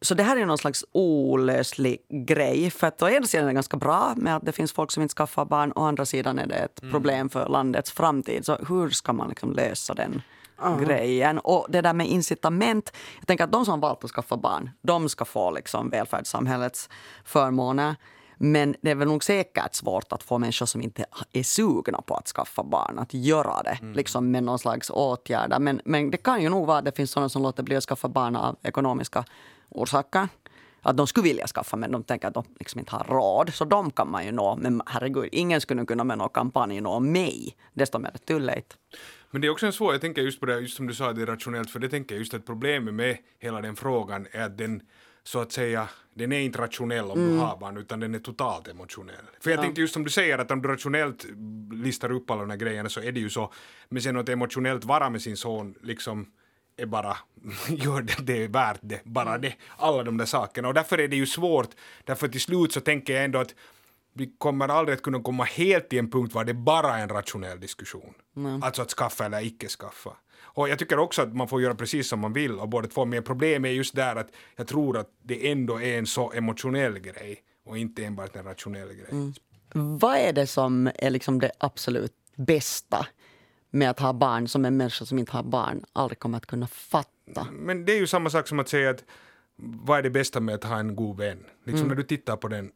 Så 0.03 0.15
det 0.15 0.23
här 0.23 0.37
är 0.37 0.47
någon 0.47 0.59
slags 0.59 0.85
olöslig 0.93 1.99
grej. 2.09 2.71
För 2.71 2.87
att 2.87 3.03
å 3.03 3.09
ena 3.09 3.27
sidan 3.27 3.45
är 3.45 3.49
det 3.49 3.55
ganska 3.55 3.77
bra 3.77 4.15
med 4.17 4.37
att 4.37 4.47
det 4.47 4.53
finns 4.53 4.73
folk 4.73 4.91
som 4.91 5.03
inte 5.03 5.15
skaffar 5.15 5.45
barn. 5.45 5.73
Å 5.77 5.83
andra 5.85 6.07
sidan 6.07 6.39
är 6.39 6.47
det 6.47 6.55
ett 6.55 6.83
mm. 6.83 6.93
problem 6.93 7.29
för 7.29 7.49
landets 7.49 7.91
framtid. 7.91 8.47
Så 8.47 8.57
hur 8.69 8.91
ska 8.91 9.13
man 9.13 9.29
liksom 9.29 9.53
lösa 9.53 9.95
den 9.95 10.23
uh-huh. 10.61 10.85
grejen? 10.85 11.39
Och 11.39 11.67
det 11.69 11.81
där 11.81 11.93
med 11.93 12.07
incitament. 12.07 12.93
Jag 13.19 13.27
tänker 13.27 13.45
att 13.45 13.53
de 13.53 13.65
som 13.65 13.81
valt 13.81 14.05
att 14.05 14.11
skaffa 14.11 14.37
barn, 14.37 14.71
de 14.83 15.09
ska 15.09 15.25
få 15.25 15.51
liksom 15.51 15.91
välfärdssamhällets 15.91 16.89
förmåner. 17.25 17.97
Men 18.43 18.75
det 18.81 18.91
är 18.91 18.95
väl 18.95 19.09
nog 19.09 19.25
säkert 19.25 19.75
svårt 19.75 20.13
att 20.13 20.23
få 20.23 20.39
människor 20.39 20.67
som 20.67 20.83
inte 20.83 21.05
är 21.33 21.43
sugna 21.43 22.01
på 22.01 22.15
att 22.15 22.29
skaffa 22.29 22.63
barn 22.63 22.99
att 22.99 23.15
göra 23.15 23.63
det 23.63 23.79
mm. 23.81 23.93
liksom 23.93 24.31
med 24.31 24.43
någon 24.43 24.59
slags 24.59 24.91
åtgärder. 24.91 25.59
Men, 25.59 25.81
men 25.85 26.11
det 26.11 26.17
kan 26.17 26.43
ju 26.43 26.49
nog 26.49 26.67
vara 26.67 26.79
att 26.79 26.85
det 26.85 26.97
finns 26.97 27.11
sådana 27.11 27.29
som 27.29 27.43
låter 27.43 27.63
bli 27.63 27.77
att 27.77 27.85
skaffa 27.85 28.09
barn 28.09 28.37
av 28.37 28.57
ekonomiska 28.63 29.25
orsaker. 29.69 30.29
Att 30.83 30.97
de 30.97 31.07
skulle 31.07 31.25
vilja 31.25 31.47
skaffa 31.47 31.77
men 31.77 31.93
de 31.93 32.03
tänker 32.03 32.29
att 32.29 32.35
de 32.35 32.45
liksom 32.59 32.79
inte 32.79 32.97
har 32.97 33.05
råd. 33.05 33.55
Så 33.55 33.65
de 33.65 33.91
kan 33.91 34.11
man 34.11 34.25
ju 34.25 34.33
nå. 34.33 34.57
Men 34.57 34.83
herregud, 34.87 35.29
ingen 35.33 35.61
skulle 35.61 35.85
kunna 35.85 36.05
med 36.05 36.19
någon 36.19 36.29
kampanj 36.29 36.81
nå 36.81 37.01
mig. 37.01 37.57
Desto 37.73 37.99
mer 37.99 38.39
late. 38.39 38.77
Men 39.31 39.41
det 39.41 39.47
är 39.47 39.51
också 39.51 39.67
en 39.67 39.73
svår, 39.73 39.95
jag 39.95 40.01
tänker 40.01 40.23
just 40.23 40.41
på 40.41 40.47
det, 40.47 40.61
just 40.61 40.77
som 40.77 40.87
du 40.87 40.95
sa, 40.95 41.13
det 41.13 41.23
är 41.23 41.27
rationellt, 41.27 41.71
för 41.71 41.79
det 41.79 41.89
tänker 41.89 42.15
jag 42.15 42.21
just 42.21 42.35
att 42.35 42.47
problemet 42.47 42.95
med 42.95 43.19
hela 43.39 43.61
den 43.61 43.77
frågan 43.77 44.27
är 44.33 44.43
att 44.43 44.59
den 44.59 44.83
så 45.23 45.41
att 45.41 45.53
säga, 45.53 45.89
den 46.15 46.33
är 46.33 46.41
inte 46.41 46.59
rationell 46.59 47.11
om 47.11 47.19
mm. 47.19 47.33
du 47.33 47.39
har 47.39 47.57
barn 47.57 47.77
utan 47.77 48.01
den 48.01 48.15
är 48.15 48.19
totalt 48.19 48.69
emotionell. 48.69 49.25
För 49.41 49.51
jag 49.51 49.59
ja. 49.59 49.63
tänkte 49.63 49.81
just 49.81 49.95
som 49.95 50.05
du 50.05 50.11
säger 50.11 50.39
att 50.39 50.51
om 50.51 50.63
du 50.63 50.69
rationellt 50.69 51.27
listar 51.73 52.13
upp 52.13 52.31
alla 52.31 52.41
de 52.41 52.51
här 52.51 52.57
grejerna 52.57 52.89
så 52.89 53.01
är 53.01 53.13
det 53.13 53.21
ju 53.21 53.31
så, 53.31 53.53
men 53.89 54.03
sen 54.03 54.17
att 54.17 54.29
emotionellt 54.29 54.85
vara 54.85 55.11
med 55.11 55.23
sin 55.23 55.37
son 55.37 55.75
liksom 55.83 56.27
är 56.77 56.87
bara, 56.87 57.17
gör 57.69 58.03
det, 58.03 58.17
det 58.23 58.45
är 58.45 58.49
värt 58.49 58.79
det, 58.81 59.05
bara 59.05 59.29
mm. 59.29 59.41
det, 59.41 59.55
alla 59.77 60.03
de 60.03 60.17
där 60.17 60.27
sakerna. 60.27 60.69
Och 60.69 60.75
därför 60.75 60.99
är 60.99 61.09
det 61.09 61.17
ju 61.17 61.27
svårt, 61.27 61.71
därför 62.05 62.29
till 62.29 62.41
slut 62.41 62.73
så 62.73 62.81
tänker 62.81 63.15
jag 63.15 63.25
ändå 63.25 63.39
att 63.39 63.55
vi 64.13 64.33
kommer 64.39 64.69
aldrig 64.69 64.97
att 64.97 65.03
kunna 65.03 65.23
komma 65.23 65.45
helt 65.45 65.89
till 65.89 65.99
en 65.99 66.11
punkt 66.11 66.35
var 66.35 66.45
det 66.45 66.55
bara 66.55 66.99
är 66.99 67.03
en 67.03 67.09
rationell 67.09 67.61
diskussion. 67.61 68.15
Mm. 68.37 68.63
Alltså 68.63 68.83
att 68.83 68.91
skaffa 68.91 69.27
eller 69.27 69.47
icke 69.47 69.69
skaffa. 69.69 70.11
Och 70.43 70.69
jag 70.69 70.79
tycker 70.79 70.99
också 70.99 71.23
att 71.23 71.37
man 71.37 71.49
får 71.49 71.63
göra 71.63 71.75
precis 71.75 72.09
som 72.09 72.21
man 72.21 72.33
vill 72.33 72.59
och 72.59 72.69
båda 72.69 72.89
två, 72.89 73.05
men 73.05 73.23
problemet 73.23 73.69
är 73.69 73.73
just 73.73 73.95
där 73.95 74.17
att 74.17 74.29
jag 74.57 74.67
tror 74.67 74.99
att 74.99 75.09
det 75.23 75.51
ändå 75.51 75.81
är 75.81 75.99
en 75.99 76.07
så 76.07 76.33
emotionell 76.33 76.99
grej 76.99 77.39
och 77.65 77.79
inte 77.79 78.05
enbart 78.05 78.37
en 78.37 78.45
rationell 78.45 78.89
grej. 78.89 79.09
Mm. 79.11 79.33
Vad 79.99 80.17
är 80.17 80.33
det 80.33 80.47
som 80.47 80.91
är 80.95 81.11
liksom 81.11 81.41
det 81.41 81.51
absolut 81.59 82.15
bästa 82.37 83.07
med 83.71 83.91
att 83.91 84.01
ha 84.01 84.13
barn 84.13 84.49
som 84.49 84.65
en 84.65 84.77
människa 84.77 85.05
som 85.05 85.19
inte 85.19 85.33
har 85.33 85.43
barn 85.43 85.85
aldrig 85.93 86.19
kommer 86.19 86.37
att 86.37 86.47
kunna 86.47 86.67
fatta? 86.67 87.47
Men 87.53 87.85
det 87.85 87.93
är 87.93 87.99
ju 87.99 88.07
samma 88.07 88.31
sak 88.31 88.49
som 88.49 88.59
att 88.59 88.69
säga 88.69 88.91
att 88.91 89.05
vad 89.63 89.99
är 89.99 90.03
det 90.03 90.11
bästa 90.11 90.41
med 90.41 90.55
att 90.55 90.65
ha 90.65 90.79
en 90.79 90.97
god 90.97 91.17
vän? 91.17 91.39
Liksom 91.65 91.77
mm. 91.79 91.89
när 91.89 91.95
du 91.95 92.03
tittar 92.03 92.37
på 92.37 92.49
den, 92.49 92.73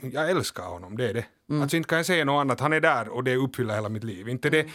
jag 0.00 0.30
älskar 0.30 0.62
honom, 0.62 0.96
det 0.96 1.08
är 1.10 1.14
det. 1.14 1.24
Mm. 1.50 1.62
Alltså 1.62 1.76
inte 1.76 1.88
kan 1.88 1.96
jag 1.96 2.06
säga 2.06 2.24
något 2.24 2.40
annat, 2.40 2.60
han 2.60 2.72
är 2.72 2.80
där 2.80 3.08
och 3.08 3.24
det 3.24 3.36
uppfyller 3.36 3.74
hela 3.74 3.88
mitt 3.88 4.04
liv. 4.04 4.28
Inte 4.28 4.50
det, 4.50 4.66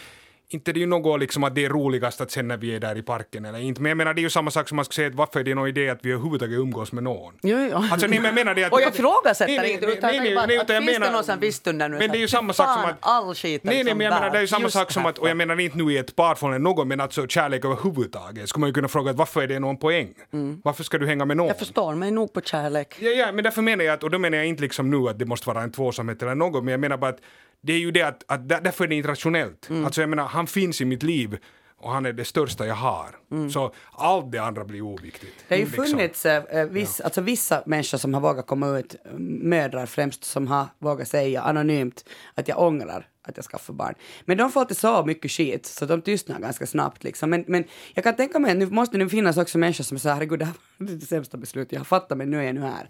inte 0.48 0.72
det 0.72 0.78
är 0.78 0.80
ju 0.80 0.86
något 0.86 1.20
liksom 1.20 1.44
att 1.44 1.54
det 1.54 1.64
är 1.64 1.68
roligast 1.68 2.20
att 2.20 2.30
sen 2.30 2.48
när 2.48 2.56
vi 2.56 2.74
är 2.74 2.80
där 2.80 2.98
i 2.98 3.02
parken 3.02 3.44
eller 3.44 3.58
inte. 3.58 3.82
Men 3.82 3.90
jag 3.90 3.96
menar 3.96 4.14
det 4.14 4.20
är 4.20 4.22
ju 4.22 4.30
samma 4.30 4.50
sak 4.50 4.68
som 4.68 4.76
man 4.76 4.84
ska 4.84 4.92
säga 4.92 5.08
att 5.08 5.14
varför 5.14 5.40
är 5.40 5.44
det 5.44 5.54
någon 5.54 5.68
idé 5.68 5.88
att 5.88 5.98
vi 6.02 6.12
överhuvudtaget 6.12 6.58
umgås 6.58 6.92
med 6.92 7.04
någon? 7.04 7.34
Jo, 7.42 7.58
jo. 7.70 7.76
Alltså 7.76 8.06
nej, 8.06 8.18
men 8.18 8.24
jag 8.24 8.34
menar 8.34 8.54
det 8.54 8.64
att... 8.64 8.72
Och 8.72 8.80
jag 8.80 8.94
ifrågasätter 8.94 9.64
inte 9.64 9.86
utan 9.86 10.10
nej, 10.10 10.20
nej, 10.20 10.34
nej, 10.34 10.46
nej, 10.46 10.56
utan 10.56 10.82
finns 10.82 10.98
det 10.98 11.10
någon 11.10 11.40
visst 11.40 11.66
under 11.66 11.88
nu? 11.88 11.98
Men 11.98 12.10
det 12.10 12.18
är 12.18 12.20
ju 12.20 12.28
samma 12.28 12.52
sak 12.52 12.66
som 12.74 12.84
att... 12.84 12.96
all 13.00 13.34
skit 13.34 13.64
Nej, 13.64 13.84
nej, 13.84 13.94
men 13.94 14.04
jag 14.06 14.12
menar 14.12 14.30
det 14.30 14.38
är 14.38 14.42
ju 14.42 14.46
samma 14.46 14.70
sak 14.70 14.92
som 14.92 15.06
att, 15.06 15.18
och 15.18 15.28
jag 15.28 15.36
menar 15.36 15.60
inte 15.60 15.78
nu 15.78 15.92
i 15.92 15.98
ett 15.98 16.16
parförhållande 16.16 16.64
någon, 16.64 16.88
men 16.88 17.00
alltså 17.00 17.26
kärlek 17.26 17.64
överhuvudtaget. 17.64 18.48
Skulle 18.48 18.60
man 18.60 18.68
ju 18.68 18.74
kunna 18.74 18.88
fråga 18.88 19.10
att 19.10 19.16
varför 19.16 19.42
är 19.42 19.46
det 19.46 19.58
någon 19.58 19.76
poäng? 19.76 20.14
Mm. 20.32 20.60
Varför 20.64 20.84
ska 20.84 20.98
du 20.98 21.06
hänga 21.06 21.24
med 21.24 21.36
någon? 21.36 21.46
Jag 21.46 21.58
förstår 21.58 21.94
mig 21.94 22.10
nog 22.10 22.32
på 22.32 22.40
kärlek. 22.40 22.96
Ja, 22.98 23.10
ja, 23.10 23.32
men 23.32 23.44
därför 23.44 23.62
menar 23.62 23.84
jag 23.84 23.94
att, 23.94 24.02
och 24.02 24.10
då 24.10 24.18
menar 24.18 24.38
jag 24.38 24.46
inte 24.46 24.62
liksom 24.62 24.90
nu 24.90 25.08
att 25.08 25.18
det 25.18 25.24
måste 25.24 25.48
vara 25.48 25.62
en 25.62 25.72
tvåsamhet 25.72 26.22
eller 26.22 26.34
något, 26.34 26.64
men 26.64 26.72
jag 26.72 26.80
menar 26.80 26.96
bara 26.96 27.10
att 27.10 27.20
det 27.66 27.72
är 27.72 27.78
ju 27.78 27.90
det 27.90 28.02
att, 28.02 28.24
att 28.26 28.48
därför 28.48 28.84
är 28.84 28.88
det 28.88 28.94
inte 28.94 29.08
rationellt. 29.08 29.70
Mm. 29.70 29.84
Alltså 29.84 30.00
jag 30.00 30.10
menar, 30.10 30.24
han 30.24 30.46
finns 30.46 30.80
i 30.80 30.84
mitt 30.84 31.02
liv 31.02 31.38
och 31.78 31.90
han 31.90 32.06
är 32.06 32.12
det 32.12 32.24
största 32.24 32.66
jag 32.66 32.74
har. 32.74 33.08
Mm. 33.32 33.50
Så 33.50 33.72
allt 33.92 34.32
det 34.32 34.38
andra 34.38 34.64
blir 34.64 34.82
oviktigt. 34.82 35.34
Det 35.48 35.54
har 35.54 35.60
ju 35.60 35.66
funnits 35.66 36.26
äh, 36.26 36.64
viss, 36.64 36.98
ja. 36.98 37.04
alltså 37.04 37.20
vissa 37.20 37.62
människor 37.66 37.98
som 37.98 38.14
har 38.14 38.20
vågat 38.20 38.46
komma 38.46 38.78
ut, 38.78 38.96
mödrar 39.18 39.86
främst, 39.86 40.24
som 40.24 40.46
har 40.46 40.66
vågat 40.78 41.08
säga 41.08 41.40
anonymt 41.40 42.04
att 42.34 42.48
jag 42.48 42.62
ångrar 42.62 43.08
att 43.22 43.36
jag 43.36 43.44
skaffade 43.44 43.76
barn. 43.76 43.94
Men 44.24 44.36
de 44.36 44.52
får 44.52 44.60
alltid 44.60 44.76
så 44.76 45.04
mycket 45.04 45.30
skit 45.30 45.66
så 45.66 45.86
de 45.86 46.02
tystnar 46.02 46.40
ganska 46.40 46.66
snabbt. 46.66 47.04
Liksom. 47.04 47.30
Men, 47.30 47.44
men 47.48 47.64
jag 47.94 48.04
kan 48.04 48.16
tänka 48.16 48.38
mig 48.38 48.54
nu 48.54 48.66
måste 48.66 48.98
det 48.98 49.08
finnas 49.08 49.36
också 49.36 49.58
människor 49.58 49.84
som 49.84 49.98
säger 49.98 50.14
herregud 50.14 50.38
det 50.38 50.44
här 50.44 50.54
var 50.78 50.86
det 50.86 51.06
sämsta 51.06 51.36
beslutet 51.36 51.72
jag 51.72 51.80
har 51.80 51.84
fattat 51.84 52.18
men 52.18 52.30
nu 52.30 52.38
är 52.38 52.42
jag 52.42 52.54
nu 52.54 52.60
här. 52.60 52.88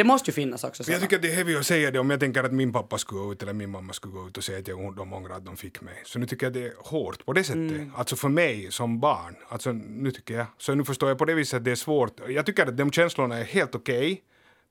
Det 0.00 0.04
måste 0.04 0.30
ju 0.30 0.34
finnas 0.34 0.64
också 0.64 0.84
sådana. 0.84 0.94
Jag 0.94 1.02
tycker 1.02 1.16
att 1.16 1.22
det 1.22 1.30
är 1.30 1.34
heavy 1.34 1.56
att 1.56 1.66
säga 1.66 1.90
det 1.90 1.98
om 1.98 2.10
jag 2.10 2.20
tänker 2.20 2.44
att 2.44 2.52
min 2.52 2.72
pappa 2.72 2.98
skulle 2.98 3.20
gå 3.20 3.32
ut 3.32 3.42
eller 3.42 3.52
min 3.52 3.70
mamma 3.70 3.92
skulle 3.92 4.14
gå 4.14 4.28
ut 4.28 4.36
och 4.36 4.44
säga 4.44 4.58
att 4.58 4.68
jag, 4.68 4.96
de 4.96 5.12
ångrar 5.12 5.36
att 5.36 5.44
de 5.44 5.56
fick 5.56 5.80
mig. 5.80 6.02
Så 6.04 6.18
nu 6.18 6.26
tycker 6.26 6.46
jag 6.46 6.52
det 6.52 6.66
är 6.66 6.72
hårt 6.78 7.24
på 7.26 7.32
det 7.32 7.44
sättet. 7.44 7.70
Mm. 7.70 7.92
Alltså 7.96 8.16
för 8.16 8.28
mig 8.28 8.72
som 8.72 9.00
barn. 9.00 9.36
Alltså 9.48 9.72
nu 9.72 10.10
tycker 10.10 10.34
jag. 10.34 10.46
Så 10.58 10.74
nu 10.74 10.84
förstår 10.84 11.08
jag 11.08 11.18
på 11.18 11.24
det 11.24 11.34
viset 11.34 11.56
att 11.56 11.64
det 11.64 11.70
är 11.70 11.74
svårt. 11.74 12.20
Jag 12.28 12.46
tycker 12.46 12.66
att 12.66 12.76
de 12.76 12.92
känslorna 12.92 13.38
är 13.38 13.44
helt 13.44 13.74
okej. 13.74 13.98
Okay. 13.98 14.18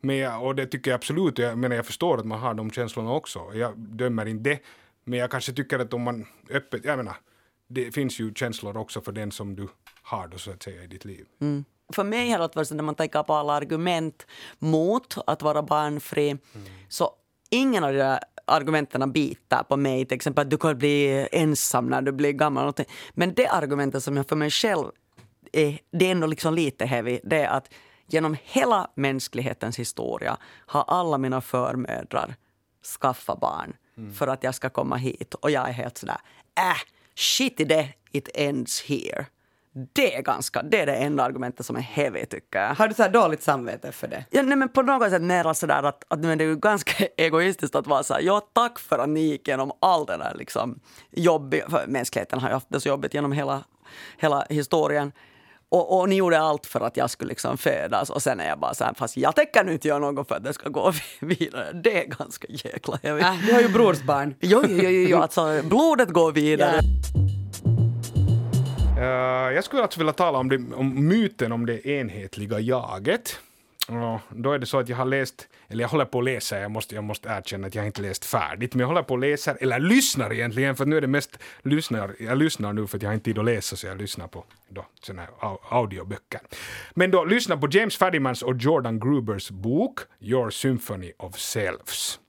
Men 0.02 0.16
jag, 0.16 0.46
och 0.46 0.56
det 0.56 0.66
tycker 0.66 0.92
jag 0.92 0.96
absolut, 0.96 1.38
jag 1.38 1.58
menar 1.58 1.76
jag 1.76 1.86
förstår 1.86 2.18
att 2.18 2.26
man 2.26 2.40
har 2.40 2.54
de 2.54 2.72
känslorna 2.72 3.12
också. 3.12 3.52
Jag 3.54 3.78
dömer 3.78 4.26
inte 4.26 4.50
det. 4.50 4.60
Men 5.04 5.20
jag 5.20 5.32
kanske 5.32 5.54
tycker 5.54 5.80
att 5.80 5.94
om 5.94 6.02
man 6.02 6.26
öppet, 6.50 6.86
jag 6.86 6.98
menar, 6.98 7.16
det 7.68 7.92
finns 7.92 8.20
ju 8.20 8.34
känslor 8.34 8.78
också 8.78 9.02
för 9.02 9.12
den 9.12 9.32
som 9.32 9.56
du 9.56 9.68
har 10.02 10.28
då 10.28 10.38
så 10.38 10.52
att 10.52 10.64
säga 10.64 10.84
i 10.84 10.88
ditt 10.88 11.06
liv. 11.06 11.26
Mm 11.42 11.66
för 11.94 12.04
mig 12.04 12.32
har 12.32 12.40
det 12.40 12.56
varit 12.56 12.68
så 12.68 12.76
när 12.76 12.84
man 12.84 12.96
tänker 12.96 13.24
på 13.24 13.34
alla 13.34 13.54
argument 13.54 14.26
mot 14.60 15.18
att 15.28 15.42
vara 15.42 15.64
barnfri, 15.64 16.30
mm. 16.30 16.42
så 16.90 17.12
ingen 17.50 17.84
av 17.84 17.94
de 17.94 18.00
där 18.00 18.20
argumenten 18.46 19.12
biter 19.12 19.64
på 19.64 19.78
mig. 19.78 20.06
Till 20.06 20.16
exempel 20.16 20.42
att 20.42 20.50
du 20.50 20.58
kan 20.58 20.78
bli 20.78 21.28
ensam 21.32 21.88
när 21.88 22.02
du 22.02 22.12
blir 22.12 22.32
gammal. 22.32 22.74
Men 23.14 23.34
det 23.34 23.48
argumentet 23.48 24.04
som 24.04 24.18
jag 24.18 24.28
för 24.28 24.36
mig 24.36 24.50
själv 24.50 24.86
är, 25.52 25.80
det 25.92 26.06
är 26.06 26.12
ändå 26.12 26.28
liksom 26.28 26.54
lite 26.54 26.86
heavy, 26.86 27.20
det 27.24 27.44
är 27.44 27.50
att 27.50 27.70
genom 28.08 28.38
hela 28.44 28.92
mänsklighetens 28.96 29.80
historia 29.80 30.38
har 30.66 30.84
alla 30.88 31.18
mina 31.18 31.42
förmödrar 31.42 32.36
skaffat 33.00 33.40
barn 33.40 33.76
mm. 33.98 34.14
för 34.14 34.28
att 34.28 34.44
jag 34.44 34.56
ska 34.56 34.70
komma 34.70 34.96
hit. 34.96 35.34
Och 35.34 35.52
jag 35.52 35.70
är 35.70 35.74
helt 35.74 35.98
sådär, 35.98 36.18
äh, 36.58 36.78
shit 37.16 37.60
i 37.60 37.64
det, 37.64 37.90
it 38.12 38.30
ends 38.34 38.82
here. 38.82 39.26
Det 39.94 40.16
är, 40.16 40.22
ganska, 40.22 40.62
det 40.62 40.80
är 40.80 40.86
det 40.86 40.96
enda 40.96 41.24
argumentet 41.24 41.66
som 41.66 41.76
är 41.76 41.82
heavy 41.82 42.26
tycker 42.26 42.60
jag. 42.60 42.76
Har 42.76 42.88
du 42.88 42.94
så 42.94 43.04
här 43.04 43.10
dåligt 43.10 43.44
samvete 43.44 43.92
för 43.92 44.08
det? 44.08 44.26
Ja, 44.30 44.42
nej, 44.42 44.58
men 44.58 44.70
på 44.70 44.82
något 44.82 45.10
sätt 45.10 45.22
mer 45.22 45.54
sådär 45.54 45.84
att, 45.84 46.04
att 46.08 46.20
men 46.20 46.38
det 46.38 46.44
är 46.44 46.48
ju 46.48 46.56
ganska 46.56 47.06
egoistiskt 47.18 47.76
att 47.76 47.88
vara 47.88 48.04
så 48.04 48.14
här, 48.14 48.22
ja 48.22 48.42
tack 48.54 48.80
för 48.80 49.00
att 49.00 49.10
ni 49.10 49.20
gick 49.20 49.48
igenom 49.48 49.72
all 49.80 50.06
den 50.06 50.20
där 50.20 50.34
liksom 50.36 50.80
jobbiga, 51.12 51.70
för 51.70 51.88
mänskligheten 51.88 52.40
har 52.40 52.50
ju 52.50 52.54
haft 52.54 52.70
det 52.70 52.80
så 52.80 52.90
jobbigt 52.90 53.14
genom 53.14 53.32
hela 53.32 53.64
hela 54.18 54.46
historien. 54.50 55.12
Och, 55.72 56.00
och 56.00 56.10
ni 56.10 56.16
gjorde 56.16 56.40
allt 56.40 56.66
för 56.66 56.80
att 56.80 56.98
jag 56.98 57.10
skulle 57.10 57.30
liksom 57.30 57.58
födas 57.58 58.10
och 58.10 58.22
sen 58.22 58.40
är 58.40 58.50
jag 58.50 58.60
bara 58.60 58.74
så 58.74 58.84
här, 58.84 58.94
fast 58.94 59.18
jag 59.18 59.36
tänker 59.36 59.64
nu 59.64 59.74
inte 59.74 59.88
göra 59.88 60.00
något 60.00 60.28
för 60.28 60.36
att 60.36 60.44
det 60.44 60.54
ska 60.54 60.70
gå 60.70 60.94
vidare. 61.20 61.72
Det 61.74 62.04
är 62.04 62.08
ganska 62.08 62.48
jäkla... 62.50 63.00
Jag 63.02 63.16
vet. 63.16 63.26
Äh, 63.26 63.38
du 63.46 63.54
har 63.54 63.62
ju 63.62 63.70
brorsbarn. 63.70 64.36
Jo, 64.40 64.64
jo, 64.68 64.78
jo, 64.84 64.90
jo, 64.90 65.18
alltså 65.18 65.62
blodet 65.64 66.10
går 66.10 66.32
vidare. 66.32 66.80
Uh, 69.00 69.06
jag 69.56 69.64
skulle 69.64 69.82
alltså 69.82 70.00
vilja 70.00 70.14
tala 70.14 70.38
om, 70.38 70.50
det, 70.50 70.76
om 70.76 71.08
myten 71.08 71.52
om 71.52 71.66
det 71.66 71.88
enhetliga 71.88 72.60
jaget. 72.60 73.40
Och 73.88 74.20
då 74.30 74.52
är 74.52 74.60
det 74.60 74.66
så 74.66 74.80
att 74.80 74.90
jag 74.90 74.98
har 74.98 75.06
läst, 75.06 75.48
eller 75.68 75.84
jag 75.84 75.90
håller 75.90 76.06
på 76.06 76.20
att 76.20 76.26
läsa, 76.26 76.60
jag 76.60 76.72
måste, 76.72 76.96
jag 76.96 77.04
måste 77.04 77.30
erkänna 77.30 77.68
att 77.68 77.76
jag 77.76 77.86
inte 77.86 78.02
läst 78.02 78.26
färdigt, 78.26 78.74
men 78.74 78.80
jag 78.80 78.88
håller 78.88 79.04
på 79.04 79.14
att 79.14 79.20
läsa, 79.20 79.56
eller 79.56 79.80
lyssnar 79.80 80.34
egentligen, 80.34 80.76
för 80.76 80.86
nu 80.86 80.98
är 80.98 81.02
det 81.02 81.08
mest 81.08 81.40
lyssnar, 81.62 82.16
jag 82.20 82.38
lyssnar 82.38 82.74
nu 82.74 82.88
för 82.88 82.98
att 82.98 83.04
jag 83.04 83.10
har 83.10 83.14
inte 83.14 83.26
tid 83.26 83.40
att 83.40 83.46
läsa 83.46 83.76
så 83.76 83.88
jag 83.88 83.98
lyssnar 83.98 84.28
på 84.28 84.46
då, 84.70 84.86
såna 85.02 85.22
här 85.22 85.58
audioböcker. 85.70 86.42
Men 86.94 87.12
då 87.12 87.26
lyssna 87.26 87.58
på 87.58 87.68
James 87.72 87.98
Fadimans 87.98 88.42
och 88.42 88.58
Jordan 88.58 89.00
Grubers 89.00 89.52
bok 89.52 90.00
Your 90.20 90.50
Symphony 90.50 91.12
of 91.18 91.40
Selves. 91.40 92.20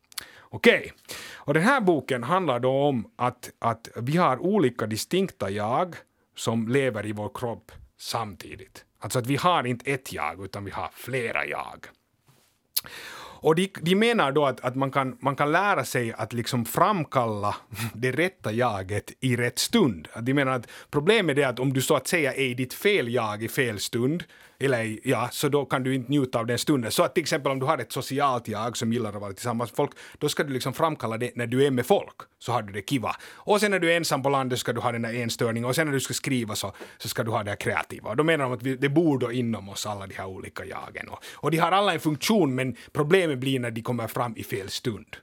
Okej, 0.41 0.79
okay. 0.79 0.91
och 1.35 1.55
den 1.55 1.63
här 1.63 1.81
boken 1.81 2.23
handlar 2.23 2.61
då 2.61 2.71
om 2.71 3.11
att, 3.17 3.51
att 3.59 3.89
vi 3.97 4.17
har 4.17 4.39
olika 4.39 4.87
distinkta 4.87 5.51
jag 5.51 5.97
som 6.41 6.69
lever 6.69 7.07
i 7.07 7.13
vår 7.13 7.31
kropp 7.35 7.73
samtidigt. 7.99 8.85
Alltså 8.99 9.19
att 9.19 9.27
vi 9.27 9.37
har 9.37 9.67
inte 9.67 9.91
ett 9.91 10.13
jag, 10.13 10.45
utan 10.45 10.65
vi 10.65 10.71
har 10.71 10.91
flera 10.95 11.47
jag. 11.47 11.87
Och 13.43 13.55
de, 13.55 13.71
de 13.81 13.95
menar 13.95 14.33
då 14.33 14.47
att, 14.47 14.61
att 14.61 14.77
man, 14.77 14.91
kan, 14.91 15.17
man 15.21 15.37
kan 15.37 15.53
lära 15.53 15.85
sig 15.85 16.13
att 16.13 16.33
liksom 16.33 16.65
framkalla 16.65 17.57
det 17.95 18.13
rätta 18.13 18.53
jaget 18.53 19.13
i 19.21 19.37
rätt 19.37 19.59
stund. 19.59 20.09
De 20.21 20.35
menar 20.35 20.53
att 20.53 20.71
problemet 20.91 21.39
är 21.39 21.47
att 21.47 21.61
om 21.61 21.73
du 21.73 21.83
så 21.83 21.97
att 21.97 22.09
säga 22.09 22.35
är 22.35 22.45
i 22.45 22.55
ditt 22.55 22.75
fel 22.75 23.09
jag 23.09 23.43
i 23.43 23.49
fel 23.49 23.81
stund, 23.81 24.25
eller 24.61 24.99
ja, 25.05 25.29
så 25.33 25.49
då 25.49 25.65
kan 25.65 25.83
du 25.83 25.95
inte 25.95 26.11
njuta 26.11 26.39
av 26.39 26.47
den 26.47 26.59
stunden. 26.59 26.91
Så 26.91 27.03
att 27.03 27.15
till 27.15 27.23
exempel 27.23 27.53
om 27.53 27.59
du 27.59 27.67
har 27.67 27.79
ett 27.79 27.93
socialt 27.93 28.49
jag 28.49 28.77
som 28.77 28.93
gillar 28.93 29.13
att 29.13 29.21
vara 29.21 29.33
tillsammans 29.33 29.71
med 29.71 29.77
folk, 29.77 29.91
då 30.19 30.29
ska 30.29 30.45
du 30.45 30.53
liksom 30.53 30.73
framkalla 30.73 31.19
det 31.19 31.37
när 31.37 31.47
du 31.47 31.67
är 31.67 31.71
med 31.71 31.87
folk, 31.87 32.17
så 32.39 32.53
har 32.53 32.63
du 32.63 32.73
det 32.73 32.83
kiva. 32.83 33.17
Och 33.33 33.61
sen 33.61 33.71
när 33.71 33.79
du 33.79 33.93
är 33.93 33.97
ensam 33.97 34.23
på 34.23 34.29
landet 34.29 34.59
ska 34.59 34.73
du 34.73 34.81
ha 34.81 34.93
den 34.93 35.03
där 35.03 35.15
enstörningen 35.15 35.69
och 35.69 35.75
sen 35.75 35.87
när 35.87 35.95
du 35.95 36.01
ska 36.01 36.15
skriva 36.15 36.55
så, 36.55 36.73
så 36.99 37.09
ska 37.09 37.23
du 37.23 37.31
ha 37.31 37.43
det 37.43 37.51
här 37.51 37.57
kreativa. 37.57 38.11
Och 38.11 38.17
då 38.17 38.25
menar 38.25 38.45
de 38.45 38.53
att 38.53 38.63
vi, 38.63 38.77
det 38.77 38.89
bor 38.89 39.19
då 39.19 39.33
inom 39.33 39.69
oss 39.69 39.87
alla 39.87 40.07
de 40.07 40.15
här 40.15 40.27
olika 40.27 40.65
jagen. 40.65 41.09
Och, 41.09 41.25
och 41.33 41.51
de 41.51 41.57
har 41.57 41.73
alla 41.73 41.93
en 41.93 42.01
funktion 42.01 42.55
men 42.55 42.77
problemet 42.93 43.39
blir 43.39 43.61
när 43.61 43.71
de 43.71 43.83
kommer 43.83 44.07
fram 44.07 44.37
i 44.37 44.45
fel 44.45 44.69
stund. 44.69 45.17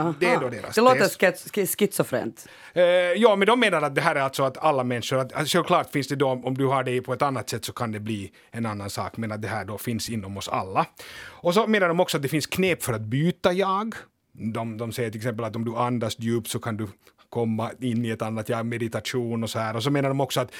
Aha. 0.00 0.14
Det 0.20 0.26
är 0.26 0.40
då 0.40 0.48
deras 0.48 0.74
Det 0.74 0.80
låter 0.80 1.76
schizofrent. 1.76 2.46
Eh, 2.72 2.82
ja, 3.16 3.36
men 3.36 3.46
de 3.46 3.60
menar 3.60 3.82
att 3.82 3.94
det 3.94 4.00
här 4.00 4.16
är 4.16 4.20
alltså 4.20 4.42
att 4.42 4.58
alla 4.58 4.84
människor, 4.84 5.18
att, 5.18 5.32
alltså, 5.32 5.58
självklart 5.58 5.90
finns 5.90 6.08
det 6.08 6.16
då, 6.16 6.28
om 6.28 6.58
du 6.58 6.66
har 6.66 6.84
det 6.84 7.02
på 7.02 7.12
ett 7.12 7.22
annat 7.22 7.48
sätt 7.48 7.64
så 7.64 7.72
kan 7.72 7.92
det 7.92 8.00
bli 8.00 8.32
en 8.50 8.66
annan 8.66 8.90
sak, 8.90 9.16
men 9.16 9.32
att 9.32 9.42
det 9.42 9.48
här 9.48 9.64
då 9.64 9.78
finns 9.78 10.10
inom 10.10 10.36
oss 10.36 10.48
alla. 10.48 10.86
Och 11.22 11.54
så 11.54 11.66
menar 11.66 11.88
de 11.88 12.00
också 12.00 12.16
att 12.16 12.22
det 12.22 12.28
finns 12.28 12.46
knep 12.46 12.82
för 12.82 12.92
att 12.92 13.00
byta 13.00 13.52
jag. 13.52 13.94
De, 14.32 14.76
de 14.78 14.92
säger 14.92 15.10
till 15.10 15.20
exempel 15.20 15.44
att 15.44 15.56
om 15.56 15.64
du 15.64 15.76
andas 15.76 16.18
djupt 16.18 16.48
så 16.48 16.58
kan 16.58 16.76
du 16.76 16.88
komma 17.30 17.70
in 17.80 18.04
i 18.04 18.10
ett 18.10 18.22
annat 18.22 18.48
jag, 18.48 18.66
meditation 18.66 19.42
och 19.42 19.50
så 19.50 19.58
här. 19.58 19.76
Och 19.76 19.82
så 19.82 19.90
menar 19.90 20.08
de 20.08 20.20
också 20.20 20.40
att 20.40 20.52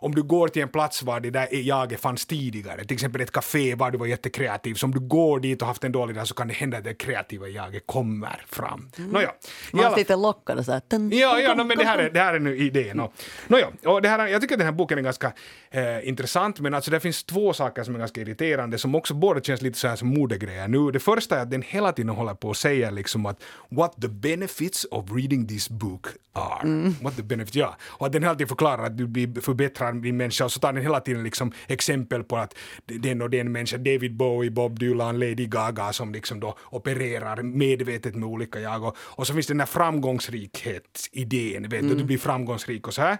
om 0.00 0.14
du 0.14 0.22
går 0.22 0.48
till 0.48 0.62
en 0.62 0.68
plats 0.68 1.02
var 1.02 1.20
det 1.20 1.30
där 1.30 1.48
jaget 1.52 2.00
fanns 2.00 2.26
tidigare, 2.26 2.84
till 2.84 2.94
exempel 2.94 3.20
ett 3.20 3.30
café 3.30 3.74
var 3.74 3.90
du 3.90 3.98
var 3.98 4.06
jättekreativ, 4.06 4.74
så 4.74 4.86
om 4.86 4.92
du 4.92 5.00
går 5.00 5.40
dit 5.40 5.62
och 5.62 5.68
haft 5.68 5.84
en 5.84 5.92
dålig 5.92 6.16
dag 6.16 6.28
så 6.28 6.34
kan 6.34 6.48
det 6.48 6.54
hända 6.54 6.78
att 6.78 6.84
det 6.84 6.94
kreativa 6.94 7.48
jaget 7.48 7.82
kommer 7.86 8.44
fram. 8.48 8.90
Mm. 8.98 9.10
Nåja. 9.10 9.32
Man 9.72 9.84
är 9.84 9.96
lite 9.96 10.16
lockad 10.16 10.64
så 10.64 10.72
här. 10.72 10.82
Ja, 11.12 11.40
ja 11.40 11.54
no, 11.54 11.64
men 11.64 11.78
det 11.78 11.84
här 11.84 11.98
är, 11.98 12.10
det 12.10 12.20
här 12.20 12.34
är 12.34 12.38
nu 12.38 12.56
idén. 12.56 12.96
No. 12.96 13.12
Nåja, 13.46 13.68
och 13.84 14.02
det 14.02 14.08
här, 14.08 14.26
jag 14.26 14.40
tycker 14.40 14.54
att 14.54 14.58
den 14.58 14.66
här 14.66 14.72
boken 14.72 14.98
är 14.98 15.02
ganska 15.02 15.32
eh, 15.70 16.08
intressant, 16.08 16.60
men 16.60 16.74
alltså 16.74 16.90
det 16.90 17.00
finns 17.00 17.24
två 17.24 17.52
saker 17.52 17.84
som 17.84 17.94
är 17.94 17.98
ganska 17.98 18.20
irriterande, 18.20 18.78
som 18.78 18.94
också 18.94 19.14
båda 19.14 19.40
känns 19.40 19.62
lite 19.62 19.78
så 19.78 19.88
här 19.88 19.96
som 19.96 20.08
modegrejer 20.08 20.68
nu. 20.68 20.90
Det 20.90 21.00
första 21.00 21.38
är 21.38 21.42
att 21.42 21.50
den 21.50 21.62
hela 21.62 21.92
tiden 21.92 22.08
håller 22.08 22.34
på 22.34 22.50
att 22.50 22.56
säga 22.56 22.90
liksom 22.90 23.26
att 23.26 23.42
what 23.68 24.00
the 24.00 24.08
benefits 24.08 24.86
of 24.90 25.10
reading 25.12 25.46
this 25.48 25.70
book 25.70 26.06
are. 26.32 26.62
Mm. 26.62 26.94
What 27.02 27.16
the 27.16 27.22
benefits, 27.22 27.56
ja. 27.56 27.76
Och 27.82 28.06
att 28.06 28.12
den 28.12 28.22
hela 28.22 28.34
tiden 28.34 28.48
förklarar 28.48 28.84
att 28.84 28.98
du 28.98 29.06
blir 29.06 29.40
förbättrad 29.40 29.87
din 29.92 30.16
människa 30.16 30.44
och 30.44 30.52
så 30.52 30.60
tar 30.60 30.72
den 30.72 30.82
hela 30.82 31.00
tiden 31.00 31.22
liksom 31.22 31.52
exempel 31.66 32.24
på 32.24 32.36
att 32.36 32.54
den 32.86 33.22
och 33.22 33.30
den 33.30 33.52
människan, 33.52 33.84
David 33.84 34.16
Bowie, 34.16 34.50
Bob 34.50 34.78
Dylan, 34.78 35.18
Lady 35.18 35.46
Gaga 35.46 35.92
som 35.92 36.12
liksom 36.12 36.40
då 36.40 36.56
opererar 36.70 37.42
medvetet 37.42 38.14
med 38.14 38.28
olika 38.28 38.60
jag 38.60 38.84
och, 38.84 38.96
och 38.98 39.26
så 39.26 39.34
finns 39.34 39.46
den 39.46 39.60
här 39.60 39.66
framgångsrikhetsidén, 39.66 41.62
vet 41.62 41.80
mm. 41.80 41.88
du, 41.88 41.94
du 41.94 42.04
blir 42.04 42.18
framgångsrik 42.18 42.86
och 42.86 42.94
så 42.94 43.02
här. 43.02 43.18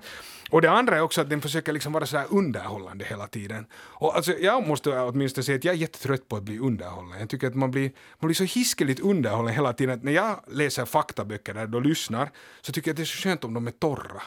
Och 0.51 0.63
det 0.63 0.71
andra 0.71 0.97
är 0.97 1.01
också 1.01 1.21
att 1.21 1.31
den 1.31 1.41
försöker 1.41 1.73
liksom 1.73 1.93
vara 1.93 2.07
så 2.07 2.17
här 2.17 2.27
underhållande 2.31 3.05
hela 3.05 3.27
tiden. 3.27 3.67
Och 3.75 4.17
alltså, 4.17 4.33
jag 4.33 4.67
måste 4.69 5.01
åtminstone 5.01 5.45
säga 5.45 5.59
att 5.59 5.65
jag 5.65 5.75
är 5.75 5.79
jättetrött 5.79 6.29
på 6.29 6.37
att 6.37 6.43
bli 6.43 6.59
underhållen. 6.59 7.21
Jag 7.21 7.29
tycker 7.29 7.47
att 7.47 7.55
man 7.55 7.71
blir, 7.71 7.93
man 8.19 8.29
blir 8.29 8.35
så 8.35 8.45
hiskeligt 8.45 9.01
underhållen 9.01 9.55
hela 9.55 9.73
tiden 9.73 9.95
att 9.95 10.05
när 10.05 10.13
jag 10.13 10.41
läser 10.47 10.85
faktaböcker 10.85 11.55
där 11.55 11.67
du 11.67 11.81
lyssnar 11.81 12.31
så 12.61 12.73
tycker 12.73 12.89
jag 12.89 12.93
att 12.93 12.97
det 12.97 13.03
är 13.03 13.05
så 13.05 13.23
skönt 13.23 13.45
om 13.45 13.55
de 13.55 13.67
är 13.67 13.71
torra. 13.71 14.23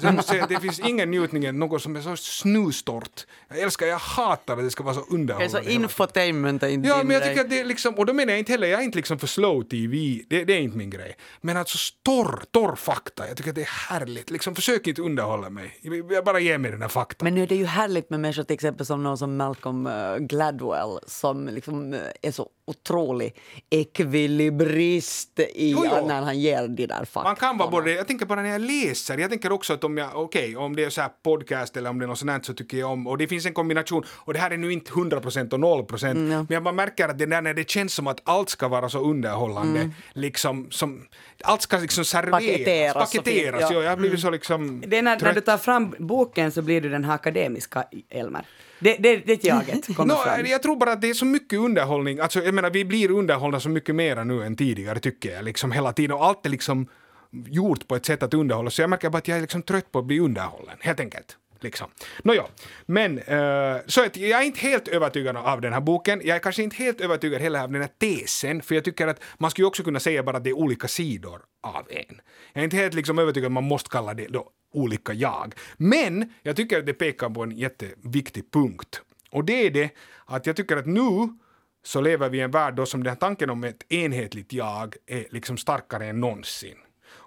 Så 0.00 0.06
jag 0.06 0.14
måste 0.14 0.30
säga 0.30 0.42
att 0.42 0.48
det 0.48 0.60
finns 0.60 0.80
ingen 0.80 1.10
njutning 1.10 1.44
än 1.44 1.58
något 1.58 1.79
som 1.80 1.96
är 1.96 2.00
så 2.00 2.16
snustort. 2.16 3.26
Jag 3.48 3.58
älskar, 3.58 3.86
jag 3.86 3.98
hatar 3.98 4.56
att 4.56 4.64
det 4.64 4.70
ska 4.70 4.82
vara 4.82 4.94
så 4.94 5.00
underhållande. 5.00 5.58
Det 5.58 5.60
är 5.60 5.62
så 5.64 5.70
infotainment 5.70 6.62
är 6.62 6.68
inte 6.68 6.88
Ja, 6.88 7.02
men 7.02 7.14
jag 7.14 7.24
tycker 7.24 7.40
att 7.40 7.50
det 7.50 7.60
är 7.60 7.64
liksom, 7.64 7.94
och 7.94 8.06
då 8.06 8.12
menar 8.12 8.32
jag 8.32 8.38
inte 8.38 8.52
heller, 8.52 8.66
jag 8.66 8.80
är 8.80 8.84
inte 8.84 8.98
liksom 8.98 9.18
för 9.18 9.26
slow 9.26 9.62
TV, 9.62 10.22
det, 10.28 10.44
det 10.44 10.52
är 10.52 10.60
inte 10.60 10.76
min 10.76 10.90
grej. 10.90 11.16
Men 11.40 11.56
alltså 11.56 11.78
torr, 12.02 12.42
torr 12.50 12.76
fakta, 12.76 13.28
jag 13.28 13.36
tycker 13.36 13.50
att 13.50 13.56
det 13.56 13.62
är 13.62 13.88
härligt. 13.90 14.30
Liksom, 14.30 14.54
försök 14.54 14.86
inte 14.86 15.02
underhålla 15.02 15.50
mig. 15.50 15.78
Jag 16.10 16.24
bara 16.24 16.40
ger 16.40 16.58
mig 16.58 16.70
den 16.70 16.82
här 16.82 16.88
fakta. 16.88 17.24
Men 17.24 17.34
nu 17.34 17.42
är 17.42 17.46
det 17.46 17.56
ju 17.56 17.66
härligt 17.66 18.10
med 18.10 18.20
människor 18.20 18.42
till 18.42 18.54
exempel 18.54 18.86
som 18.86 19.02
någon 19.02 19.18
som 19.18 19.36
Malcolm 19.36 19.86
eh, 19.86 20.16
Gladwell 20.16 20.98
som 21.06 21.48
liksom 21.48 21.94
eh, 21.94 22.00
är 22.22 22.30
så 22.30 22.48
otrolig 22.70 23.36
ekvilibrist 23.70 25.38
i 25.38 25.70
jo, 25.70 25.84
jo. 25.84 26.06
när 26.06 26.22
han 26.22 26.38
ger 26.38 26.68
de 26.68 26.86
där 26.86 27.04
faktorna. 27.04 27.24
Man 27.24 27.36
kan 27.36 27.58
vara 27.58 27.70
både, 27.70 27.92
jag 27.92 28.06
tänker 28.06 28.26
bara 28.26 28.42
när 28.42 28.48
jag 28.48 28.60
läser, 28.60 29.18
jag 29.18 29.30
tänker 29.30 29.52
också 29.52 29.72
att 29.72 29.84
om 29.84 29.98
jag, 29.98 30.10
okej, 30.14 30.42
okay, 30.42 30.56
om 30.56 30.76
det 30.76 30.84
är 30.84 30.90
så 30.90 31.00
här 31.00 31.10
podcast 31.22 31.69
eller 31.76 31.90
om 31.90 31.98
det 31.98 32.04
är 32.04 32.06
något 32.06 32.18
sånt 32.18 32.46
så 32.46 32.54
tycker 32.54 32.76
jag 32.76 32.90
om, 32.90 33.06
och 33.06 33.18
det 33.18 33.26
finns 33.26 33.46
en 33.46 33.54
kombination, 33.54 34.04
och 34.08 34.32
det 34.32 34.38
här 34.38 34.50
är 34.50 34.56
nu 34.56 34.72
inte 34.72 34.92
100% 34.92 35.52
och 35.52 35.58
0%, 35.58 36.10
mm, 36.10 36.30
ja. 36.30 36.38
men 36.38 36.46
jag 36.48 36.62
bara 36.62 36.74
märker 36.74 37.08
att 37.08 37.18
det 37.18 37.26
där 37.26 37.42
när 37.42 37.54
det 37.54 37.70
känns 37.70 37.94
som 37.94 38.06
att 38.06 38.20
allt 38.24 38.48
ska 38.48 38.68
vara 38.68 38.88
så 38.88 38.98
underhållande, 38.98 39.80
mm. 39.80 39.92
liksom 40.12 40.70
som, 40.70 41.06
allt 41.44 41.62
ska 41.62 41.78
liksom 41.78 42.04
serveras, 42.04 42.32
paketeras, 42.32 43.12
paketeras 43.12 43.60
ja. 43.60 43.82
jag 43.82 43.90
har 43.90 43.96
blivit 43.96 44.18
mm. 44.18 44.22
så 44.22 44.30
liksom 44.30 44.82
Det 44.86 44.98
är 44.98 45.02
när, 45.02 45.20
när, 45.20 45.32
du 45.32 45.40
tar 45.40 45.58
fram 45.58 45.94
boken 45.98 46.52
så 46.52 46.62
blir 46.62 46.80
du 46.80 46.88
den 46.88 47.04
här 47.04 47.14
akademiska 47.14 47.84
Elmer. 48.10 48.44
Det, 48.80 48.96
det, 48.96 49.16
det 49.16 49.44
jaget 49.44 49.96
kommer 49.96 50.14
no, 50.14 50.18
fram. 50.18 50.46
Jag 50.46 50.62
tror 50.62 50.76
bara 50.76 50.92
att 50.92 51.00
det 51.00 51.10
är 51.10 51.14
så 51.14 51.24
mycket 51.24 51.58
underhållning. 51.58 52.20
Alltså, 52.20 52.42
jag 52.42 52.54
menar, 52.54 52.70
vi 52.70 52.84
blir 52.84 53.10
underhållna 53.10 53.60
så 53.60 53.68
mycket 53.68 53.94
mer 53.94 54.24
nu 54.24 54.42
än 54.42 54.56
tidigare 54.56 54.98
tycker 54.98 55.32
jag. 55.32 55.44
Liksom 55.44 55.72
hela 55.72 55.92
tiden. 55.92 56.16
Och 56.16 56.24
allt 56.24 56.46
är 56.46 56.50
liksom 56.50 56.86
gjort 57.30 57.88
på 57.88 57.96
ett 57.96 58.06
sätt 58.06 58.22
att 58.22 58.34
underhålla. 58.34 58.70
Så 58.70 58.82
jag 58.82 58.90
märker 58.90 59.10
bara 59.10 59.18
att 59.18 59.28
jag 59.28 59.36
är 59.36 59.42
liksom 59.42 59.62
trött 59.62 59.92
på 59.92 59.98
att 59.98 60.04
bli 60.04 60.20
underhållen, 60.20 60.76
helt 60.80 61.00
enkelt. 61.00 61.36
Liksom. 61.60 61.90
Nåja, 62.24 62.46
men 62.86 63.18
uh, 63.18 63.76
så 63.86 64.04
att 64.04 64.16
jag 64.16 64.40
är 64.40 64.44
inte 64.44 64.60
helt 64.60 64.88
övertygad 64.88 65.36
av 65.36 65.60
den 65.60 65.72
här 65.72 65.80
boken. 65.80 66.20
Jag 66.24 66.36
är 66.36 66.40
kanske 66.40 66.62
inte 66.62 66.76
helt 66.76 67.00
övertygad 67.00 67.40
heller 67.42 67.62
av 67.62 67.72
den 67.72 67.80
här 67.80 67.90
tesen, 67.98 68.62
för 68.62 68.74
jag 68.74 68.84
tycker 68.84 69.06
att 69.06 69.22
man 69.38 69.50
skulle 69.50 69.66
också 69.66 69.82
kunna 69.82 70.00
säga 70.00 70.22
bara 70.22 70.36
att 70.36 70.44
det 70.44 70.50
är 70.50 70.58
olika 70.58 70.88
sidor 70.88 71.40
av 71.62 71.86
en. 71.90 72.20
Jag 72.52 72.60
är 72.60 72.64
inte 72.64 72.76
helt 72.76 72.94
liksom 72.94 73.18
övertygad 73.18 73.46
att 73.46 73.52
man 73.52 73.64
måste 73.64 73.90
kalla 73.90 74.14
det 74.14 74.26
då 74.26 74.50
olika 74.72 75.12
jag. 75.12 75.54
Men 75.76 76.32
jag 76.42 76.56
tycker 76.56 76.78
att 76.78 76.86
det 76.86 76.94
pekar 76.94 77.30
på 77.30 77.42
en 77.42 77.50
jätteviktig 77.50 78.50
punkt. 78.50 79.02
Och 79.30 79.44
det 79.44 79.66
är 79.66 79.70
det 79.70 79.90
att 80.26 80.46
jag 80.46 80.56
tycker 80.56 80.76
att 80.76 80.86
nu 80.86 81.38
så 81.82 82.00
lever 82.00 82.28
vi 82.28 82.38
i 82.38 82.40
en 82.40 82.50
värld 82.50 82.74
då 82.74 82.86
som 82.86 83.02
den 83.02 83.10
här 83.10 83.16
tanken 83.16 83.50
om 83.50 83.64
ett 83.64 83.92
enhetligt 83.92 84.52
jag 84.52 84.94
är 85.06 85.26
liksom 85.30 85.56
starkare 85.56 86.06
än 86.06 86.20
någonsin. 86.20 86.76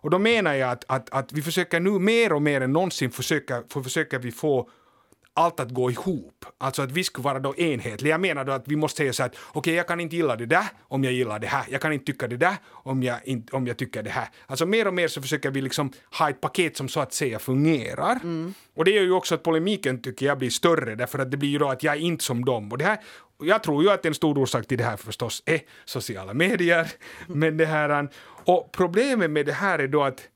Och 0.04 0.10
då 0.10 0.20
menar 0.20 0.54
jag 0.54 0.70
att, 0.70 0.86
att, 0.88 1.10
att 1.10 1.34
vi 1.34 1.42
försöker 1.42 1.80
nu 1.80 1.90
mer 1.90 2.34
och 2.34 2.42
mer 2.42 2.62
än 2.62 2.72
någonsin 2.72 3.12
försöka, 3.12 3.64
för 3.70 3.82
försöker 3.82 4.20
vi 4.20 4.32
få 4.32 4.70
allt 5.34 5.60
att 5.60 5.72
gå 5.72 5.92
ihop. 5.92 6.46
Alltså 6.58 6.82
att 6.82 6.92
vi 6.92 7.04
skulle 7.04 7.24
vara 7.24 7.40
då 7.40 7.56
enhetliga. 7.56 8.14
Jag 8.14 8.22
menar 8.22 8.46
då 8.46 8.52
att 8.52 8.68
vi 8.68 8.76
måste 8.76 8.98
säga 8.98 9.14
så 9.14 9.24
att 9.24 9.36
okej, 9.36 9.60
okay, 9.60 9.74
jag 9.74 9.88
kan 9.88 10.00
inte 10.00 10.16
gilla 10.16 10.36
det 10.36 10.46
där 10.46 10.66
om 10.82 11.04
jag 11.04 11.14
gillar 11.14 11.40
det 11.40 11.48
här. 11.48 11.66
Jag 11.70 11.82
kan 11.82 11.94
inte 11.94 12.06
tycka 12.06 12.28
det 12.28 12.38
där 12.38 12.56
om 12.70 13.04
jag, 13.04 13.18
inte, 13.24 13.56
om 13.56 13.68
jag 13.68 13.78
tycker 13.78 14.04
det 14.04 14.10
här. 14.10 14.28
Alltså 14.48 14.66
mer 14.66 14.88
och 14.88 14.94
mer 14.94 15.08
så 15.08 15.22
försöker 15.22 15.52
vi 15.52 15.62
liksom 15.62 15.92
ha 16.20 16.30
ett 16.30 16.42
paket 16.42 16.78
som 16.78 16.90
så 16.90 17.00
att 17.00 17.14
säga 17.14 17.40
fungerar. 17.40 18.20
Mm. 18.24 18.54
Och 18.76 18.86
det 18.86 18.92
gör 18.92 19.04
ju 19.04 19.12
också 19.12 19.36
att 19.36 19.44
polemiken 19.44 20.02
tycker 20.02 20.26
jag 20.26 20.38
blir 20.38 20.50
större 20.50 20.96
därför 20.96 21.20
att 21.20 21.32
det 21.32 21.38
blir 21.38 21.50
ju 21.50 21.58
då 21.58 21.70
att 21.70 21.84
jag 21.84 21.96
är 21.96 22.00
inte 22.00 22.24
som 22.24 22.46
dem. 22.46 22.72
Och 22.72 22.78
det 22.78 22.86
här, 22.86 23.00
jag 23.44 23.64
tror 23.64 23.84
ju 23.84 23.90
att 23.90 24.06
en 24.06 24.14
stor 24.14 24.38
orsak 24.38 24.68
till 24.68 24.78
det 24.78 24.84
här 24.84 24.98
förstås 24.98 25.44
är 25.46 25.62
sociala 25.86 26.34
medier. 26.34 26.92
Men 27.28 27.58
det 27.58 27.66
här, 27.66 28.10
och 28.46 28.72
problemet 28.72 29.32
med 29.32 29.46
det 29.46 29.54
här 29.54 29.80
är 29.80 29.88
då 29.88 30.04
att 30.04 30.30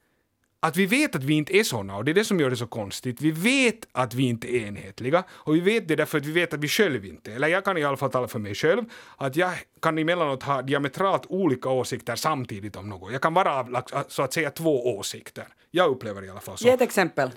att 0.59 0.77
vi 0.77 0.85
vet 0.85 1.15
att 1.15 1.23
vi 1.23 1.33
inte 1.33 1.57
är 1.57 1.63
såna 1.63 1.95
och 1.97 2.05
det 2.05 2.11
är 2.11 2.13
det 2.13 2.25
som 2.25 2.39
gör 2.39 2.49
det 2.49 2.57
så 2.57 2.67
konstigt. 2.67 3.21
Vi 3.21 3.31
vet 3.31 3.87
att 3.91 4.13
vi 4.13 4.23
inte 4.23 4.47
är 4.47 4.67
enhetliga 4.67 5.23
och 5.29 5.55
vi 5.55 5.59
vet 5.59 5.87
det 5.87 5.95
därför 5.95 6.17
att 6.17 6.25
vi 6.25 6.31
vet 6.31 6.53
att 6.53 6.59
vi 6.59 6.67
själva 6.67 7.07
inte 7.07 7.33
Eller 7.33 7.47
jag 7.47 7.65
kan 7.65 7.77
i 7.77 7.83
alla 7.83 7.97
fall 7.97 8.11
tala 8.11 8.27
för 8.27 8.39
mig 8.39 8.55
själv 8.55 8.83
att 9.17 9.35
jag 9.35 9.51
kan 9.81 9.97
emellanåt 9.97 10.43
ha 10.43 10.61
diametralt 10.61 11.25
olika 11.29 11.69
åsikter 11.69 12.15
samtidigt 12.15 12.75
om 12.75 12.89
något. 12.89 13.11
Jag 13.11 13.21
kan 13.21 13.33
vara 13.33 13.83
så 14.07 14.23
att 14.23 14.33
säga 14.33 14.51
två 14.51 14.97
åsikter. 14.97 15.45
Jag 15.71 15.89
upplever 15.89 16.21
det 16.21 16.27
i 16.27 16.29
alla 16.29 16.39
fall 16.39 16.57
så. 16.57 16.67
Ge 16.67 16.73
ett 16.73 16.81
exempel 16.81 17.31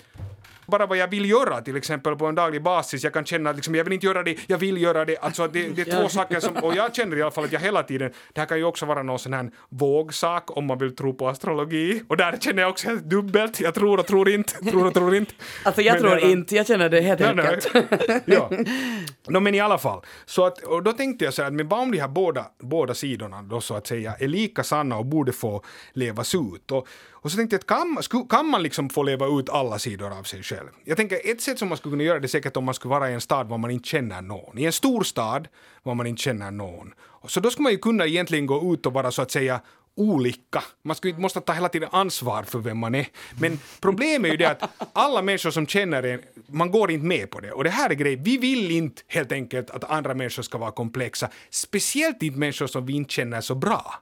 bara 0.65 0.85
vad 0.85 0.97
jag 0.97 1.07
vill 1.07 1.29
göra 1.29 1.61
till 1.61 1.75
exempel 1.75 2.15
på 2.15 2.25
en 2.25 2.35
daglig 2.35 2.63
basis. 2.63 3.03
Jag 3.03 3.13
kan 3.13 3.25
känna 3.25 3.49
att 3.49 3.55
liksom, 3.55 3.75
jag 3.75 3.83
vill 3.83 3.93
inte 3.93 4.05
göra 4.05 4.23
det, 4.23 4.37
jag 4.47 4.57
vill 4.57 4.81
göra 4.81 5.05
det. 5.05 5.17
Alltså 5.17 5.47
det, 5.47 5.67
det 5.67 5.81
är 5.81 6.01
två 6.01 6.09
saker 6.09 6.39
som, 6.39 6.55
och 6.55 6.75
jag 6.75 6.95
känner 6.95 7.17
i 7.17 7.21
alla 7.21 7.31
fall 7.31 7.43
att 7.43 7.51
jag 7.51 7.59
hela 7.59 7.83
tiden, 7.83 8.11
det 8.33 8.39
här 8.41 8.47
kan 8.47 8.57
ju 8.57 8.63
också 8.63 8.85
vara 8.85 9.03
någon 9.03 9.19
sån 9.19 9.33
här 9.33 9.51
vågsak 9.69 10.57
om 10.57 10.65
man 10.65 10.77
vill 10.77 10.95
tro 10.95 11.13
på 11.13 11.27
astrologi. 11.29 12.03
Och 12.07 12.17
där 12.17 12.37
känner 12.39 12.61
jag 12.61 12.69
också 12.71 12.87
helt 12.87 13.03
dubbelt, 13.03 13.59
jag 13.59 13.73
tror 13.73 13.99
och 13.99 14.07
tror 14.07 14.29
inte, 14.29 14.53
tror 14.53 14.87
och 14.87 14.93
tror 14.93 15.15
inte. 15.15 15.33
Alltså 15.63 15.81
jag 15.81 15.93
Men 15.93 16.01
tror 16.01 16.15
det- 16.15 16.31
inte, 16.31 16.55
jag 16.55 16.67
känner 16.67 16.89
det 16.89 17.01
helt 17.01 17.19
Nej, 17.19 17.35
nej. 17.35 17.47
enkelt. 17.47 18.23
ja. 18.25 18.49
no, 19.27 19.39
men 19.39 19.55
i 19.55 19.59
alla 19.59 19.77
fall. 19.77 20.01
Så 20.25 20.45
att, 20.45 20.57
och 20.63 20.83
då 20.83 20.91
tänkte 20.93 21.25
jag 21.25 21.33
så 21.33 21.41
här, 21.41 21.47
att 21.49 21.53
men 21.53 21.67
vad 21.67 21.79
om 21.79 21.91
de 21.91 21.99
här 21.99 22.07
båda, 22.07 22.45
båda 22.59 22.93
sidorna 22.93 23.41
då 23.41 23.61
så 23.61 23.75
att 23.75 23.87
säga 23.87 24.15
är 24.19 24.27
lika 24.27 24.63
sanna 24.63 24.97
och 24.97 25.05
borde 25.05 25.31
få 25.31 25.63
levas 25.93 26.35
ut? 26.35 26.71
Och, 26.71 26.87
och 27.21 27.31
så 27.31 27.37
tänkte 27.37 27.53
jag 27.53 27.59
att 27.59 27.67
kan, 27.67 27.97
sku- 28.01 28.27
kan 28.29 28.45
man 28.45 28.63
liksom 28.63 28.89
få 28.89 29.03
leva 29.03 29.27
ut 29.39 29.49
alla 29.49 29.79
sidor 29.79 30.19
av 30.19 30.23
sig 30.23 30.43
själv? 30.43 30.69
Jag 30.83 30.97
tänker 30.97 31.31
ett 31.31 31.41
sätt 31.41 31.59
som 31.59 31.67
man 31.67 31.77
skulle 31.77 31.93
kunna 31.93 32.03
göra 32.03 32.19
det 32.19 32.25
är 32.25 32.27
säkert 32.27 32.57
om 32.57 32.63
man 32.63 32.73
skulle 32.73 32.89
vara 32.89 33.09
i 33.09 33.13
en 33.13 33.21
stad 33.21 33.47
var 33.47 33.57
man 33.57 33.71
inte 33.71 33.89
känner 33.89 34.21
någon. 34.21 34.57
I 34.57 34.65
en 34.65 34.71
stor 34.71 35.03
stad 35.03 35.47
var 35.83 35.95
man 35.95 36.07
inte 36.07 36.21
känner 36.21 36.51
någon. 36.51 36.93
Så 37.27 37.39
då 37.39 37.49
skulle 37.49 37.63
man 37.63 37.71
ju 37.71 37.77
kunna 37.77 38.05
egentligen 38.05 38.45
gå 38.45 38.73
ut 38.73 38.85
och 38.85 38.93
vara 38.93 39.11
så 39.11 39.21
att 39.21 39.31
säga 39.31 39.61
olika. 39.95 40.63
Man 40.83 40.95
skulle 40.95 41.09
inte 41.09 41.21
måste 41.21 41.41
ta 41.41 41.53
hela 41.53 41.69
tiden 41.69 41.89
ansvar 41.91 42.43
för 42.43 42.59
vem 42.59 42.77
man 42.77 42.95
är. 42.95 43.07
Men 43.39 43.59
problemet 43.81 44.27
är 44.27 44.31
ju 44.31 44.37
det 44.37 44.49
att 44.49 44.89
alla 44.93 45.21
människor 45.21 45.51
som 45.51 45.67
känner 45.67 46.03
en, 46.03 46.21
man 46.47 46.71
går 46.71 46.91
inte 46.91 47.05
med 47.05 47.29
på 47.29 47.39
det. 47.39 47.51
Och 47.51 47.63
det 47.63 47.69
här 47.69 47.89
är 47.89 47.93
grejen, 47.93 48.23
vi 48.23 48.37
vill 48.37 48.71
inte 48.71 49.01
helt 49.07 49.31
enkelt 49.31 49.69
att 49.69 49.83
andra 49.83 50.13
människor 50.13 50.43
ska 50.43 50.57
vara 50.57 50.71
komplexa. 50.71 51.29
Speciellt 51.49 52.23
inte 52.23 52.39
människor 52.39 52.67
som 52.67 52.85
vi 52.85 52.93
inte 52.93 53.13
känner 53.13 53.41
så 53.41 53.55
bra. 53.55 53.93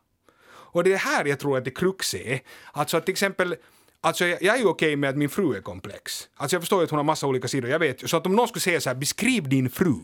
Och 0.71 0.83
det 0.83 0.93
är 0.93 0.97
här 0.97 1.25
jag 1.25 1.39
tror 1.39 1.57
att 1.57 1.65
det 1.65 1.71
kruxet 1.71 2.25
är. 2.25 2.39
Alltså 2.71 2.97
att 2.97 3.05
till 3.05 3.11
exempel 3.13 3.55
Alltså 4.01 4.25
jag, 4.25 4.43
jag 4.43 4.55
är 4.55 4.59
ju 4.59 4.65
okej 4.65 4.95
med 4.95 5.09
att 5.09 5.17
min 5.17 5.29
fru 5.29 5.55
är 5.55 5.61
komplex. 5.61 6.29
Alltså 6.35 6.55
jag 6.55 6.61
förstår 6.61 6.83
att 6.83 6.89
hon 6.89 6.97
har 6.97 7.03
massa 7.03 7.27
olika 7.27 7.47
sidor, 7.47 7.69
jag 7.69 7.79
vet. 7.79 8.09
Så 8.09 8.17
att 8.17 8.25
om 8.25 8.35
någon 8.35 8.47
skulle 8.47 8.61
säga 8.61 8.81
så 8.81 8.89
här, 8.89 8.95
beskriv 8.95 9.49
din 9.49 9.69
fru. 9.69 9.95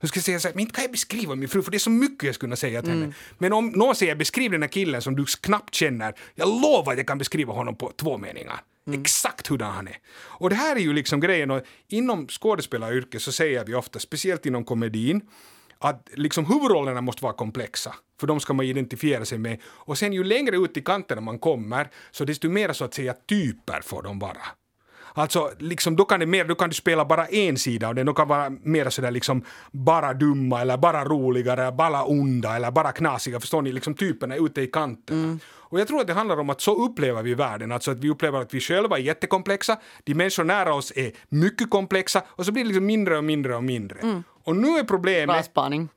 Då 0.00 0.08
skulle 0.08 0.18
jag 0.18 0.24
säga 0.24 0.40
så 0.40 0.48
här, 0.48 0.54
men 0.54 0.60
inte 0.60 0.74
kan 0.74 0.82
jag 0.82 0.90
beskriva 0.90 1.34
min 1.34 1.48
fru 1.48 1.62
för 1.62 1.70
det 1.70 1.76
är 1.76 1.78
så 1.78 1.90
mycket 1.90 2.22
jag 2.22 2.34
skulle 2.34 2.48
kunna 2.48 2.56
säga 2.56 2.82
till 2.82 2.90
henne. 2.90 3.14
Men 3.38 3.52
om 3.52 3.68
någon 3.68 3.94
säger 3.94 4.14
beskriv 4.14 4.50
den 4.50 4.62
här 4.62 4.68
killen 4.68 5.02
som 5.02 5.16
du 5.16 5.24
knappt 5.24 5.74
känner, 5.74 6.14
jag 6.34 6.48
lovar 6.48 6.92
att 6.92 6.98
jag 6.98 7.06
kan 7.06 7.18
beskriva 7.18 7.52
honom 7.52 7.76
på 7.76 7.92
två 7.96 8.18
meningar. 8.18 8.60
Exakt 8.92 9.46
hurdan 9.46 9.72
han 9.72 9.88
är. 9.88 9.98
Och 10.18 10.50
det 10.50 10.56
här 10.56 10.76
är 10.76 10.80
ju 10.80 10.92
liksom 10.92 11.20
grejen, 11.20 11.50
och 11.50 11.62
inom 11.88 12.28
skådespelaryrket 12.28 13.22
så 13.22 13.32
säger 13.32 13.64
vi 13.64 13.74
ofta, 13.74 13.98
speciellt 13.98 14.46
inom 14.46 14.64
komedin, 14.64 15.20
att 15.78 16.08
liksom 16.14 16.46
huvudrollerna 16.46 17.00
måste 17.00 17.24
vara 17.24 17.32
komplexa, 17.32 17.94
för 18.20 18.26
de 18.26 18.40
ska 18.40 18.52
man 18.52 18.66
identifiera 18.66 19.24
sig 19.24 19.38
med. 19.38 19.60
Och 19.64 19.98
sen 19.98 20.12
ju 20.12 20.24
längre 20.24 20.56
ut 20.56 20.76
i 20.76 20.82
kanterna 20.82 21.20
man 21.20 21.38
kommer, 21.38 21.90
så 22.10 22.24
desto 22.24 22.48
mer 22.48 22.72
så 22.72 22.84
att 22.84 22.94
säga 22.94 23.14
typer 23.28 23.80
får 23.80 24.02
de 24.02 24.18
vara. 24.18 24.42
Alltså, 25.14 25.52
liksom, 25.58 25.96
då, 25.96 26.04
kan 26.04 26.20
det 26.20 26.26
mer, 26.26 26.44
då 26.44 26.54
kan 26.54 26.68
du 26.68 26.74
spela 26.74 27.04
bara 27.04 27.26
en 27.26 27.58
sida 27.58 27.88
och 27.88 27.94
den 27.94 28.14
kan 28.14 28.28
vara 28.28 28.50
mer 28.50 28.90
sådär 28.90 29.10
liksom 29.10 29.44
bara 29.72 30.14
dumma 30.14 30.60
eller 30.60 30.76
bara 30.76 31.04
roligare, 31.04 31.72
bara 31.72 32.04
onda 32.04 32.56
eller 32.56 32.70
bara 32.70 32.92
knasiga. 32.92 33.40
Förstår 33.40 33.62
ni? 33.62 33.72
Liksom 33.72 33.94
typerna 33.94 34.36
ute 34.36 34.60
i 34.60 34.66
kanterna. 34.66 35.38
Och 35.70 35.80
jag 35.80 35.88
tror 35.88 36.00
att 36.00 36.06
det 36.06 36.12
handlar 36.12 36.40
om 36.40 36.50
att 36.50 36.60
så 36.60 36.84
upplever 36.84 37.22
vi 37.22 37.34
världen, 37.34 37.72
alltså 37.72 37.90
att 37.90 37.98
vi 37.98 38.10
upplever 38.10 38.40
att 38.40 38.54
vi 38.54 38.60
själva 38.60 38.98
är 38.98 39.02
jättekomplexa, 39.02 39.76
de 40.04 40.14
människor 40.14 40.44
nära 40.44 40.74
oss 40.74 40.92
är 40.96 41.12
mycket 41.28 41.70
komplexa 41.70 42.22
och 42.28 42.46
så 42.46 42.52
blir 42.52 42.64
det 42.64 42.68
liksom 42.68 42.86
mindre 42.86 43.18
och 43.18 43.24
mindre 43.24 43.56
och 43.56 43.64
mindre. 43.64 44.22
Och 44.48 44.56
nu 44.56 44.68
är 44.68 44.84
problemet... 44.84 45.36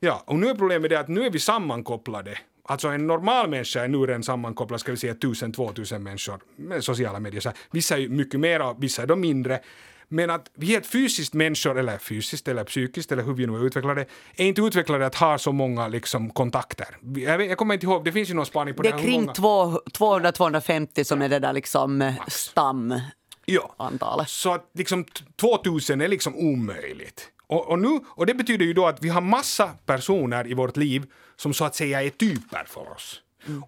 Ja, 0.00 0.22
och 0.26 0.36
nu 0.38 0.48
är 0.48 0.54
problemet 0.54 0.90
det 0.90 1.00
att 1.00 1.08
nu 1.08 1.26
är 1.26 1.30
vi 1.30 1.38
sammankopplade. 1.40 2.38
Alltså 2.64 2.88
en 2.88 3.06
normal 3.06 3.50
människa 3.50 3.80
är 3.84 3.88
nu 3.88 3.98
redan 3.98 4.22
sammankopplad, 4.22 4.80
ska 4.80 4.90
vi 4.90 4.96
säga 4.98 5.14
tusen, 5.14 5.52
två 5.52 5.72
tusen 5.72 6.02
människor 6.02 6.40
med 6.56 6.84
sociala 6.84 7.20
medier. 7.20 7.40
Så 7.40 7.52
vissa 7.70 7.98
är 7.98 8.08
mycket 8.08 8.40
mer, 8.40 8.80
vissa 8.80 9.02
är 9.02 9.06
då 9.06 9.16
mindre. 9.16 9.60
Men 10.08 10.30
att 10.30 10.50
vi 10.54 10.66
helt 10.66 10.86
fysiskt 10.86 11.34
människor, 11.34 11.78
eller 11.78 11.98
fysiskt 11.98 12.48
eller 12.48 12.64
psykiskt 12.64 13.12
eller 13.12 13.22
hur 13.22 13.34
vi 13.34 13.46
nu 13.46 13.56
är 13.56 13.64
utvecklade, 13.66 14.06
är 14.36 14.46
inte 14.46 14.60
utvecklade 14.60 15.06
att 15.06 15.14
ha 15.14 15.38
så 15.38 15.52
många 15.52 15.88
liksom, 15.88 16.30
kontakter. 16.30 16.86
Jag, 17.16 17.38
vet, 17.38 17.48
jag 17.48 17.58
kommer 17.58 17.74
inte 17.74 17.86
ihåg, 17.86 18.04
det 18.04 18.12
finns 18.12 18.30
ju 18.30 18.34
någon 18.34 18.46
spaning 18.46 18.74
på 18.74 18.82
Det 18.82 18.88
det. 18.88 18.94
är 18.94 18.98
kring 19.02 19.20
många- 19.20 19.32
två- 19.32 19.80
200-250 19.92 21.04
som 21.04 21.22
är 21.22 21.28
det 21.28 21.38
där 21.38 21.52
liksom 21.52 22.02
eh, 22.02 22.14
stamantalet. 22.28 23.02
Ja. 23.44 24.24
Så 24.26 24.52
att 24.54 24.70
liksom 24.74 25.04
t- 25.04 25.24
2000 25.40 26.00
är 26.00 26.08
liksom 26.08 26.36
omöjligt. 26.36 27.28
Och, 27.52 27.68
och, 27.70 27.78
nu, 27.78 28.00
och 28.06 28.26
det 28.26 28.34
betyder 28.34 28.64
ju 28.64 28.72
då 28.72 28.86
att 28.86 29.02
vi 29.02 29.08
har 29.08 29.20
massa 29.20 29.66
personer 29.86 30.50
i 30.50 30.54
vårt 30.54 30.76
liv 30.76 31.06
som 31.36 31.54
så 31.54 31.64
att 31.64 31.74
säga 31.74 32.02
är 32.02 32.10
typer 32.10 32.64
för 32.66 32.92
oss. 32.92 33.20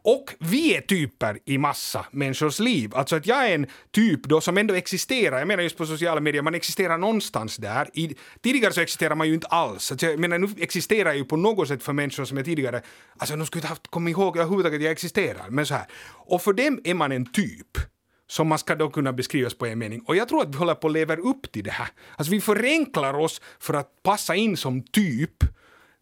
Och 0.03 0.35
vi 0.39 0.77
är 0.77 0.81
typer 0.81 1.39
i 1.45 1.59
massa 1.59 2.07
människors 2.11 2.59
liv. 2.59 2.95
Alltså 2.95 3.17
att 3.17 3.27
jag 3.27 3.51
är 3.51 3.55
en 3.55 3.67
typ 3.91 4.23
då 4.23 4.41
som 4.41 4.59
ändå 4.59 4.75
existerar. 4.75 5.39
Jag 5.39 5.49
menar 5.49 5.63
just 5.63 5.77
på 5.77 5.87
sociala 5.87 6.21
medier, 6.21 6.43
man 6.43 6.55
existerar 6.55 6.99
någonstans 6.99 7.57
där. 7.57 7.91
I, 7.95 8.17
tidigare 8.43 8.73
så 8.73 8.81
existerar 8.81 9.15
man 9.15 9.29
ju 9.29 9.35
inte 9.35 9.47
alls. 9.47 9.91
Alltså 9.91 10.07
jag 10.07 10.21
menar 10.21 10.39
nu 10.39 10.49
existerar 10.59 11.09
jag 11.09 11.17
ju 11.17 11.25
på 11.25 11.37
något 11.37 11.69
sätt 11.69 11.83
för 11.83 11.93
människor 11.93 12.25
som 12.25 12.37
jag 12.37 12.47
tidigare... 12.47 12.83
Alltså 13.19 13.37
de 13.37 13.47
skulle 13.47 13.59
inte 13.59 13.69
haft 13.69 13.87
kommit 13.87 14.13
ihåg 14.13 14.37
överhuvudtaget 14.37 14.79
att 14.79 14.85
jag 14.85 14.93
existerar. 14.93 15.51
Men 15.51 15.67
så 15.67 15.75
här. 15.75 15.87
Och 16.27 16.43
för 16.43 16.53
dem 16.53 16.81
är 16.85 16.95
man 16.95 17.13
en 17.13 17.27
typ 17.33 17.79
som 18.27 18.49
man 18.49 18.59
ska 18.59 18.75
då 18.75 18.91
kunna 18.91 19.13
beskrivas 19.13 19.55
på 19.55 19.67
en 19.67 19.79
mening. 19.79 20.03
Och 20.07 20.17
jag 20.17 20.29
tror 20.29 20.43
att 20.43 20.55
vi 20.55 20.59
håller 20.59 20.75
på 20.75 20.87
att 20.87 20.93
leva 20.93 21.17
upp 21.17 21.53
till 21.53 21.65
det 21.65 21.71
här. 21.71 21.89
Alltså 22.17 22.31
vi 22.31 22.41
förenklar 22.41 23.15
oss 23.15 23.41
för 23.59 23.75
att 23.75 24.03
passa 24.03 24.35
in 24.35 24.57
som 24.57 24.83
typ 24.83 25.45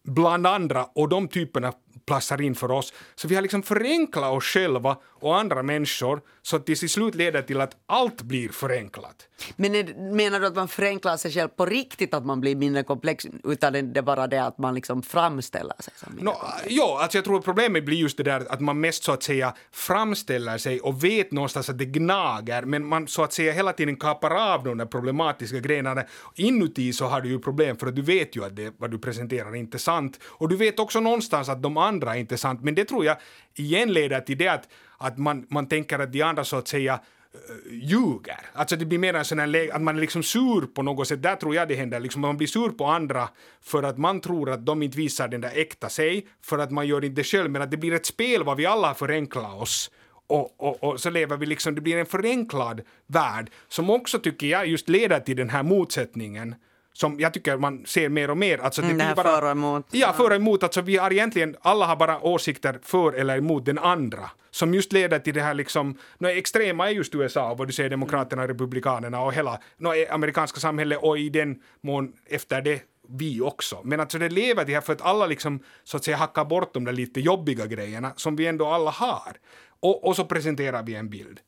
bland 0.05 0.47
andra 0.47 0.85
och 0.85 1.09
de 1.09 1.29
typerna 1.29 1.73
passar 2.07 2.41
in 2.41 2.55
för 2.55 2.71
oss. 2.71 2.93
Så 3.15 3.29
vi 3.29 3.35
har 3.35 3.43
liksom 3.43 3.63
förenklat 3.63 4.33
oss 4.33 4.45
själva 4.45 4.97
och 5.21 5.39
andra 5.39 5.63
människor 5.63 6.21
så 6.43 6.57
att 6.57 6.67
det 6.67 6.77
till 6.77 6.91
slut 6.91 7.15
leder 7.15 7.43
till 7.43 7.61
att 7.61 7.77
allt 7.87 8.23
blir 8.23 8.49
förenklat. 8.49 9.29
Men 9.57 9.75
är, 9.75 10.13
menar 10.15 10.41
du 10.41 10.47
att 10.47 10.57
man 10.57 10.69
förenklar 10.69 11.17
sig 11.17 11.33
själv 11.33 11.49
på 11.49 11.67
riktigt, 11.67 12.15
att 12.15 12.27
man 12.27 12.41
blir 12.41 12.57
mindre 12.57 12.83
komplex, 12.83 13.27
utan 13.45 13.73
det 13.73 13.99
är 13.99 14.03
bara 14.03 14.27
det 14.27 14.39
att 14.45 14.59
man 14.59 14.75
liksom 14.75 15.03
framställer 15.03 15.75
sig 15.79 15.93
som 15.97 16.15
mindre 16.15 16.25
No, 16.35 16.39
komplex? 16.39 16.67
ja, 16.69 16.99
alltså 17.03 17.19
jag 17.19 17.25
tror 17.25 17.39
att 17.39 17.45
problemet 17.45 17.85
blir 17.85 17.97
just 17.97 18.17
det 18.17 18.23
där 18.23 18.53
att 18.53 18.61
man 18.61 18.81
mest 18.81 19.05
så 19.05 19.13
att 19.13 19.23
säga 19.23 19.55
framställer 19.73 20.59
sig 20.59 20.81
och 20.81 21.05
vet 21.05 21.33
någonstans 21.33 21.69
att 21.69 21.79
det 21.79 21.85
gnager 21.85 22.63
men 22.63 22.87
man 22.87 23.09
så 23.09 23.23
att 23.23 23.33
säga 23.33 23.53
hela 23.53 23.73
tiden 23.73 23.97
kapar 23.97 24.55
av 24.55 24.65
de 24.65 24.79
där 24.79 24.87
problematiska 24.87 25.59
grejerna. 25.59 26.05
Inuti 26.35 26.93
så 26.93 27.07
har 27.07 27.21
du 27.21 27.29
ju 27.29 27.39
problem 27.39 27.77
för 27.77 27.87
att 27.87 27.97
du 27.97 28.03
vet 28.03 28.37
ju 28.37 28.45
att 28.45 28.57
det 28.57 28.75
vad 28.79 28.91
du 28.91 28.99
presenterar 28.99 29.49
är 29.51 29.55
inte 29.55 29.79
sant 29.79 30.19
och 30.25 30.49
du 30.49 30.57
vet 30.57 30.79
också 30.79 31.01
någonstans 31.01 31.49
att 31.49 31.63
de 31.63 31.77
andra 31.77 31.92
andra 31.93 32.15
är 32.15 32.21
intressant. 32.21 32.63
men 32.63 32.75
det 32.75 32.85
tror 32.85 33.05
jag 33.05 33.17
igen 33.55 33.93
leder 33.93 34.21
till 34.21 34.39
det 34.39 34.49
att, 34.49 34.69
att 34.99 35.19
man, 35.19 35.47
man 35.51 35.67
tänker 35.67 35.99
att 35.99 36.13
de 36.13 36.23
andra 36.23 36.45
så 36.45 36.57
att 36.57 36.69
säga 36.69 36.93
eh, 37.35 37.75
ljuger. 37.75 38.41
Alltså 38.53 38.77
det 38.77 38.85
blir 38.85 38.99
mer 38.99 39.15
en 39.15 39.25
sån 39.25 39.39
här 39.39 39.75
att 39.75 39.83
man 39.83 39.97
är 39.97 40.01
liksom 40.01 40.23
sur 40.23 40.67
på 40.67 40.83
något 40.83 41.09
sätt. 41.09 41.23
Där 41.23 41.37
tror 41.37 41.55
jag 41.55 41.69
det 41.69 41.75
händer. 41.75 42.01
Liksom 42.01 42.23
man 42.23 42.37
blir 42.37 42.49
sur 42.49 42.69
på 42.69 42.87
andra 42.87 43.29
för 43.63 43.83
att 43.83 43.99
man 43.99 44.21
tror 44.21 44.51
att 44.51 44.67
de 44.67 44.83
inte 44.83 44.99
visar 44.99 45.29
den 45.29 45.41
där 45.41 45.53
äkta 45.55 45.89
sig, 45.89 46.27
för 46.43 46.59
att 46.59 46.71
man 46.71 46.87
gör 46.87 47.05
inte 47.05 47.21
det 47.21 47.25
själv. 47.25 47.51
Men 47.51 47.63
att 47.63 47.71
det 47.71 47.77
blir 47.77 47.93
ett 47.93 48.07
spel 48.07 48.45
vad 48.45 48.57
vi 48.57 48.67
alla 48.67 48.87
har 48.87 48.95
förenklat 48.95 49.63
oss. 49.63 49.91
Och, 50.27 50.61
och, 50.61 50.85
och 50.85 51.01
så 51.01 51.11
lever 51.11 51.37
vi 51.37 51.47
liksom, 51.47 51.75
det 51.75 51.81
blir 51.81 51.97
en 51.97 52.07
förenklad 52.07 52.81
värld 53.07 53.51
som 53.69 53.91
också 53.91 54.19
tycker 54.19 54.47
jag 54.47 54.67
just 54.67 54.89
leder 54.89 55.21
till 55.21 55.37
den 55.37 55.51
här 55.51 55.63
motsättningen 55.63 56.55
som 56.93 57.21
jag 57.21 57.35
tycker 57.35 57.57
man 57.57 57.87
ser 57.87 58.09
mer 58.09 58.31
och 58.31 58.39
mer. 58.39 58.59
Alltså 58.59 58.83
Mm, 58.83 58.99
det 58.99 59.05
blir 59.05 59.15
bara, 59.15 59.35
för 59.35 59.45
och 59.45 59.51
emot. 59.51 59.87
Ja, 59.91 60.13
för 60.13 60.31
och 60.31 60.37
emot. 60.37 60.63
Alltså 60.63 60.81
vi 60.81 60.97
har 60.97 61.13
egentligen, 61.13 61.57
alla 61.61 61.87
har 61.87 61.97
bara 61.97 62.21
åsikter 62.21 62.79
för 62.83 63.13
eller 63.13 63.39
emot 63.39 63.65
den 63.65 63.79
andra. 63.79 64.31
Som 64.51 64.75
just 64.75 64.93
leder 64.93 65.19
till 65.19 65.35
det 65.35 65.43
här 65.43 65.55
liksom, 65.55 65.99
no, 66.19 66.27
extrema 66.27 66.89
är 66.89 66.93
just 66.93 67.15
USA 67.15 67.51
och 67.51 67.59
vad 67.59 67.69
du 67.69 67.73
säger 67.73 67.91
demokraterna, 67.91 68.49
republikanerna 68.49 69.21
och 69.21 69.33
hela 69.33 69.59
no, 69.77 69.91
amerikanska 70.11 70.61
samhället 70.61 70.99
och 71.03 71.19
i 71.19 71.29
den 71.29 71.61
mån 71.81 72.13
efter 72.27 72.63
det 72.63 72.83
vi 73.09 73.41
också. 73.41 73.81
Men 73.85 74.01
alltså 74.01 74.19
det 74.19 74.29
lever 74.29 74.65
det 74.65 74.75
här 74.75 74.81
för 74.81 74.93
att 74.93 75.03
alla 75.03 75.27
liksom 75.27 75.61
så 75.85 75.97
att 75.97 76.05
säga 76.05 76.17
hackar 76.17 76.45
bort 76.45 76.75
de 76.75 76.85
där 76.85 76.93
lite 76.93 77.21
jobbiga 77.21 77.67
grejerna 77.67 78.13
som 78.17 78.37
vi 78.37 78.47
ändå 78.47 78.67
alla 78.67 78.91
har. 78.91 79.33
Och, 79.81 80.05
och 80.05 80.17
så 80.17 80.25
presenterar 80.25 80.83
vi 80.83 80.95
en 80.95 81.11
bild. 81.11 81.41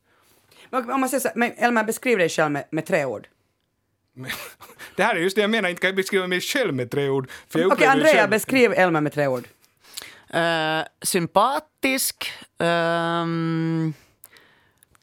Om 0.70 1.00
man 1.00 1.08
säger 1.08 1.20
så, 1.20 1.28
men 1.34 1.52
Elmer, 1.56 1.84
beskriv 1.84 2.18
dig 2.18 2.28
själv 2.28 2.50
med, 2.52 2.64
med 2.70 2.86
tre 2.86 3.04
ord. 3.04 3.28
Det 4.96 5.02
här 5.02 5.14
är 5.14 5.20
just 5.20 5.36
det 5.36 5.40
jag 5.42 5.50
menar, 5.50 5.68
inte 5.68 5.80
kan 5.80 5.88
jag 5.88 5.96
beskriva 5.96 6.26
mig 6.26 6.40
själv 6.40 6.74
med 6.74 6.90
tre 6.90 7.08
ord. 7.08 7.30
Okej, 7.48 7.62
ju 7.80 7.84
Andrea, 7.86 8.14
själv- 8.14 8.30
beskriv 8.30 8.72
Elmer 8.72 9.00
med 9.00 9.12
tre 9.12 9.26
ord. 9.26 9.48
Eh, 10.30 10.80
sympatisk, 11.02 12.32
ehm, 12.58 13.94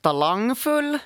talangfull, 0.01 0.99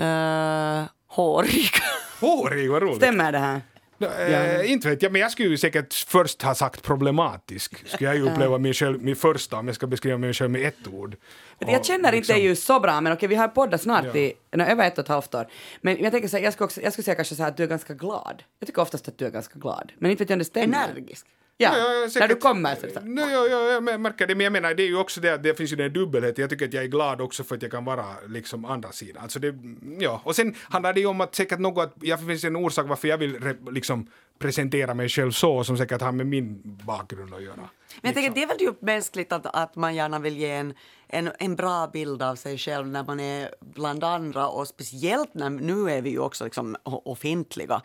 uh, 0.00 0.82
hårig. 1.06 1.70
Hårig, 2.20 2.70
vad 2.70 2.82
roligt. 2.82 2.96
Stämmer 2.96 3.32
det 3.32 3.38
här? 3.38 3.60
No, 3.98 4.04
eh, 4.06 4.70
inte 4.72 4.88
vet 4.88 5.02
jag, 5.02 5.12
men 5.12 5.20
jag 5.20 5.30
skulle 5.32 5.48
ju 5.48 5.56
säkert 5.56 5.94
först 5.94 6.42
ha 6.42 6.54
sagt 6.54 6.82
problematisk. 6.82 7.88
Skulle 7.88 8.10
jag 8.10 8.16
ju 8.16 8.30
uppleva 8.30 8.58
mig 8.58 8.74
själv, 8.74 9.02
min 9.02 9.16
första, 9.16 9.56
om 9.56 9.66
jag 9.66 9.74
ska 9.76 9.86
beskriva 9.86 10.18
mig 10.18 10.32
själv 10.34 10.50
med 10.50 10.62
ett 10.68 10.88
ord. 10.92 11.16
Du, 11.58 11.66
Jag 11.70 11.80
Och 11.80 11.86
känner 11.86 11.98
inte 12.12 12.16
liksom- 12.16 12.38
ju 12.40 12.56
så 12.56 12.80
bra, 12.80 13.00
men 13.00 13.12
okej, 13.12 13.28
vi 13.28 13.34
har 13.34 13.48
poddat 13.48 13.82
snart 13.82 14.04
Ja. 14.04 14.16
i 14.16 14.34
no, 14.56 14.62
över 14.62 14.86
ett 14.86 14.98
och 14.98 15.04
ett 15.04 15.08
halvt 15.08 15.34
år. 15.34 15.46
Men 15.80 16.02
jag 16.02 16.12
tänker 16.12 16.28
så 16.28 16.36
här, 16.36 16.44
jag 16.44 16.52
skulle, 16.52 16.64
också, 16.64 16.80
jag 16.82 16.92
skulle 16.92 17.04
säga 17.04 17.14
kanske 17.14 17.34
så 17.34 17.42
här 17.42 17.50
att 17.50 17.56
du 17.56 17.62
är 17.62 17.66
ganska 17.66 17.94
glad. 17.94 18.42
Jag 18.58 18.66
tycker 18.66 18.82
oftast 18.82 19.08
att 19.08 19.18
du 19.18 19.26
är 19.26 19.30
ganska 19.30 19.58
glad. 19.58 19.92
Men 19.98 20.10
inte 20.10 20.24
vet 20.24 20.30
jag 20.30 20.34
om 20.34 20.38
det 20.38 20.44
stämmer. 20.44 20.84
Energisk. 20.88 21.26
Ja, 21.58 21.70
Ja, 21.72 21.78
ja, 21.78 21.94
ja, 21.94 22.00
när 22.00 22.08
säkert. 22.08 22.28
du 22.30 22.36
kommer. 22.36 22.74
Så. 22.74 23.00
No, 23.00 23.20
ja, 23.20 23.46
ja, 23.46 23.70
jag 23.90 24.00
märker 24.00 24.26
det, 24.26 24.34
men 24.34 24.44
jag 24.44 24.52
menar 24.52 24.74
det 24.74 24.82
är 24.82 24.86
ju 24.86 24.98
också 24.98 25.20
det 25.20 25.34
att 25.34 25.42
det 25.42 25.54
finns 25.54 25.72
ju 25.72 25.76
den 25.76 25.92
dubbelheten. 25.92 26.42
Jag 26.42 26.50
tycker 26.50 26.66
att 26.66 26.72
jag 26.72 26.84
är 26.84 26.88
glad 26.88 27.20
också 27.20 27.44
för 27.44 27.56
att 27.56 27.62
jag 27.62 27.70
kan 27.70 27.84
vara 27.84 28.04
liksom 28.28 28.64
andra 28.64 28.92
sidan. 28.92 29.22
Alltså 29.22 29.38
det, 29.38 29.54
ja. 29.98 30.20
Och 30.24 30.36
sen 30.36 30.54
handlar 30.62 30.92
det 30.92 31.00
ju 31.00 31.06
om 31.06 31.20
att 31.20 31.34
säkert 31.34 31.58
något, 31.58 31.84
att 31.84 31.94
jag 32.02 32.26
finns 32.26 32.44
en 32.44 32.56
orsak 32.56 32.86
varför 32.88 33.08
jag 33.08 33.18
vill 33.18 33.40
re, 33.40 33.54
liksom 33.70 34.10
presentera 34.38 34.94
mig 34.94 35.08
själv 35.08 35.30
så, 35.30 35.64
som 35.64 35.76
säkert 35.78 36.00
har 36.00 36.12
med 36.12 36.26
min 36.26 36.60
bakgrund 36.86 37.34
att 37.34 37.42
göra. 37.42 37.54
Men 37.56 37.68
jag 38.02 38.14
tänker, 38.14 38.20
Liksom. 38.20 38.34
det 38.34 38.42
är 38.42 38.46
väl 38.46 38.58
typ 38.58 38.82
mänskligt 38.82 39.32
att, 39.32 39.46
att 39.46 39.76
man 39.76 39.94
gärna 39.94 40.18
vill 40.18 40.36
ge 40.36 40.50
en, 40.50 40.74
en, 41.08 41.30
en 41.38 41.56
bra 41.56 41.86
bild 41.92 42.22
av 42.22 42.36
sig 42.36 42.58
själv 42.58 42.86
när 42.86 43.04
man 43.04 43.20
är 43.20 43.50
bland 43.60 44.04
andra 44.04 44.48
och 44.48 44.68
speciellt 44.68 45.34
när 45.34 45.50
nu 45.50 45.90
är 45.90 46.02
vi 46.02 46.10
ju 46.10 46.18
också 46.18 46.44
liksom 46.44 46.76
offentliga. 46.84 47.82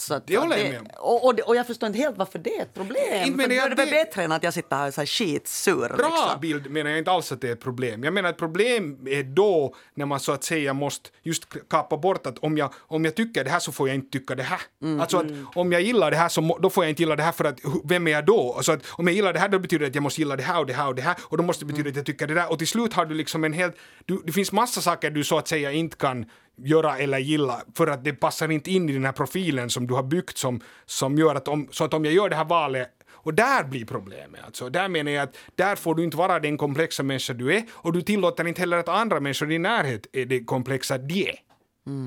Så 0.00 0.14
att, 0.14 0.26
Det 0.26 0.36
håller 0.36 0.56
jag 0.56 0.68
med 0.70 0.80
om. 0.80 0.86
Och, 0.98 1.24
och, 1.24 1.38
och 1.40 1.56
jag 1.56 1.66
förstår 1.66 1.86
inte 1.86 1.98
helt 1.98 2.16
varför 2.18 2.38
det 2.38 2.56
är 2.56 2.62
ett 2.62 2.74
problem. 2.74 3.24
Inte 3.24 3.36
menar 3.36 3.54
jag 3.54 3.64
är 3.64 3.68
det 3.70 3.74
väl 3.76 3.86
det- 3.86 3.92
bättre 3.92 4.22
än 4.22 4.32
att 4.32 4.42
jag 4.42 4.54
sitter 4.54 4.76
här 4.76 4.88
och 4.88 4.94
här 4.96 5.06
skitsur. 5.06 5.88
Bra 5.96 6.08
liksom. 6.08 6.40
bild 6.40 6.70
menar 6.70 6.90
jag 6.90 6.98
inte 6.98 7.10
alls 7.10 7.32
att 7.32 7.40
det 7.40 7.48
är 7.48 7.52
ett 7.52 7.60
problem. 7.60 8.04
Jag 8.04 8.14
menar 8.14 8.30
ett 8.30 8.38
problem 8.38 9.08
är 9.08 9.22
då 9.22 9.74
när 9.94 10.06
man 10.06 10.20
så 10.20 10.32
att 10.32 10.44
säga 10.44 10.72
måste 10.74 11.10
just 11.22 11.46
kapa 11.70 11.96
bort 11.96 12.26
att 12.26 12.38
om 12.38 12.58
jag, 12.58 12.72
om 12.78 13.04
jag 13.04 13.14
tycker 13.14 13.44
det 13.44 13.50
här 13.50 13.58
så 13.58 13.72
får 13.72 13.88
jag 13.88 13.94
inte 13.94 14.18
tycka 14.18 14.34
det 14.34 14.42
här. 14.42 14.60
Alltså 15.00 15.18
att 15.18 15.26
om 15.54 15.72
jag 15.72 15.82
gillar 15.82 16.10
det 16.10 16.16
här 16.16 16.28
så 16.28 16.58
då 16.62 16.70
får 16.70 16.84
jag 16.84 16.90
inte 16.90 17.02
gilla 17.02 17.16
det 17.16 17.22
här 17.22 17.32
för 17.32 17.44
att 17.44 17.58
vem 17.84 18.06
är 18.06 18.10
jag 18.10 18.26
då? 18.26 18.54
Alltså 18.56 18.72
att 18.72 18.80
om 18.92 19.06
jag 19.06 19.16
gillar 19.16 19.32
det 19.32 19.38
här 19.38 19.48
då 19.48 19.58
betyder 19.58 19.80
det 19.84 19.88
att 19.88 19.94
jag 19.94 20.02
måste 20.02 20.20
gilla 20.20 20.36
det 20.36 20.42
här 20.42 20.58
och 20.58 20.66
det 20.66 20.72
här 20.72 20.88
och 20.88 20.94
det 20.94 21.02
här 21.02 21.16
och 21.20 21.36
då 21.36 21.42
måste 21.42 21.64
det 21.64 21.72
betyda 21.72 21.90
att 21.90 21.96
jag 21.96 22.06
tycker 22.06 22.26
det 22.26 22.34
där 22.34 22.50
och 22.52 22.58
till 22.58 22.68
slut 22.68 22.92
har 22.92 23.04
du 23.06 23.14
liksom 23.14 23.44
en 23.44 23.52
helt, 23.52 23.76
du, 24.04 24.22
det 24.26 24.32
finns 24.32 24.52
massa 24.52 24.80
saker 24.80 25.10
du 25.10 25.24
så 25.24 25.38
att 25.38 25.48
säga 25.48 25.72
inte 25.72 25.96
kan 25.96 26.26
göra 26.64 26.98
eller 26.98 27.18
gilla 27.18 27.62
för 27.74 27.86
att 27.86 28.04
det 28.04 28.12
passar 28.12 28.50
inte 28.50 28.70
in 28.70 28.88
i 28.88 28.92
den 28.92 29.04
här 29.04 29.12
profilen 29.12 29.70
som 29.70 29.86
du 29.86 29.94
har 29.94 30.02
byggt 30.02 30.38
som, 30.38 30.60
som 30.86 31.18
gör 31.18 31.34
att 31.34 31.48
om, 31.48 31.68
så 31.70 31.84
att 31.84 31.94
om 31.94 32.04
jag 32.04 32.14
gör 32.14 32.28
det 32.28 32.36
här 32.36 32.44
valet 32.44 32.90
och 33.22 33.34
där 33.34 33.64
blir 33.64 33.84
problemet. 33.84 34.40
Alltså. 34.44 34.68
Där 34.68 34.88
menar 34.88 35.12
jag 35.12 35.22
att 35.22 35.36
där 35.54 35.76
får 35.76 35.94
du 35.94 36.04
inte 36.04 36.16
vara 36.16 36.40
den 36.40 36.58
komplexa 36.58 37.02
människa 37.02 37.32
du 37.32 37.54
är 37.54 37.62
och 37.72 37.92
du 37.92 38.02
tillåter 38.02 38.48
inte 38.48 38.60
heller 38.60 38.76
att 38.76 38.88
andra 38.88 39.20
människor 39.20 39.48
i 39.48 39.52
din 39.52 39.62
närhet 39.62 40.06
är 40.12 40.24
det 40.24 40.44
komplexa 40.44 40.98
de 40.98 41.28
är. 41.28 41.38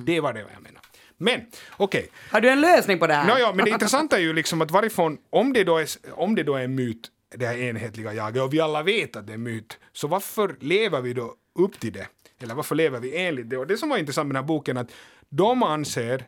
Det 0.05 0.19
var 0.19 0.33
det 0.33 0.39
jag 0.39 0.61
menar. 0.61 0.81
Men 1.17 1.41
okej, 1.77 2.09
Har 2.31 2.41
du 2.41 2.49
en 2.49 2.61
lösning 2.61 2.99
på 2.99 3.07
det 3.07 3.13
här? 3.13 3.27
Nå, 3.27 3.33
ja, 3.39 3.53
men 3.55 3.65
det 3.65 3.71
intressanta 3.71 4.17
är 4.17 4.21
ju 4.21 4.33
liksom 4.33 4.61
att 4.61 4.71
varifrån, 4.71 5.17
om 5.29 5.53
det 5.53 5.63
då 5.63 5.77
är, 5.77 5.87
om 6.11 6.35
det 6.35 6.43
då 6.43 6.55
är 6.55 6.63
en 6.63 6.75
myt, 6.75 7.09
det 7.35 7.45
här 7.45 7.57
enhetliga 7.57 8.13
jaget, 8.13 8.41
och 8.41 8.53
vi 8.53 8.59
alla 8.59 8.83
vet 8.83 9.15
att 9.15 9.27
det 9.27 9.31
är 9.31 9.35
en 9.35 9.43
myt, 9.43 9.79
så 9.93 10.07
varför 10.07 10.55
lever 10.59 11.01
vi 11.01 11.13
då 11.13 11.35
upp 11.59 11.79
till 11.79 11.93
det? 11.93 12.07
Eller 12.43 12.55
varför 12.55 12.75
lever 12.75 12.99
vi 12.99 13.17
enligt 13.17 13.49
det? 13.49 13.57
Och 13.57 13.67
det 13.67 13.77
som 13.77 13.89
var 13.89 13.97
intressant 13.97 14.27
med 14.27 14.35
den 14.35 14.43
här 14.43 14.47
boken 14.47 14.77
att 14.77 14.91
de 15.29 15.63
anser 15.63 16.25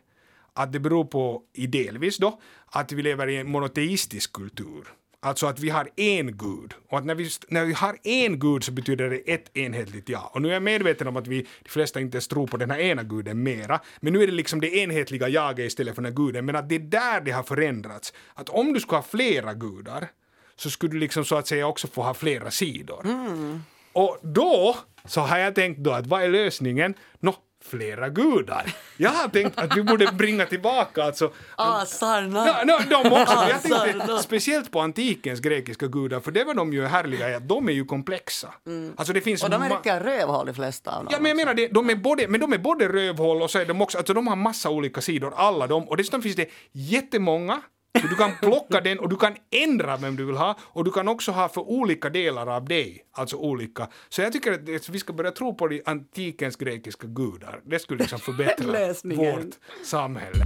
att 0.52 0.72
det 0.72 0.80
beror 0.80 1.04
på, 1.04 1.42
i 1.52 1.66
delvis 1.66 2.16
då, 2.16 2.40
att 2.66 2.92
vi 2.92 3.02
lever 3.02 3.26
i 3.26 3.36
en 3.36 3.50
monoteistisk 3.50 4.32
kultur. 4.32 4.86
Alltså 5.20 5.46
att 5.46 5.60
vi 5.60 5.70
har 5.70 5.88
en 5.96 6.36
gud. 6.36 6.74
Och 6.88 6.98
att 6.98 7.04
när 7.04 7.14
vi, 7.14 7.30
när 7.48 7.64
vi 7.64 7.72
har 7.72 7.98
en 8.02 8.38
gud 8.38 8.64
så 8.64 8.72
betyder 8.72 9.10
det 9.10 9.16
ett 9.16 9.56
enhetligt 9.56 10.08
ja. 10.08 10.30
Och 10.34 10.42
nu 10.42 10.48
är 10.48 10.52
jag 10.52 10.62
medveten 10.62 11.06
om 11.06 11.16
att 11.16 11.26
vi, 11.26 11.46
de 11.62 11.68
flesta 11.68 12.00
inte 12.00 12.16
ens 12.16 12.28
tror 12.28 12.46
på 12.46 12.56
den 12.56 12.70
här 12.70 12.78
ena 12.78 13.02
guden 13.02 13.42
mera. 13.42 13.80
Men 14.00 14.12
nu 14.12 14.22
är 14.22 14.26
det 14.26 14.32
liksom 14.32 14.60
det 14.60 14.76
enhetliga 14.76 15.28
jaget 15.28 15.66
istället 15.66 15.94
för 15.94 16.02
den 16.02 16.12
här 16.12 16.16
guden. 16.16 16.44
Men 16.44 16.56
att 16.56 16.68
det 16.68 16.74
är 16.74 16.78
där 16.78 17.20
det 17.20 17.30
har 17.30 17.42
förändrats. 17.42 18.12
Att 18.34 18.48
om 18.48 18.72
du 18.72 18.80
ska 18.80 18.96
ha 18.96 19.02
flera 19.02 19.54
gudar 19.54 20.08
så 20.56 20.70
skulle 20.70 20.92
du 20.92 20.98
liksom 20.98 21.24
så 21.24 21.36
att 21.36 21.46
säga 21.46 21.66
också 21.66 21.88
få 21.88 22.02
ha 22.02 22.14
flera 22.14 22.50
sidor. 22.50 23.04
Mm. 23.04 23.60
Och 23.96 24.18
då 24.22 24.76
så 25.04 25.20
har 25.20 25.38
jag 25.38 25.54
tänkt 25.54 25.78
då 25.78 25.92
att 25.92 26.06
vad 26.06 26.22
är 26.22 26.28
lösningen? 26.28 26.94
Nå, 27.20 27.34
flera 27.64 28.08
gudar. 28.08 28.74
Jag 28.96 29.10
har 29.10 29.28
tänkt 29.28 29.58
att 29.58 29.76
vi 29.76 29.82
borde 29.82 30.12
bringa 30.12 30.46
tillbaka 30.46 31.04
alltså 31.04 31.32
Asarna! 31.56 32.44
No, 32.44 32.72
no, 32.72 32.78
de 32.90 33.22
också. 33.22 33.34
Jag 33.50 33.62
tänkte 33.62 34.18
speciellt 34.18 34.70
på 34.70 34.80
antikens 34.80 35.40
grekiska 35.40 35.86
gudar, 35.86 36.20
för 36.20 36.30
det 36.30 36.44
var 36.44 36.54
de 36.54 36.72
ju 36.72 36.84
härliga 36.86 37.30
i 37.30 37.34
att 37.34 37.48
de 37.48 37.68
är 37.68 37.72
ju 37.72 37.84
komplexa. 37.84 38.54
Alltså 38.96 39.12
det 39.12 39.20
finns 39.20 39.42
Och 39.42 39.50
de 39.50 39.62
är 39.62 39.70
riktiga 39.70 40.00
rövhål 40.00 40.46
de 40.46 40.54
flesta 40.54 40.90
av 40.96 41.04
dem. 41.04 41.08
Ja, 41.12 41.20
men 41.20 41.28
jag 41.28 41.36
menar 41.36 41.54
det, 41.54 41.68
de 41.68 41.90
är 41.90 41.96
både, 41.96 42.28
men 42.28 42.40
de 42.40 42.52
är 42.52 42.58
både 42.58 42.88
rövhål 42.88 43.42
och 43.42 43.50
så 43.50 43.58
är 43.58 43.66
de 43.66 43.82
också, 43.82 43.98
alltså 43.98 44.14
de 44.14 44.26
har 44.26 44.36
massa 44.36 44.70
olika 44.70 45.00
sidor, 45.00 45.34
alla 45.36 45.66
de, 45.66 45.88
och 45.88 45.96
dessutom 45.96 46.22
finns 46.22 46.36
det 46.36 46.50
jättemånga, 46.72 47.60
så 48.00 48.06
du 48.06 48.16
kan 48.16 48.30
plocka 48.42 48.80
den 48.80 48.98
och 48.98 49.08
du 49.08 49.16
kan 49.16 49.34
ändra 49.50 49.96
vem 49.96 50.16
du 50.16 50.24
vill 50.24 50.36
ha 50.36 50.56
och 50.60 50.84
du 50.84 50.90
kan 50.90 51.08
också 51.08 51.32
ha 51.32 51.48
för 51.48 51.60
olika 51.60 52.10
delar 52.10 52.46
av 52.46 52.64
dig, 52.64 53.04
alltså 53.12 53.36
olika. 53.36 53.88
Så 54.08 54.22
jag 54.22 54.32
tycker 54.32 54.52
att 54.76 54.88
vi 54.88 54.98
ska 54.98 55.12
börja 55.12 55.30
tro 55.30 55.54
på 55.54 55.68
de 55.68 55.82
antikens 55.86 56.56
grekiska 56.56 57.06
gudar. 57.06 57.60
Det 57.64 57.78
skulle 57.78 57.98
liksom 57.98 58.18
förbättra 58.18 58.66
vårt 59.16 59.54
samhälle. 59.84 60.44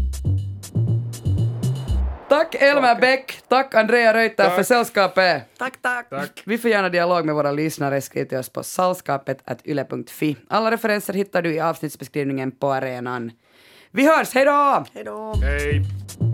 Tack 2.28 2.54
Elmer 2.54 3.00
Bäck, 3.00 3.40
tack 3.48 3.74
Andrea 3.74 4.14
Reuter 4.14 4.44
Tack. 4.44 4.56
för 4.56 4.62
sällskapet. 4.62 5.42
Tack, 5.58 5.82
tack! 5.82 6.08
Tack. 6.10 6.42
Vi 6.44 6.58
får 6.58 6.70
gärna 6.70 6.88
dialog 6.88 7.24
med 7.24 7.34
våra 7.34 7.52
lyssnare. 7.52 8.00
Skriv 8.00 8.24
till 8.24 8.38
oss 8.38 8.48
på 8.48 8.62
sällskapet.yle.fi. 8.62 10.36
Alla 10.48 10.70
referenser 10.70 11.12
hittar 11.12 11.42
du 11.42 11.54
i 11.54 11.60
avsnittsbeskrivningen 11.60 12.50
på 12.50 12.72
arenan. 12.72 13.32
Vi 13.90 14.06
hörs, 14.06 14.34
hej 14.34 14.44
då! 14.44 14.84
Hej 14.94 15.04
då! 15.04 15.34
Hej! 15.42 16.29